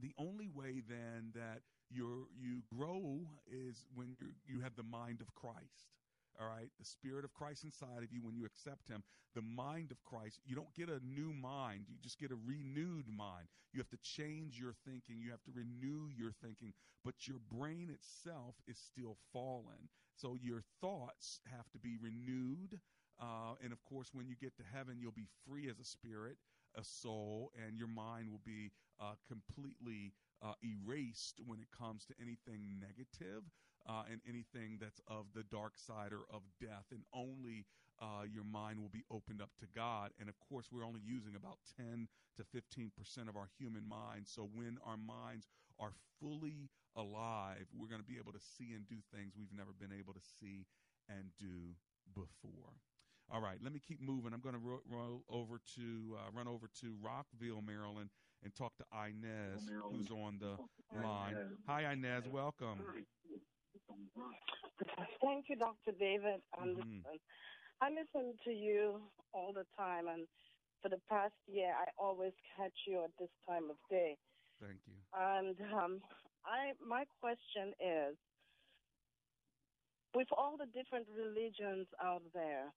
the 0.00 0.12
only 0.18 0.48
way 0.48 0.82
then 0.88 1.32
that 1.34 1.62
you 1.90 2.28
you 2.36 2.62
grow 2.74 3.20
is 3.46 3.86
when 3.94 4.16
you 4.20 4.28
you 4.46 4.60
have 4.60 4.74
the 4.76 4.82
mind 4.82 5.20
of 5.20 5.34
Christ 5.34 5.95
all 6.40 6.48
right? 6.48 6.70
The 6.78 6.84
spirit 6.84 7.24
of 7.24 7.32
christ 7.34 7.64
inside 7.64 8.02
of 8.02 8.12
you 8.12 8.22
when 8.22 8.36
you 8.36 8.44
accept 8.44 8.88
him 8.88 9.02
the 9.34 9.42
mind 9.42 9.90
of 9.90 10.02
christ 10.04 10.40
you 10.46 10.54
don't 10.54 10.74
get 10.74 10.88
a 10.88 11.00
new 11.04 11.32
mind. 11.32 11.84
You 11.88 11.96
just 12.02 12.18
get 12.18 12.30
a 12.30 12.38
renewed 12.46 13.06
mind. 13.08 13.48
You 13.72 13.80
have 13.80 13.90
to 13.90 13.98
change 14.02 14.58
your 14.58 14.74
thinking. 14.84 15.20
You 15.20 15.30
have 15.30 15.42
to 15.44 15.52
renew 15.54 16.08
your 16.16 16.32
thinking. 16.42 16.72
But 17.04 17.28
your 17.28 17.38
brain 17.52 17.90
itself 17.92 18.54
is 18.66 18.78
still 18.78 19.16
fallen. 19.32 19.88
So 20.16 20.36
your 20.40 20.62
thoughts 20.80 21.40
have 21.54 21.70
to 21.72 21.78
be 21.78 21.98
renewed. 22.00 22.80
Uh, 23.20 23.54
and 23.62 23.72
of 23.72 23.82
course 23.84 24.08
when 24.12 24.26
you 24.26 24.34
get 24.40 24.56
to 24.56 24.62
heaven 24.74 24.98
you'll 25.00 25.12
be 25.12 25.28
free 25.46 25.68
as 25.70 25.78
a 25.78 25.84
spirit 25.84 26.36
a 26.76 26.84
soul 26.84 27.50
and 27.66 27.78
your 27.78 27.88
mind 27.88 28.28
will 28.30 28.42
be 28.44 28.70
uh, 29.00 29.14
completely 29.26 30.12
uh, 30.42 30.52
erased 30.62 31.40
when 31.46 31.58
it 31.58 31.68
comes 31.76 32.04
to 32.04 32.14
anything 32.20 32.78
negative 32.78 33.42
uh, 33.88 34.02
and 34.10 34.20
anything 34.28 34.78
that's 34.80 35.00
of 35.06 35.26
the 35.34 35.42
dark 35.44 35.78
side 35.78 36.12
or 36.12 36.24
of 36.34 36.42
death, 36.60 36.86
and 36.90 37.02
only 37.12 37.64
uh, 38.00 38.24
your 38.30 38.44
mind 38.44 38.78
will 38.80 38.90
be 38.90 39.04
opened 39.10 39.40
up 39.40 39.50
to 39.60 39.66
God. 39.74 40.10
And 40.20 40.28
of 40.28 40.38
course, 40.40 40.66
we're 40.70 40.84
only 40.84 41.00
using 41.04 41.34
about 41.36 41.58
10 41.76 42.08
to 42.36 42.44
15 42.44 42.90
percent 42.96 43.28
of 43.28 43.36
our 43.36 43.48
human 43.58 43.86
mind. 43.88 44.26
So 44.26 44.48
when 44.54 44.78
our 44.84 44.96
minds 44.98 45.46
are 45.78 45.92
fully 46.20 46.70
alive, 46.96 47.66
we're 47.76 47.88
going 47.88 48.00
to 48.02 48.06
be 48.06 48.18
able 48.18 48.32
to 48.32 48.40
see 48.40 48.72
and 48.74 48.86
do 48.88 48.96
things 49.14 49.32
we've 49.36 49.52
never 49.56 49.72
been 49.72 49.96
able 49.96 50.12
to 50.14 50.20
see 50.40 50.66
and 51.08 51.30
do 51.38 51.74
before. 52.14 52.72
All 53.30 53.40
right, 53.40 53.58
let 53.62 53.72
me 53.72 53.80
keep 53.80 54.00
moving. 54.00 54.32
I'm 54.32 54.40
going 54.40 54.54
to 54.54 54.60
ro- 54.60 54.82
roll 54.88 55.22
over 55.28 55.58
to 55.76 56.16
uh, 56.16 56.30
run 56.32 56.46
over 56.46 56.68
to 56.80 56.94
Rockville, 57.02 57.60
Maryland, 57.62 58.10
and 58.44 58.54
talk 58.54 58.76
to 58.76 58.84
Inez, 58.92 59.66
who's 59.90 60.10
on 60.10 60.38
the 60.38 60.56
line. 61.02 61.34
Hi, 61.66 61.92
Inez. 61.92 62.24
Welcome. 62.32 62.78
Thank 65.22 65.46
you, 65.48 65.56
Dr. 65.56 65.92
David. 65.98 66.40
Mm-hmm. 66.58 67.00
I 67.80 67.88
listen 67.90 68.34
to 68.44 68.50
you 68.50 69.00
all 69.32 69.52
the 69.52 69.64
time, 69.76 70.08
and 70.08 70.26
for 70.82 70.88
the 70.88 71.00
past 71.08 71.34
year, 71.46 71.72
I 71.72 71.90
always 71.98 72.32
catch 72.56 72.76
you 72.86 73.04
at 73.04 73.10
this 73.18 73.32
time 73.48 73.68
of 73.70 73.76
day. 73.90 74.16
Thank 74.60 74.80
you. 74.86 74.96
And 75.12 75.56
um, 75.72 76.00
I, 76.44 76.72
my 76.80 77.04
question 77.20 77.74
is, 77.80 78.16
with 80.14 80.28
all 80.32 80.56
the 80.56 80.66
different 80.72 81.06
religions 81.12 81.86
out 82.00 82.22
there, 82.32 82.72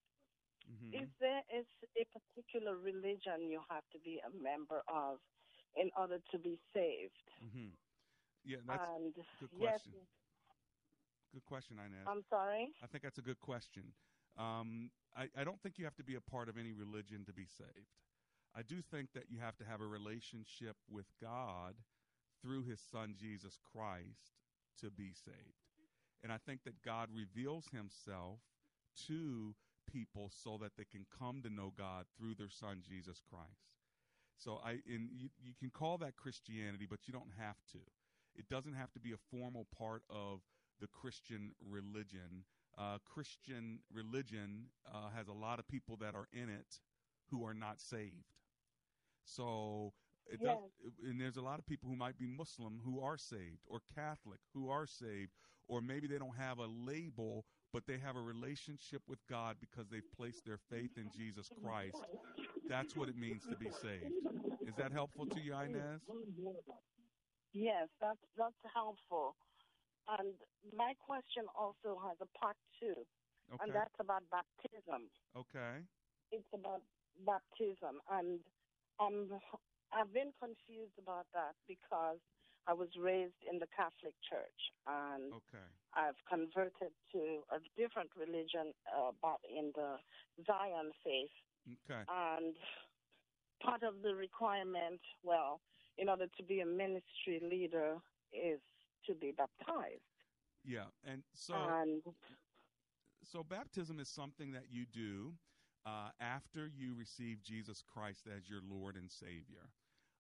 is 0.94 1.10
there, 1.22 1.42
mm-hmm. 1.50 1.64
is 1.64 1.66
there 1.82 1.96
is 1.96 1.98
a 1.98 2.06
particular 2.14 2.78
religion 2.78 3.50
you 3.50 3.62
have 3.72 3.88
to 3.90 4.00
be 4.06 4.22
a 4.22 4.32
member 4.38 4.84
of 4.86 5.18
in 5.74 5.90
order 5.98 6.20
to 6.32 6.38
be 6.38 6.60
saved? 6.76 7.26
Mm-hmm. 7.42 7.74
Yeah, 8.46 8.62
that's 8.68 8.84
and 8.96 9.14
a 9.14 9.24
good 9.40 9.52
question. 9.58 9.98
Yes, 9.98 10.19
Good 11.34 11.46
question, 11.46 11.78
Inez. 11.78 12.08
I'm 12.08 12.24
sorry? 12.30 12.70
I 12.84 12.88
think 12.88 13.04
that's 13.04 13.20
a 13.20 13.24
good 13.24 13.40
question. 13.40 13.84
Um, 14.38 14.90
I, 15.16 15.28
I 15.38 15.44
don't 15.44 15.62
think 15.62 15.78
you 15.78 15.86
have 15.86 15.96
to 15.98 16.04
be 16.04 16.16
a 16.16 16.22
part 16.22 16.50
of 16.50 16.58
any 16.58 16.72
religion 16.72 17.24
to 17.26 17.34
be 17.34 17.46
saved. 17.46 17.94
I 18.56 18.62
do 18.64 18.82
think 18.82 19.10
that 19.14 19.26
you 19.30 19.38
have 19.40 19.58
to 19.58 19.66
have 19.66 19.82
a 19.82 19.86
relationship 19.86 20.76
with 20.90 21.06
God 21.22 21.76
through 22.42 22.64
his 22.64 22.80
son 22.80 23.16
Jesus 23.20 23.60
Christ 23.72 24.34
to 24.82 24.90
be 24.90 25.12
saved. 25.14 25.70
And 26.24 26.32
I 26.32 26.38
think 26.38 26.64
that 26.66 26.82
God 26.84 27.10
reveals 27.14 27.68
himself 27.72 28.40
to 29.08 29.54
people 29.92 30.32
so 30.34 30.58
that 30.62 30.72
they 30.78 30.86
can 30.86 31.06
come 31.18 31.42
to 31.44 31.50
know 31.50 31.74
God 31.78 32.06
through 32.18 32.36
their 32.36 32.50
son 32.50 32.82
Jesus 32.88 33.22
Christ. 33.30 33.70
So 34.38 34.62
I 34.64 34.80
in 34.88 35.10
you, 35.12 35.30
you 35.42 35.54
can 35.60 35.70
call 35.70 35.98
that 36.00 36.16
Christianity, 36.16 36.88
but 36.90 37.00
you 37.08 37.14
don't 37.14 37.34
have 37.38 37.58
to. 37.74 37.80
It 38.36 38.48
doesn't 38.50 38.74
have 38.74 38.92
to 38.94 39.00
be 39.00 39.12
a 39.12 39.18
formal 39.32 39.68
part 39.78 40.04
of 40.10 40.40
the 40.80 40.88
Christian 40.88 41.52
religion. 41.70 42.44
Uh, 42.78 42.98
Christian 43.06 43.80
religion 43.94 44.66
uh, 44.88 45.10
has 45.16 45.28
a 45.28 45.34
lot 45.34 45.60
of 45.60 45.68
people 45.68 45.98
that 45.98 46.16
are 46.16 46.28
in 46.32 46.50
it 46.50 46.80
who 47.30 47.46
are 47.46 47.54
not 47.54 47.82
saved. 47.82 48.34
So, 49.24 49.94
it 50.28 50.40
yes. 50.42 50.56
does, 50.56 50.94
and 51.04 51.20
there's 51.20 51.38
a 51.38 51.42
lot 51.42 51.60
of 51.60 51.66
people 51.66 51.90
who 51.90 51.96
might 51.96 52.18
be 52.18 52.26
Muslim 52.28 52.80
who 52.84 53.02
are 53.02 53.18
saved, 53.18 53.60
or 53.68 53.82
Catholic 53.96 54.40
who 54.54 54.70
are 54.70 54.86
saved, 54.86 55.32
or 55.68 55.82
maybe 55.82 56.08
they 56.08 56.18
don't 56.18 56.38
have 56.38 56.60
a 56.60 56.66
label, 56.66 57.46
but 57.74 57.86
they 57.86 57.98
have 57.98 58.16
a 58.16 58.22
relationship 58.22 59.02
with 59.08 59.20
God 59.30 59.58
because 59.60 59.88
they've 59.90 60.12
placed 60.16 60.46
their 60.46 60.60
faith 60.70 60.98
in 60.98 61.10
Jesus 61.16 61.50
Christ. 61.64 62.02
That's 62.68 62.96
what 62.96 63.10
it 63.10 63.18
means 63.18 63.44
to 63.50 63.56
be 63.56 63.70
saved. 63.70 64.14
Is 64.68 64.76
that 64.78 64.92
helpful 64.92 65.26
to 65.28 65.40
you, 65.40 65.54
Inez? 65.54 66.02
Yes, 67.54 67.88
that's 68.00 68.20
that's 68.38 68.74
helpful. 68.74 69.36
And 70.18 70.34
my 70.74 70.98
question 70.98 71.46
also 71.54 72.02
has 72.02 72.18
a 72.18 72.30
part 72.34 72.58
two, 72.82 72.98
okay. 73.54 73.62
and 73.62 73.70
that's 73.70 73.94
about 74.00 74.24
baptism. 74.34 75.06
Okay. 75.38 75.86
It's 76.32 76.50
about 76.54 76.82
baptism, 77.26 78.02
and 78.10 78.40
um, 78.98 79.30
I've 79.94 80.14
been 80.14 80.34
confused 80.42 80.98
about 80.98 81.30
that 81.34 81.54
because 81.68 82.18
I 82.66 82.74
was 82.74 82.90
raised 82.98 83.38
in 83.46 83.60
the 83.60 83.70
Catholic 83.70 84.14
Church, 84.26 84.62
and 84.86 85.34
okay. 85.34 85.66
I've 85.94 86.18
converted 86.26 86.94
to 87.14 87.22
a 87.54 87.62
different 87.78 88.10
religion, 88.18 88.74
uh, 88.90 89.14
but 89.22 89.42
in 89.46 89.74
the 89.74 89.98
Zion 90.46 90.90
faith. 91.06 91.38
Okay. 91.86 92.02
And 92.10 92.56
part 93.62 93.84
of 93.84 94.02
the 94.02 94.14
requirement, 94.14 95.02
well, 95.24 95.62
in 95.98 96.10
order 96.10 96.26
to 96.38 96.44
be 96.44 96.62
a 96.62 96.66
ministry 96.66 97.42
leader, 97.42 97.98
is 98.34 98.62
to 99.10 99.16
be 99.16 99.32
baptized. 99.32 100.02
Yeah, 100.66 100.86
and 101.06 101.24
so 101.34 101.56
And 101.56 102.04
so 103.24 103.44
baptism 103.44 104.00
is 104.00 104.10
something 104.10 104.52
that 104.54 104.66
you 104.72 104.86
do 104.86 105.34
uh, 105.86 106.10
after 106.20 106.68
you 106.68 106.94
receive 106.98 107.44
Jesus 107.44 107.84
Christ 107.84 108.28
as 108.28 108.50
your 108.50 108.62
Lord 108.70 108.96
and 108.96 109.12
Savior. 109.12 109.70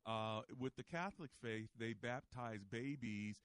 Uh, 0.05 0.41
with 0.57 0.75
the 0.75 0.83
Catholic 0.83 1.31
faith, 1.41 1.69
they 1.77 1.93
baptize 1.93 2.63
babies, 2.71 3.37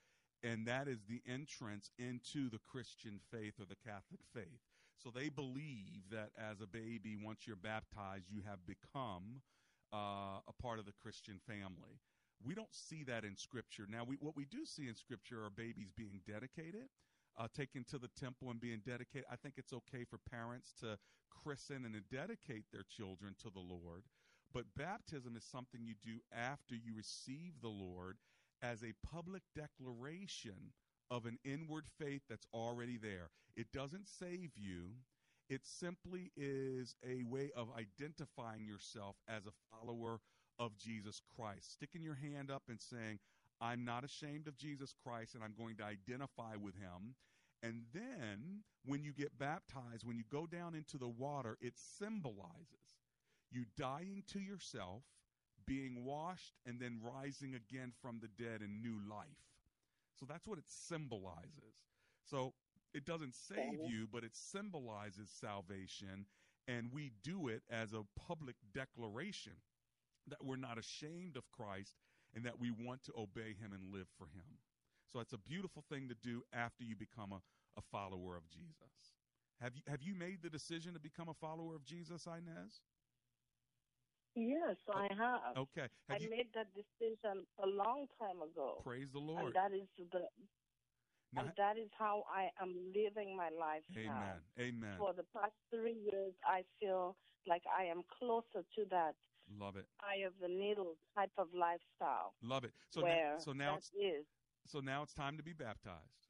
and 0.42 0.66
that 0.66 0.88
is 0.88 1.00
the 1.08 1.22
entrance 1.28 1.90
into 1.98 2.48
the 2.50 2.60
Christian 2.70 3.20
faith 3.30 3.54
or 3.60 3.66
the 3.66 3.76
Catholic 3.84 4.20
faith. 4.34 4.60
So 5.02 5.10
they 5.10 5.28
believe 5.28 6.08
that 6.10 6.30
as 6.38 6.60
a 6.60 6.66
baby, 6.66 7.16
once 7.16 7.46
you're 7.46 7.56
baptized, 7.56 8.26
you 8.30 8.42
have 8.46 8.66
become 8.66 9.42
uh, 9.92 10.40
a 10.48 10.52
part 10.62 10.78
of 10.78 10.86
the 10.86 10.94
Christian 11.02 11.40
family. 11.46 12.00
We 12.44 12.54
don't 12.54 12.72
see 12.74 13.04
that 13.04 13.24
in 13.24 13.36
Scripture. 13.36 13.86
Now, 13.88 14.04
we, 14.04 14.16
what 14.20 14.36
we 14.36 14.44
do 14.44 14.64
see 14.64 14.88
in 14.88 14.94
Scripture 14.94 15.44
are 15.44 15.50
babies 15.50 15.90
being 15.96 16.20
dedicated, 16.26 16.88
uh, 17.38 17.48
taken 17.56 17.84
to 17.90 17.98
the 17.98 18.10
temple 18.20 18.50
and 18.50 18.60
being 18.60 18.82
dedicated. 18.86 19.24
I 19.30 19.36
think 19.36 19.54
it's 19.56 19.72
okay 19.72 20.04
for 20.04 20.18
parents 20.30 20.74
to 20.80 20.98
christen 21.30 21.84
and 21.84 21.94
to 21.94 22.16
dedicate 22.16 22.64
their 22.72 22.84
children 22.88 23.34
to 23.42 23.50
the 23.50 23.60
Lord. 23.60 24.04
But 24.52 24.66
baptism 24.76 25.36
is 25.36 25.44
something 25.44 25.80
you 25.82 25.94
do 26.02 26.20
after 26.32 26.74
you 26.74 26.94
receive 26.96 27.54
the 27.60 27.68
Lord 27.68 28.16
as 28.62 28.82
a 28.82 28.94
public 29.10 29.42
declaration 29.54 30.72
of 31.10 31.26
an 31.26 31.38
inward 31.44 31.84
faith 31.98 32.22
that's 32.28 32.46
already 32.54 32.96
there. 32.96 33.30
It 33.56 33.66
doesn't 33.72 34.08
save 34.08 34.52
you. 34.56 34.90
It 35.50 35.62
simply 35.64 36.30
is 36.36 36.94
a 37.06 37.24
way 37.24 37.50
of 37.56 37.68
identifying 37.76 38.64
yourself 38.64 39.16
as 39.28 39.42
a 39.46 39.52
follower 39.70 40.20
of 40.58 40.76
Jesus 40.76 41.20
Christ. 41.36 41.72
Sticking 41.72 42.02
your 42.02 42.14
hand 42.16 42.50
up 42.50 42.64
and 42.68 42.80
saying, 42.80 43.18
I'm 43.60 43.84
not 43.84 44.04
ashamed 44.04 44.48
of 44.48 44.56
Jesus 44.56 44.94
Christ 45.02 45.34
and 45.34 45.42
I'm 45.42 45.54
going 45.56 45.76
to 45.76 45.84
identify 45.84 46.56
with 46.60 46.74
him. 46.74 47.14
And 47.62 47.82
then 47.92 48.62
when 48.84 49.02
you 49.02 49.12
get 49.12 49.38
baptized, 49.38 50.04
when 50.04 50.16
you 50.16 50.24
go 50.30 50.46
down 50.46 50.74
into 50.74 50.98
the 50.98 51.08
water, 51.08 51.56
it 51.60 51.74
symbolizes 51.98 52.84
you 53.50 53.64
dying 53.78 54.24
to 54.32 54.40
yourself, 54.40 55.02
being 55.66 56.04
washed, 56.04 56.54
and 56.66 56.80
then 56.80 57.00
rising 57.02 57.54
again 57.54 57.92
from 58.02 58.20
the 58.20 58.28
dead 58.42 58.60
in 58.60 58.82
new 58.82 59.00
life. 59.08 59.26
So 60.18 60.26
that's 60.28 60.46
what 60.46 60.58
it 60.58 60.64
symbolizes. 60.66 61.78
So 62.24 62.52
it 62.92 63.04
doesn't 63.04 63.34
save 63.34 63.80
you, 63.88 64.08
but 64.12 64.24
it 64.24 64.34
symbolizes 64.34 65.30
salvation. 65.30 66.26
And 66.66 66.90
we 66.92 67.12
do 67.22 67.48
it 67.48 67.62
as 67.70 67.92
a 67.92 68.04
public 68.28 68.56
declaration 68.74 69.52
that 70.26 70.44
we're 70.44 70.56
not 70.56 70.78
ashamed 70.78 71.36
of 71.36 71.50
Christ 71.50 71.96
and 72.32 72.44
that 72.44 72.58
we 72.58 72.70
want 72.70 73.02
to 73.04 73.12
obey 73.16 73.54
him 73.54 73.72
and 73.72 73.92
live 73.92 74.08
for 74.08 74.26
him. 74.26 74.58
So 75.06 75.20
it's 75.20 75.32
a 75.32 75.38
beautiful 75.38 75.82
thing 75.82 76.08
to 76.08 76.14
do 76.14 76.42
after 76.52 76.82
you 76.84 76.96
become 76.96 77.32
a, 77.32 77.42
a 77.76 77.82
follower 77.82 78.36
of 78.36 78.48
Jesus. 78.48 79.14
Have 79.60 79.76
you 79.76 79.82
have 79.86 80.02
you 80.02 80.14
made 80.14 80.42
the 80.42 80.50
decision 80.50 80.94
to 80.94 81.00
become 81.00 81.28
a 81.28 81.34
follower 81.34 81.74
of 81.76 81.84
Jesus, 81.84 82.26
Inez? 82.26 82.82
yes, 84.34 84.76
oh, 84.88 84.92
I 84.92 85.08
have. 85.14 85.56
Okay. 85.56 85.88
Have 86.08 86.20
I 86.20 86.24
you 86.24 86.30
made 86.30 86.52
that 86.54 86.74
decision 86.74 87.46
a 87.62 87.66
long 87.66 88.08
time 88.18 88.42
ago. 88.42 88.80
praise 88.82 89.12
the 89.12 89.18
And 89.18 89.26
Lord? 89.28 89.54
that 89.54 89.72
is 89.72 89.88
the 89.96 90.28
Now- 91.32 91.42
and 91.42 91.52
that 91.56 91.78
is 91.78 91.90
how 91.98 92.24
I 92.28 92.50
am 92.60 92.74
living 92.92 93.36
my 93.36 93.50
life 93.50 93.84
now. 93.90 94.00
Amen. 94.00 94.42
Amen. 94.58 94.98
For 94.98 95.12
the 95.14 95.24
past 95.24 95.54
three 95.70 95.94
years, 96.12 96.34
I 96.44 96.64
feel 96.80 97.16
like 97.46 97.62
I 97.66 97.84
am 97.84 98.02
closer 98.18 98.62
to 98.74 98.84
that 98.90 99.14
Love 99.58 99.76
it. 99.76 99.86
eye 100.00 100.26
of 100.26 100.32
the 100.40 100.48
needle 100.48 100.96
type 101.16 101.30
of 101.38 101.48
lifestyle. 101.52 102.34
Love 102.42 102.64
it. 102.64 102.72
So 102.90 103.02
now, 103.02 103.34
so 103.38 103.52
now 103.52 103.76
it's 103.76 103.90
is. 103.90 104.24
so 104.66 104.80
now 104.80 105.02
it's 105.02 105.14
time 105.14 105.36
to 105.36 105.42
be 105.42 105.52
baptized. 105.52 106.28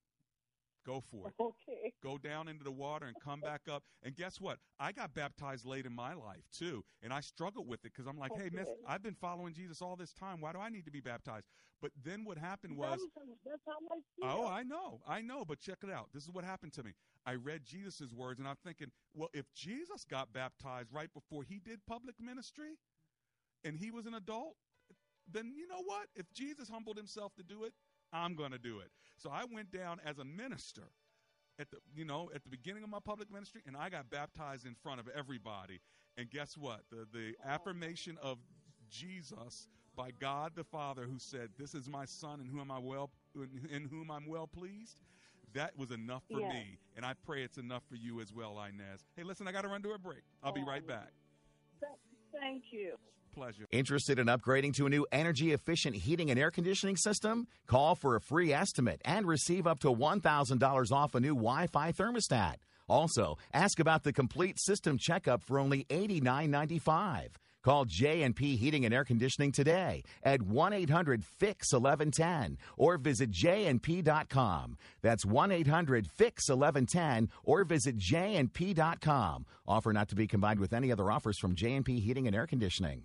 Go 0.84 1.02
for 1.10 1.28
it. 1.28 1.34
Okay. 1.40 1.92
Go 2.02 2.18
down 2.18 2.46
into 2.46 2.62
the 2.62 2.70
water 2.70 3.06
and 3.06 3.16
come 3.22 3.40
back 3.40 3.62
up. 3.70 3.82
And 4.02 4.14
guess 4.14 4.38
what? 4.40 4.58
I 4.78 4.92
got 4.92 5.14
baptized 5.14 5.64
late 5.64 5.86
in 5.86 5.94
my 5.94 6.12
life 6.12 6.44
too, 6.52 6.84
and 7.02 7.12
I 7.12 7.20
struggled 7.20 7.66
with 7.66 7.80
it 7.84 7.92
because 7.94 8.06
I'm 8.06 8.18
like, 8.18 8.32
hey, 8.36 8.50
miss, 8.52 8.68
I've 8.86 9.02
been 9.02 9.16
following 9.18 9.54
Jesus 9.54 9.80
all 9.80 9.96
this 9.96 10.12
time. 10.12 10.40
Why 10.40 10.52
do 10.52 10.58
I 10.58 10.68
need 10.68 10.84
to 10.84 10.90
be 10.90 11.00
baptized? 11.00 11.46
But 11.80 11.92
then 12.02 12.24
what 12.24 12.38
happened 12.38 12.76
was, 12.76 13.00
That's, 13.14 13.38
that's 13.44 13.62
how 13.66 14.26
I 14.26 14.34
oh, 14.34 14.46
I 14.46 14.62
know, 14.62 15.00
I 15.06 15.20
know. 15.20 15.44
But 15.44 15.60
check 15.60 15.78
it 15.82 15.90
out. 15.90 16.08
This 16.12 16.22
is 16.24 16.30
what 16.30 16.44
happened 16.44 16.72
to 16.74 16.82
me. 16.82 16.92
I 17.26 17.34
read 17.34 17.62
Jesus' 17.64 18.12
words, 18.12 18.38
and 18.38 18.48
I'm 18.48 18.56
thinking, 18.64 18.90
well, 19.14 19.28
if 19.32 19.46
Jesus 19.54 20.04
got 20.04 20.32
baptized 20.32 20.88
right 20.92 21.12
before 21.12 21.42
he 21.42 21.58
did 21.58 21.80
public 21.86 22.16
ministry, 22.20 22.78
and 23.64 23.76
he 23.76 23.90
was 23.90 24.06
an 24.06 24.14
adult, 24.14 24.56
then 25.30 25.52
you 25.56 25.66
know 25.66 25.82
what? 25.84 26.06
If 26.14 26.30
Jesus 26.32 26.68
humbled 26.68 26.96
himself 26.96 27.34
to 27.36 27.42
do 27.42 27.64
it, 27.64 27.72
I'm 28.12 28.34
going 28.34 28.52
to 28.52 28.58
do 28.58 28.80
it. 28.80 28.90
So 29.16 29.30
I 29.30 29.44
went 29.50 29.72
down 29.72 30.00
as 30.04 30.18
a 30.18 30.24
minister 30.24 30.90
at 31.58 31.70
the 31.70 31.78
you 31.94 32.04
know 32.04 32.30
at 32.34 32.42
the 32.42 32.50
beginning 32.50 32.82
of 32.82 32.90
my 32.90 32.98
public 33.04 33.30
ministry 33.30 33.62
and 33.66 33.76
I 33.76 33.88
got 33.88 34.10
baptized 34.10 34.66
in 34.66 34.74
front 34.74 35.00
of 35.00 35.08
everybody. 35.08 35.80
And 36.16 36.30
guess 36.30 36.56
what? 36.56 36.82
The 36.90 37.06
the 37.12 37.34
affirmation 37.44 38.18
of 38.22 38.38
Jesus 38.90 39.68
by 39.96 40.10
God 40.18 40.52
the 40.54 40.64
Father 40.64 41.04
who 41.04 41.18
said, 41.18 41.50
"This 41.58 41.74
is 41.74 41.88
my 41.88 42.04
son 42.04 42.40
in 42.40 42.46
whom 42.46 42.70
I 42.70 42.78
well 42.78 43.10
in 43.70 43.84
whom 43.90 44.10
I'm 44.10 44.26
well 44.26 44.46
pleased." 44.46 45.00
That 45.54 45.76
was 45.78 45.92
enough 45.92 46.24
for 46.30 46.40
Yes. 46.40 46.52
me, 46.52 46.78
and 46.96 47.06
I 47.06 47.14
pray 47.14 47.44
it's 47.44 47.58
enough 47.58 47.84
for 47.88 47.94
you 47.94 48.20
as 48.20 48.32
well, 48.32 48.60
Inez. 48.60 49.04
Hey, 49.16 49.22
listen, 49.22 49.46
I 49.46 49.52
got 49.52 49.62
to 49.62 49.68
run 49.68 49.82
to 49.82 49.92
a 49.92 49.98
break. 49.98 50.24
I'll 50.42 50.52
be 50.52 50.62
oh, 50.62 50.66
right 50.66 50.84
back. 50.84 51.12
Thank 52.32 52.64
you. 52.72 52.96
Pleasure. 53.34 53.66
Interested 53.70 54.18
in 54.18 54.26
upgrading 54.26 54.74
to 54.74 54.86
a 54.86 54.90
new 54.90 55.06
energy 55.12 55.52
efficient 55.52 55.96
heating 55.96 56.30
and 56.30 56.38
air 56.38 56.50
conditioning 56.50 56.96
system? 56.96 57.46
Call 57.66 57.94
for 57.94 58.16
a 58.16 58.20
free 58.20 58.52
estimate 58.52 59.00
and 59.04 59.26
receive 59.26 59.66
up 59.66 59.80
to 59.80 59.88
$1,000 59.88 60.92
off 60.92 61.14
a 61.14 61.20
new 61.20 61.34
Wi 61.34 61.66
Fi 61.66 61.92
thermostat. 61.92 62.56
Also, 62.88 63.38
ask 63.52 63.80
about 63.80 64.04
the 64.04 64.12
complete 64.12 64.60
system 64.60 64.98
checkup 64.98 65.42
for 65.42 65.58
only 65.58 65.84
$89.95. 65.84 67.28
Call 67.64 67.86
J&P 67.86 68.56
Heating 68.56 68.84
and 68.84 68.92
Air 68.92 69.04
Conditioning 69.04 69.50
today 69.50 70.02
at 70.22 70.40
1-800-FIX-1110 70.40 72.58
or 72.76 72.98
visit 72.98 73.30
jnp.com. 73.30 74.76
That's 75.00 75.24
1-800-FIX-1110 75.24 77.28
or 77.42 77.64
visit 77.64 77.96
jnp.com. 77.96 79.46
Offer 79.66 79.94
not 79.94 80.10
to 80.10 80.14
be 80.14 80.26
combined 80.26 80.60
with 80.60 80.74
any 80.74 80.92
other 80.92 81.10
offers 81.10 81.38
from 81.38 81.54
J&P 81.54 82.00
Heating 82.00 82.26
and 82.26 82.36
Air 82.36 82.46
Conditioning. 82.46 83.04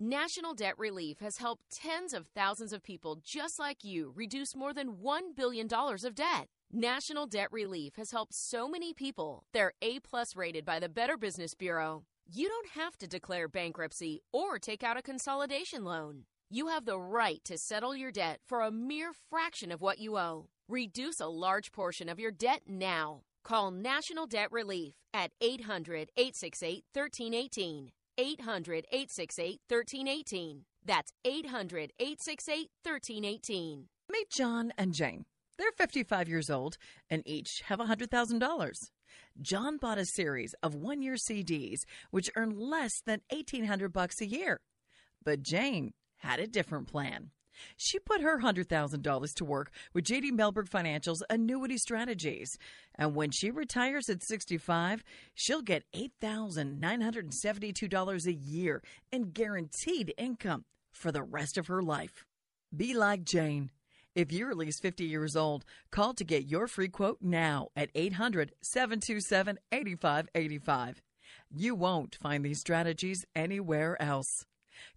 National 0.00 0.54
Debt 0.54 0.78
Relief 0.78 1.18
has 1.18 1.38
helped 1.38 1.64
tens 1.72 2.14
of 2.14 2.28
thousands 2.28 2.72
of 2.72 2.84
people 2.84 3.18
just 3.24 3.58
like 3.58 3.82
you 3.82 4.12
reduce 4.14 4.54
more 4.54 4.72
than 4.72 4.98
$1 5.04 5.34
billion 5.34 5.66
of 5.72 6.14
debt. 6.14 6.46
National 6.72 7.26
Debt 7.26 7.48
Relief 7.50 7.96
has 7.96 8.12
helped 8.12 8.32
so 8.32 8.68
many 8.68 8.94
people. 8.94 9.42
They're 9.52 9.72
A 9.82 9.98
plus 9.98 10.36
rated 10.36 10.64
by 10.64 10.78
the 10.78 10.88
Better 10.88 11.16
Business 11.16 11.54
Bureau. 11.54 12.04
You 12.32 12.48
don't 12.48 12.80
have 12.80 12.96
to 12.98 13.08
declare 13.08 13.48
bankruptcy 13.48 14.20
or 14.32 14.60
take 14.60 14.84
out 14.84 14.96
a 14.96 15.02
consolidation 15.02 15.82
loan. 15.82 16.26
You 16.48 16.68
have 16.68 16.84
the 16.84 16.98
right 16.98 17.44
to 17.44 17.58
settle 17.58 17.96
your 17.96 18.12
debt 18.12 18.38
for 18.46 18.60
a 18.60 18.70
mere 18.70 19.10
fraction 19.28 19.72
of 19.72 19.80
what 19.80 19.98
you 19.98 20.16
owe. 20.16 20.46
Reduce 20.68 21.18
a 21.18 21.26
large 21.26 21.72
portion 21.72 22.08
of 22.08 22.20
your 22.20 22.30
debt 22.30 22.62
now. 22.68 23.22
Call 23.42 23.72
National 23.72 24.28
Debt 24.28 24.52
Relief 24.52 24.94
at 25.12 25.32
800 25.40 26.12
868 26.16 26.84
1318. 26.92 27.90
800 28.18 28.84
868 28.90 29.60
1318. 29.68 30.64
That's 30.84 31.12
800 31.24 31.92
868 31.98 32.70
1318. 32.82 33.88
Meet 34.10 34.30
John 34.30 34.72
and 34.76 34.92
Jane. 34.92 35.24
They're 35.56 35.72
55 35.72 36.28
years 36.28 36.50
old 36.50 36.76
and 37.08 37.22
each 37.26 37.62
have 37.66 37.78
$100,000. 37.78 38.90
John 39.40 39.76
bought 39.76 39.98
a 39.98 40.04
series 40.04 40.54
of 40.62 40.74
one 40.74 41.00
year 41.00 41.14
CDs, 41.14 41.80
which 42.10 42.30
earn 42.36 42.58
less 42.58 43.00
than 43.06 43.20
1800 43.30 43.92
bucks 43.92 44.20
a 44.20 44.26
year. 44.26 44.60
But 45.24 45.42
Jane 45.42 45.92
had 46.16 46.40
a 46.40 46.46
different 46.46 46.88
plan. 46.88 47.30
She 47.76 47.98
put 47.98 48.20
her 48.20 48.40
$100,000 48.40 49.34
to 49.34 49.44
work 49.44 49.72
with 49.92 50.04
JD 50.04 50.30
Mellberg 50.32 50.68
Financial's 50.68 51.24
annuity 51.30 51.78
strategies. 51.78 52.58
And 52.94 53.14
when 53.14 53.30
she 53.30 53.50
retires 53.50 54.08
at 54.08 54.22
65, 54.22 55.04
she'll 55.34 55.60
get 55.62 55.84
$8,972 55.94 58.26
a 58.26 58.32
year 58.32 58.82
in 59.12 59.30
guaranteed 59.30 60.14
income 60.16 60.64
for 60.92 61.12
the 61.12 61.22
rest 61.22 61.58
of 61.58 61.66
her 61.68 61.82
life. 61.82 62.24
Be 62.74 62.94
like 62.94 63.24
Jane. 63.24 63.70
If 64.14 64.32
you're 64.32 64.50
at 64.50 64.56
least 64.56 64.80
50 64.82 65.04
years 65.04 65.36
old, 65.36 65.66
call 65.92 66.14
to 66.14 66.24
get 66.24 66.46
your 66.46 66.66
free 66.66 66.88
quote 66.88 67.18
now 67.22 67.68
at 67.76 67.90
800 67.94 68.52
727 68.60 69.58
8585. 69.70 71.02
You 71.50 71.74
won't 71.74 72.16
find 72.16 72.44
these 72.44 72.60
strategies 72.60 73.24
anywhere 73.36 74.00
else. 74.02 74.44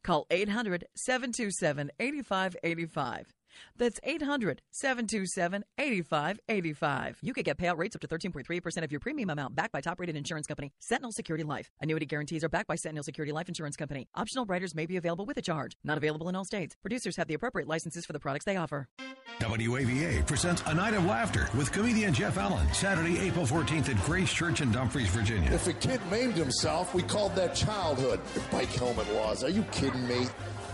Call 0.03 0.27
800 0.29 0.85
727 0.95 1.91
8585. 1.99 3.33
That's 3.77 3.99
800 4.03 4.61
727 4.71 5.63
8585. 5.77 7.19
You 7.21 7.33
could 7.33 7.45
get 7.45 7.57
payout 7.57 7.77
rates 7.77 7.95
up 7.95 8.01
to 8.01 8.07
13.3% 8.07 8.83
of 8.83 8.91
your 8.91 8.99
premium 8.99 9.29
amount 9.29 9.55
backed 9.55 9.71
by 9.71 9.81
top 9.81 9.99
rated 9.99 10.15
insurance 10.15 10.47
company 10.47 10.73
Sentinel 10.79 11.11
Security 11.11 11.43
Life. 11.43 11.71
Annuity 11.81 12.05
guarantees 12.05 12.43
are 12.43 12.49
backed 12.49 12.67
by 12.67 12.75
Sentinel 12.75 13.03
Security 13.03 13.31
Life 13.31 13.47
Insurance 13.47 13.75
Company. 13.75 14.07
Optional 14.15 14.45
riders 14.45 14.75
may 14.75 14.85
be 14.85 14.97
available 14.97 15.25
with 15.25 15.37
a 15.37 15.41
charge. 15.41 15.77
Not 15.83 15.97
available 15.97 16.29
in 16.29 16.35
all 16.35 16.45
states. 16.45 16.75
Producers 16.81 17.17
have 17.17 17.27
the 17.27 17.33
appropriate 17.33 17.67
licenses 17.67 18.05
for 18.05 18.13
the 18.13 18.19
products 18.19 18.45
they 18.45 18.57
offer. 18.57 18.87
WAVA 19.39 20.25
presents 20.27 20.61
A 20.67 20.73
Night 20.73 20.93
of 20.93 21.05
Laughter 21.05 21.47
with 21.57 21.71
comedian 21.71 22.13
Jeff 22.13 22.37
Allen, 22.37 22.67
Saturday, 22.73 23.17
April 23.19 23.45
14th 23.45 23.89
at 23.89 24.03
Grace 24.05 24.31
Church 24.31 24.61
in 24.61 24.71
Dumfries, 24.71 25.07
Virginia. 25.09 25.49
If 25.51 25.67
a 25.67 25.73
kid 25.73 25.99
maimed 26.11 26.35
himself, 26.35 26.93
we 26.93 27.01
called 27.01 27.35
that 27.35 27.55
childhood. 27.55 28.19
The 28.33 28.41
bike 28.51 28.69
helmet 28.69 29.11
laws. 29.13 29.43
Are 29.43 29.49
you 29.49 29.63
kidding 29.71 30.07
me? 30.07 30.27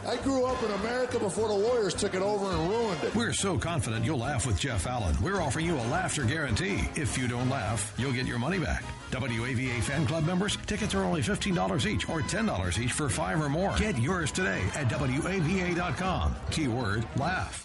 I 0.06 0.18
grew 0.18 0.46
up 0.46 0.62
in 0.64 0.72
America 0.72 1.20
before 1.20 1.48
the 1.48 1.54
lawyers 1.54 1.94
took 1.94 2.14
it 2.14 2.22
over 2.22 2.46
and 2.46 2.70
ruined 2.70 3.04
it. 3.04 3.16
We're 3.16 3.34
so 3.34 3.58
confident 3.58 4.06
you'll 4.06 4.20
laugh 4.20 4.46
with 4.46 4.60
Jeff 4.60 4.88
Allen. 4.88 5.16
We're 5.22 5.42
offering 5.42 5.66
you 5.66 5.76
a 5.76 5.88
laughter 5.88 6.24
guarantee. 6.24 6.90
If 6.96 7.18
you 7.18 7.28
don't 7.28 7.50
laugh, 7.50 7.94
you'll 7.98 8.14
get 8.14 8.26
your 8.26 8.40
money 8.40 8.60
back. 8.60 8.84
WAVA 9.12 9.82
fan 9.82 10.06
club 10.06 10.26
members, 10.26 10.58
tickets 10.66 10.94
are 10.94 11.04
only 11.04 11.22
$15 11.22 11.86
each 11.86 12.10
or 12.10 12.22
$10 12.22 12.80
each 12.80 12.92
for 12.92 13.10
five 13.10 13.42
or 13.42 13.50
more. 13.50 13.76
Get 13.78 13.98
yours 13.98 14.32
today 14.32 14.62
at 14.76 14.88
WAVA.com. 14.90 16.36
Keyword 16.52 17.08
laugh. 17.18 17.64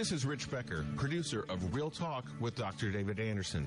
This 0.00 0.12
is 0.12 0.24
Rich 0.24 0.50
Becker, 0.50 0.86
producer 0.96 1.44
of 1.50 1.74
Real 1.74 1.90
Talk 1.90 2.24
with 2.40 2.56
Dr. 2.56 2.90
David 2.90 3.20
Anderson. 3.20 3.66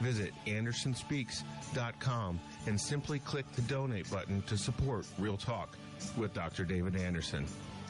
Visit 0.00 0.32
AndersonSpeaks.com 0.46 2.40
and 2.66 2.80
simply 2.80 3.18
click 3.20 3.50
the 3.52 3.62
donate 3.62 4.10
button 4.10 4.42
to 4.42 4.56
support 4.56 5.06
Real 5.18 5.36
Talk 5.36 5.76
with 6.16 6.32
Dr. 6.34 6.64
David 6.64 6.96
Anderson. 6.96 7.46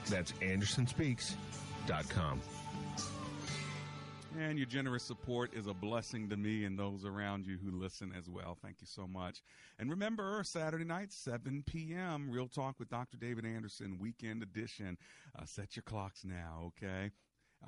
That's 0.08 0.32
AndersonSpeaks.com. 0.32 2.40
And 4.36 4.58
your 4.58 4.66
generous 4.66 5.04
support 5.04 5.54
is 5.54 5.68
a 5.68 5.74
blessing 5.74 6.28
to 6.28 6.36
me 6.36 6.64
and 6.64 6.76
those 6.76 7.04
around 7.04 7.46
you 7.46 7.56
who 7.56 7.70
listen 7.70 8.12
as 8.18 8.28
well. 8.28 8.58
Thank 8.60 8.80
you 8.80 8.86
so 8.88 9.06
much. 9.06 9.42
And 9.78 9.88
remember, 9.88 10.42
Saturday 10.44 10.84
night, 10.84 11.12
7 11.12 11.62
p.m., 11.64 12.28
Real 12.28 12.48
Talk 12.48 12.80
with 12.80 12.90
Dr. 12.90 13.16
David 13.16 13.46
Anderson, 13.46 13.96
weekend 14.00 14.42
edition. 14.42 14.98
Uh, 15.38 15.44
set 15.44 15.76
your 15.76 15.84
clocks 15.84 16.24
now, 16.24 16.72
okay? 16.76 17.12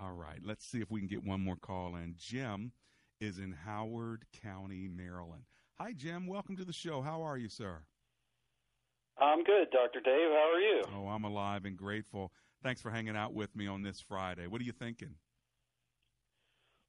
All 0.01 0.13
right, 0.13 0.41
let's 0.45 0.67
see 0.67 0.81
if 0.81 0.91
we 0.91 0.99
can 0.99 1.07
get 1.07 1.25
one 1.25 1.41
more 1.41 1.57
call 1.57 1.95
in. 1.95 2.17
Jim 2.19 2.73
is 3.21 3.39
in 3.39 3.53
Howard 3.65 4.25
County, 4.43 4.89
Maryland. 4.89 5.45
Hi, 5.79 5.93
Jim. 5.93 6.27
Welcome 6.27 6.57
to 6.57 6.65
the 6.65 6.73
show. 6.73 7.03
How 7.03 7.23
are 7.23 7.37
you, 7.37 7.49
sir? 7.49 7.79
I'm 9.19 9.45
good, 9.45 9.71
Dr. 9.73 10.01
Dave. 10.01 10.31
How 10.31 10.53
are 10.55 10.61
you? 10.61 10.83
Oh, 10.95 11.09
I'm 11.09 11.25
alive 11.25 11.65
and 11.65 11.77
grateful. 11.77 12.33
Thanks 12.63 12.81
for 12.81 12.91
hanging 12.91 13.17
out 13.17 13.33
with 13.33 13.55
me 13.57 13.67
on 13.67 13.83
this 13.83 14.01
Friday. 14.01 14.47
What 14.47 14.61
are 14.61 14.65
you 14.65 14.73
thinking? 14.73 15.15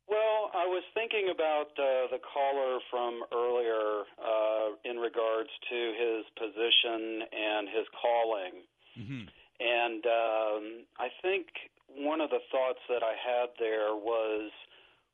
Well, 0.07 0.51
I 0.55 0.65
was 0.67 0.83
thinking 0.93 1.29
about 1.31 1.71
uh, 1.77 2.07
the 2.11 2.19
caller 2.19 2.79
from 2.89 3.21
earlier 3.33 4.03
uh, 4.19 4.89
in 4.89 4.97
regards 4.97 5.49
to 5.69 5.75
his 5.75 6.25
position 6.35 7.23
and 7.31 7.67
his 7.67 7.87
calling. 7.95 8.53
Mm-hmm. 8.99 9.23
And 9.59 10.05
um, 10.05 10.63
I 10.99 11.07
think 11.21 11.47
one 11.95 12.21
of 12.21 12.29
the 12.29 12.43
thoughts 12.51 12.79
that 12.89 13.03
I 13.03 13.15
had 13.15 13.49
there 13.59 13.95
was 13.95 14.51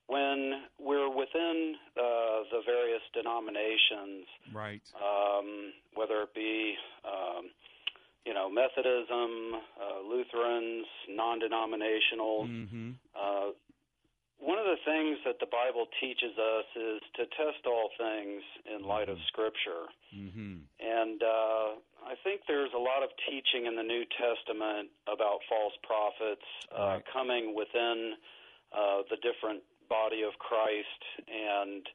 when 0.07 0.63
we're 0.79 1.09
within 1.09 1.75
uh, 1.97 2.43
the 2.51 2.61
various 2.65 3.01
denominations, 3.13 4.25
right? 4.53 4.81
Um, 4.95 5.73
whether 5.95 6.21
it 6.23 6.33
be 6.35 6.75
um, 7.05 7.49
you 8.25 8.33
know 8.33 8.49
Methodism, 8.49 9.61
uh, 9.79 10.07
Lutherans, 10.07 10.85
non-denominational. 11.09 12.47
Mm-hmm. 12.47 12.89
Uh, 13.15 13.51
one 14.39 14.59
of 14.59 14.65
the 14.65 14.81
things 14.83 15.19
that 15.23 15.39
the 15.39 15.47
Bible 15.47 15.87
teaches 16.01 16.35
us 16.35 16.65
is 16.75 16.99
to 17.15 17.23
test 17.31 17.63
all 17.65 17.87
things 17.97 18.43
in 18.67 18.83
light 18.83 19.07
of 19.07 19.15
Scripture. 19.31 19.87
Mm-hmm. 20.11 20.67
And 20.83 21.23
uh, 21.23 21.79
I 22.03 22.19
think 22.25 22.41
there's 22.45 22.71
a 22.75 22.79
lot 22.79 23.03
of 23.03 23.09
teaching 23.23 23.67
in 23.67 23.77
the 23.77 23.83
New 23.87 24.03
Testament 24.19 24.89
about 25.07 25.39
false 25.47 25.71
prophets 25.87 26.43
uh, 26.75 26.99
Right. 26.99 27.03
coming 27.13 27.55
within 27.55 28.19
uh, 28.75 29.07
the 29.09 29.15
different 29.23 29.63
body 29.93 30.25
of 30.25 30.33
Christ 30.41 31.01
and 31.29 31.85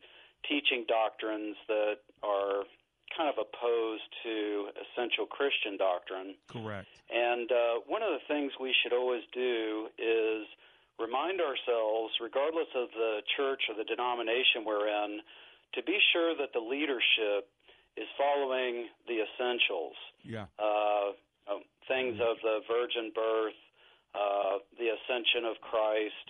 teaching 0.47 0.87
doctrines 0.87 1.59
that 1.67 1.99
are 2.23 2.63
kind 3.11 3.27
of 3.27 3.35
opposed 3.43 4.07
to 4.23 4.71
essential 4.79 5.27
Christian 5.27 5.75
doctrine. 5.75 6.39
Correct. 6.47 6.87
And 7.11 7.51
uh, 7.51 7.83
one 7.91 8.07
of 8.07 8.15
the 8.15 8.23
things 8.31 8.55
we 8.61 8.71
should 8.71 8.95
always 8.95 9.27
do 9.35 9.91
is 9.99 10.47
remind 11.03 11.43
ourselves, 11.43 12.15
regardless 12.23 12.71
of 12.79 12.95
the 12.95 13.27
church 13.35 13.67
or 13.67 13.75
the 13.75 13.89
denomination 13.89 14.63
we're 14.63 14.87
in, 14.87 15.19
to 15.75 15.83
be 15.83 15.99
sure 16.13 16.39
that 16.39 16.55
the 16.55 16.63
leadership 16.63 17.51
is 17.97 18.07
following 18.15 18.87
the 19.11 19.27
essentials. 19.27 19.99
Yeah. 20.23 20.47
Uh, 20.55 21.19
um, 21.51 21.67
things 21.89 22.21
of 22.21 22.37
the 22.47 22.61
virgin 22.69 23.11
birth, 23.11 23.59
uh, 24.15 24.63
the 24.79 24.95
ascension 24.95 25.49
of 25.49 25.59
Christ, 25.65 26.27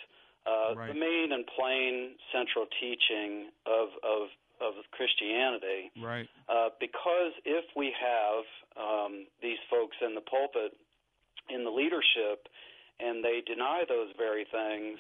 uh, 0.49 0.75
Right. 0.75 0.89
the 0.93 0.99
main 0.99 1.29
and 1.33 1.45
plain 1.57 2.17
central 2.33 2.65
teaching 2.81 3.51
of, 3.67 3.89
of, 4.03 4.23
of 4.65 4.73
Christianity. 4.97 5.91
Right. 6.01 6.29
Uh, 6.49 6.71
because 6.81 7.33
if 7.45 7.65
we 7.77 7.93
have 8.01 8.45
um, 8.81 9.27
these 9.43 9.59
folks 9.71 9.97
in 10.01 10.15
the 10.15 10.23
pulpit, 10.23 10.73
in 11.51 11.65
the 11.65 11.71
leadership, 11.71 12.49
and 13.01 13.23
they 13.25 13.43
deny 13.47 13.85
those 13.89 14.09
very 14.17 14.45
things, 14.51 14.99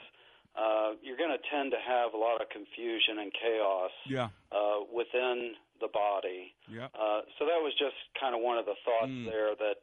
uh, 0.57 0.93
you're 1.03 1.17
going 1.19 1.31
to 1.35 1.43
tend 1.51 1.71
to 1.71 1.79
have 1.87 2.15
a 2.15 2.17
lot 2.17 2.41
of 2.43 2.49
confusion 2.51 3.19
and 3.23 3.31
chaos 3.33 3.91
Yeah. 4.07 4.29
uh, 4.51 4.85
within 4.93 5.55
the 5.81 5.89
body. 5.89 6.55
Yeah. 6.67 6.91
Uh, 6.99 7.23
so 7.39 7.47
that 7.47 7.61
was 7.63 7.73
just 7.79 7.95
kind 8.19 8.35
of 8.35 8.41
one 8.43 8.59
of 8.59 8.67
the 8.67 8.75
thoughts 8.85 9.11
Mm. 9.15 9.27
there 9.31 9.55
that 9.55 9.83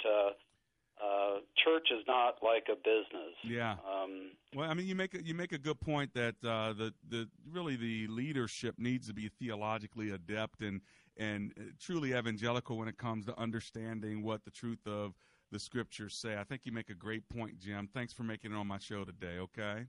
uh, 1.01 1.39
church 1.63 1.89
is 1.91 2.03
not 2.07 2.35
like 2.41 2.67
a 2.71 2.75
business. 2.75 3.35
Yeah. 3.43 3.73
Um, 3.73 4.31
Well, 4.55 4.69
I 4.69 4.73
mean, 4.73 4.87
you 4.87 4.95
make 4.95 5.13
a, 5.13 5.23
you 5.23 5.33
make 5.33 5.51
a 5.51 5.57
good 5.57 5.79
point 5.79 6.13
that 6.13 6.35
uh, 6.43 6.73
the 6.73 6.93
the 7.09 7.27
really 7.51 7.75
the 7.75 8.07
leadership 8.07 8.75
needs 8.77 9.07
to 9.07 9.13
be 9.13 9.29
theologically 9.39 10.11
adept 10.11 10.61
and 10.61 10.81
and 11.17 11.53
uh, 11.57 11.63
truly 11.79 12.13
evangelical 12.13 12.77
when 12.77 12.87
it 12.87 12.97
comes 12.97 13.25
to 13.25 13.37
understanding 13.39 14.23
what 14.23 14.45
the 14.45 14.51
truth 14.51 14.85
of 14.87 15.13
the 15.51 15.59
scriptures 15.59 16.15
say. 16.15 16.37
I 16.37 16.43
think 16.43 16.65
you 16.65 16.71
make 16.71 16.89
a 16.89 16.95
great 16.95 17.27
point, 17.29 17.59
Jim. 17.59 17.89
Thanks 17.93 18.13
for 18.13 18.23
making 18.23 18.51
it 18.51 18.55
on 18.55 18.67
my 18.67 18.79
show 18.79 19.03
today. 19.03 19.37
Okay. 19.39 19.85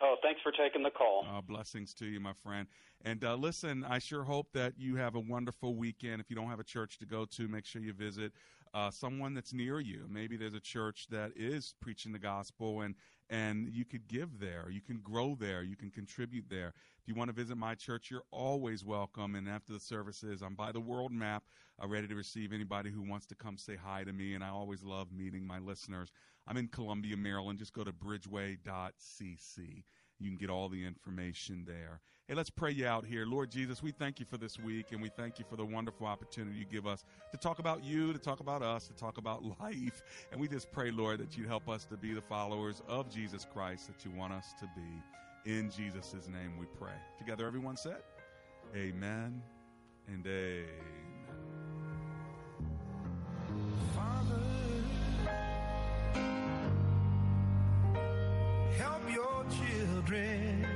oh, 0.00 0.16
thanks 0.22 0.40
for 0.42 0.52
taking 0.52 0.82
the 0.82 0.90
call. 0.90 1.26
Uh, 1.28 1.40
blessings 1.40 1.94
to 1.94 2.06
you, 2.06 2.20
my 2.20 2.32
friend. 2.34 2.68
And 3.04 3.24
uh, 3.24 3.34
listen, 3.34 3.84
I 3.84 3.98
sure 3.98 4.24
hope 4.24 4.48
that 4.52 4.74
you 4.78 4.96
have 4.96 5.14
a 5.14 5.20
wonderful 5.20 5.74
weekend. 5.74 6.20
If 6.20 6.30
you 6.30 6.36
don't 6.36 6.48
have 6.48 6.60
a 6.60 6.64
church 6.64 6.98
to 6.98 7.06
go 7.06 7.24
to, 7.24 7.48
make 7.48 7.64
sure 7.66 7.82
you 7.82 7.92
visit 7.92 8.32
uh, 8.74 8.90
someone 8.90 9.34
that's 9.34 9.52
near 9.52 9.80
you. 9.80 10.06
Maybe 10.08 10.36
there's 10.36 10.54
a 10.54 10.60
church 10.60 11.06
that 11.10 11.32
is 11.36 11.74
preaching 11.80 12.12
the 12.12 12.18
gospel, 12.18 12.80
and 12.82 12.94
and 13.28 13.68
you 13.68 13.84
could 13.84 14.06
give 14.06 14.38
there. 14.38 14.68
You 14.70 14.80
can 14.80 14.98
grow 14.98 15.36
there. 15.38 15.62
You 15.62 15.76
can 15.76 15.90
contribute 15.90 16.48
there. 16.48 16.68
If 17.00 17.08
you 17.08 17.14
want 17.14 17.28
to 17.28 17.34
visit 17.34 17.56
my 17.56 17.74
church, 17.74 18.10
you're 18.10 18.22
always 18.30 18.84
welcome. 18.84 19.34
And 19.34 19.48
after 19.48 19.72
the 19.72 19.80
services, 19.80 20.42
I'm 20.42 20.54
by 20.54 20.70
the 20.70 20.80
world 20.80 21.10
map, 21.10 21.42
uh, 21.82 21.88
ready 21.88 22.06
to 22.06 22.14
receive 22.14 22.52
anybody 22.52 22.90
who 22.90 23.02
wants 23.02 23.26
to 23.26 23.34
come 23.34 23.58
say 23.58 23.76
hi 23.76 24.04
to 24.04 24.12
me. 24.12 24.34
And 24.34 24.44
I 24.44 24.50
always 24.50 24.84
love 24.84 25.12
meeting 25.12 25.44
my 25.44 25.58
listeners. 25.58 26.12
I'm 26.46 26.56
in 26.56 26.68
Columbia, 26.68 27.16
Maryland. 27.16 27.58
Just 27.58 27.72
go 27.72 27.82
to 27.82 27.92
bridgeway.cc 27.92 29.82
You 30.18 30.30
can 30.30 30.38
get 30.38 30.50
all 30.50 30.68
the 30.68 30.84
information 30.84 31.64
there. 31.66 32.00
Hey, 32.26 32.34
let's 32.34 32.50
pray 32.50 32.72
you 32.72 32.86
out 32.86 33.06
here. 33.06 33.24
Lord 33.26 33.50
Jesus, 33.50 33.82
we 33.82 33.92
thank 33.92 34.18
you 34.18 34.26
for 34.26 34.36
this 34.36 34.58
week 34.58 34.86
and 34.90 35.00
we 35.00 35.10
thank 35.10 35.38
you 35.38 35.44
for 35.48 35.56
the 35.56 35.64
wonderful 35.64 36.06
opportunity 36.06 36.58
you 36.58 36.64
give 36.64 36.86
us 36.86 37.04
to 37.30 37.36
talk 37.36 37.58
about 37.58 37.84
you, 37.84 38.12
to 38.12 38.18
talk 38.18 38.40
about 38.40 38.62
us, 38.62 38.88
to 38.88 38.94
talk 38.94 39.18
about 39.18 39.44
life. 39.60 40.02
And 40.32 40.40
we 40.40 40.48
just 40.48 40.72
pray, 40.72 40.90
Lord, 40.90 41.20
that 41.20 41.36
you'd 41.36 41.46
help 41.46 41.68
us 41.68 41.84
to 41.86 41.96
be 41.96 42.14
the 42.14 42.22
followers 42.22 42.82
of 42.88 43.08
Jesus 43.08 43.46
Christ 43.52 43.86
that 43.86 44.04
you 44.04 44.10
want 44.10 44.32
us 44.32 44.54
to 44.58 44.68
be. 44.74 45.50
In 45.50 45.70
Jesus' 45.70 46.28
name 46.28 46.58
we 46.58 46.66
pray. 46.78 46.96
Together, 47.18 47.46
everyone 47.46 47.76
said, 47.76 48.02
Amen 48.74 49.40
and 50.08 50.26
amen. 50.26 51.15
Children. 60.06 60.75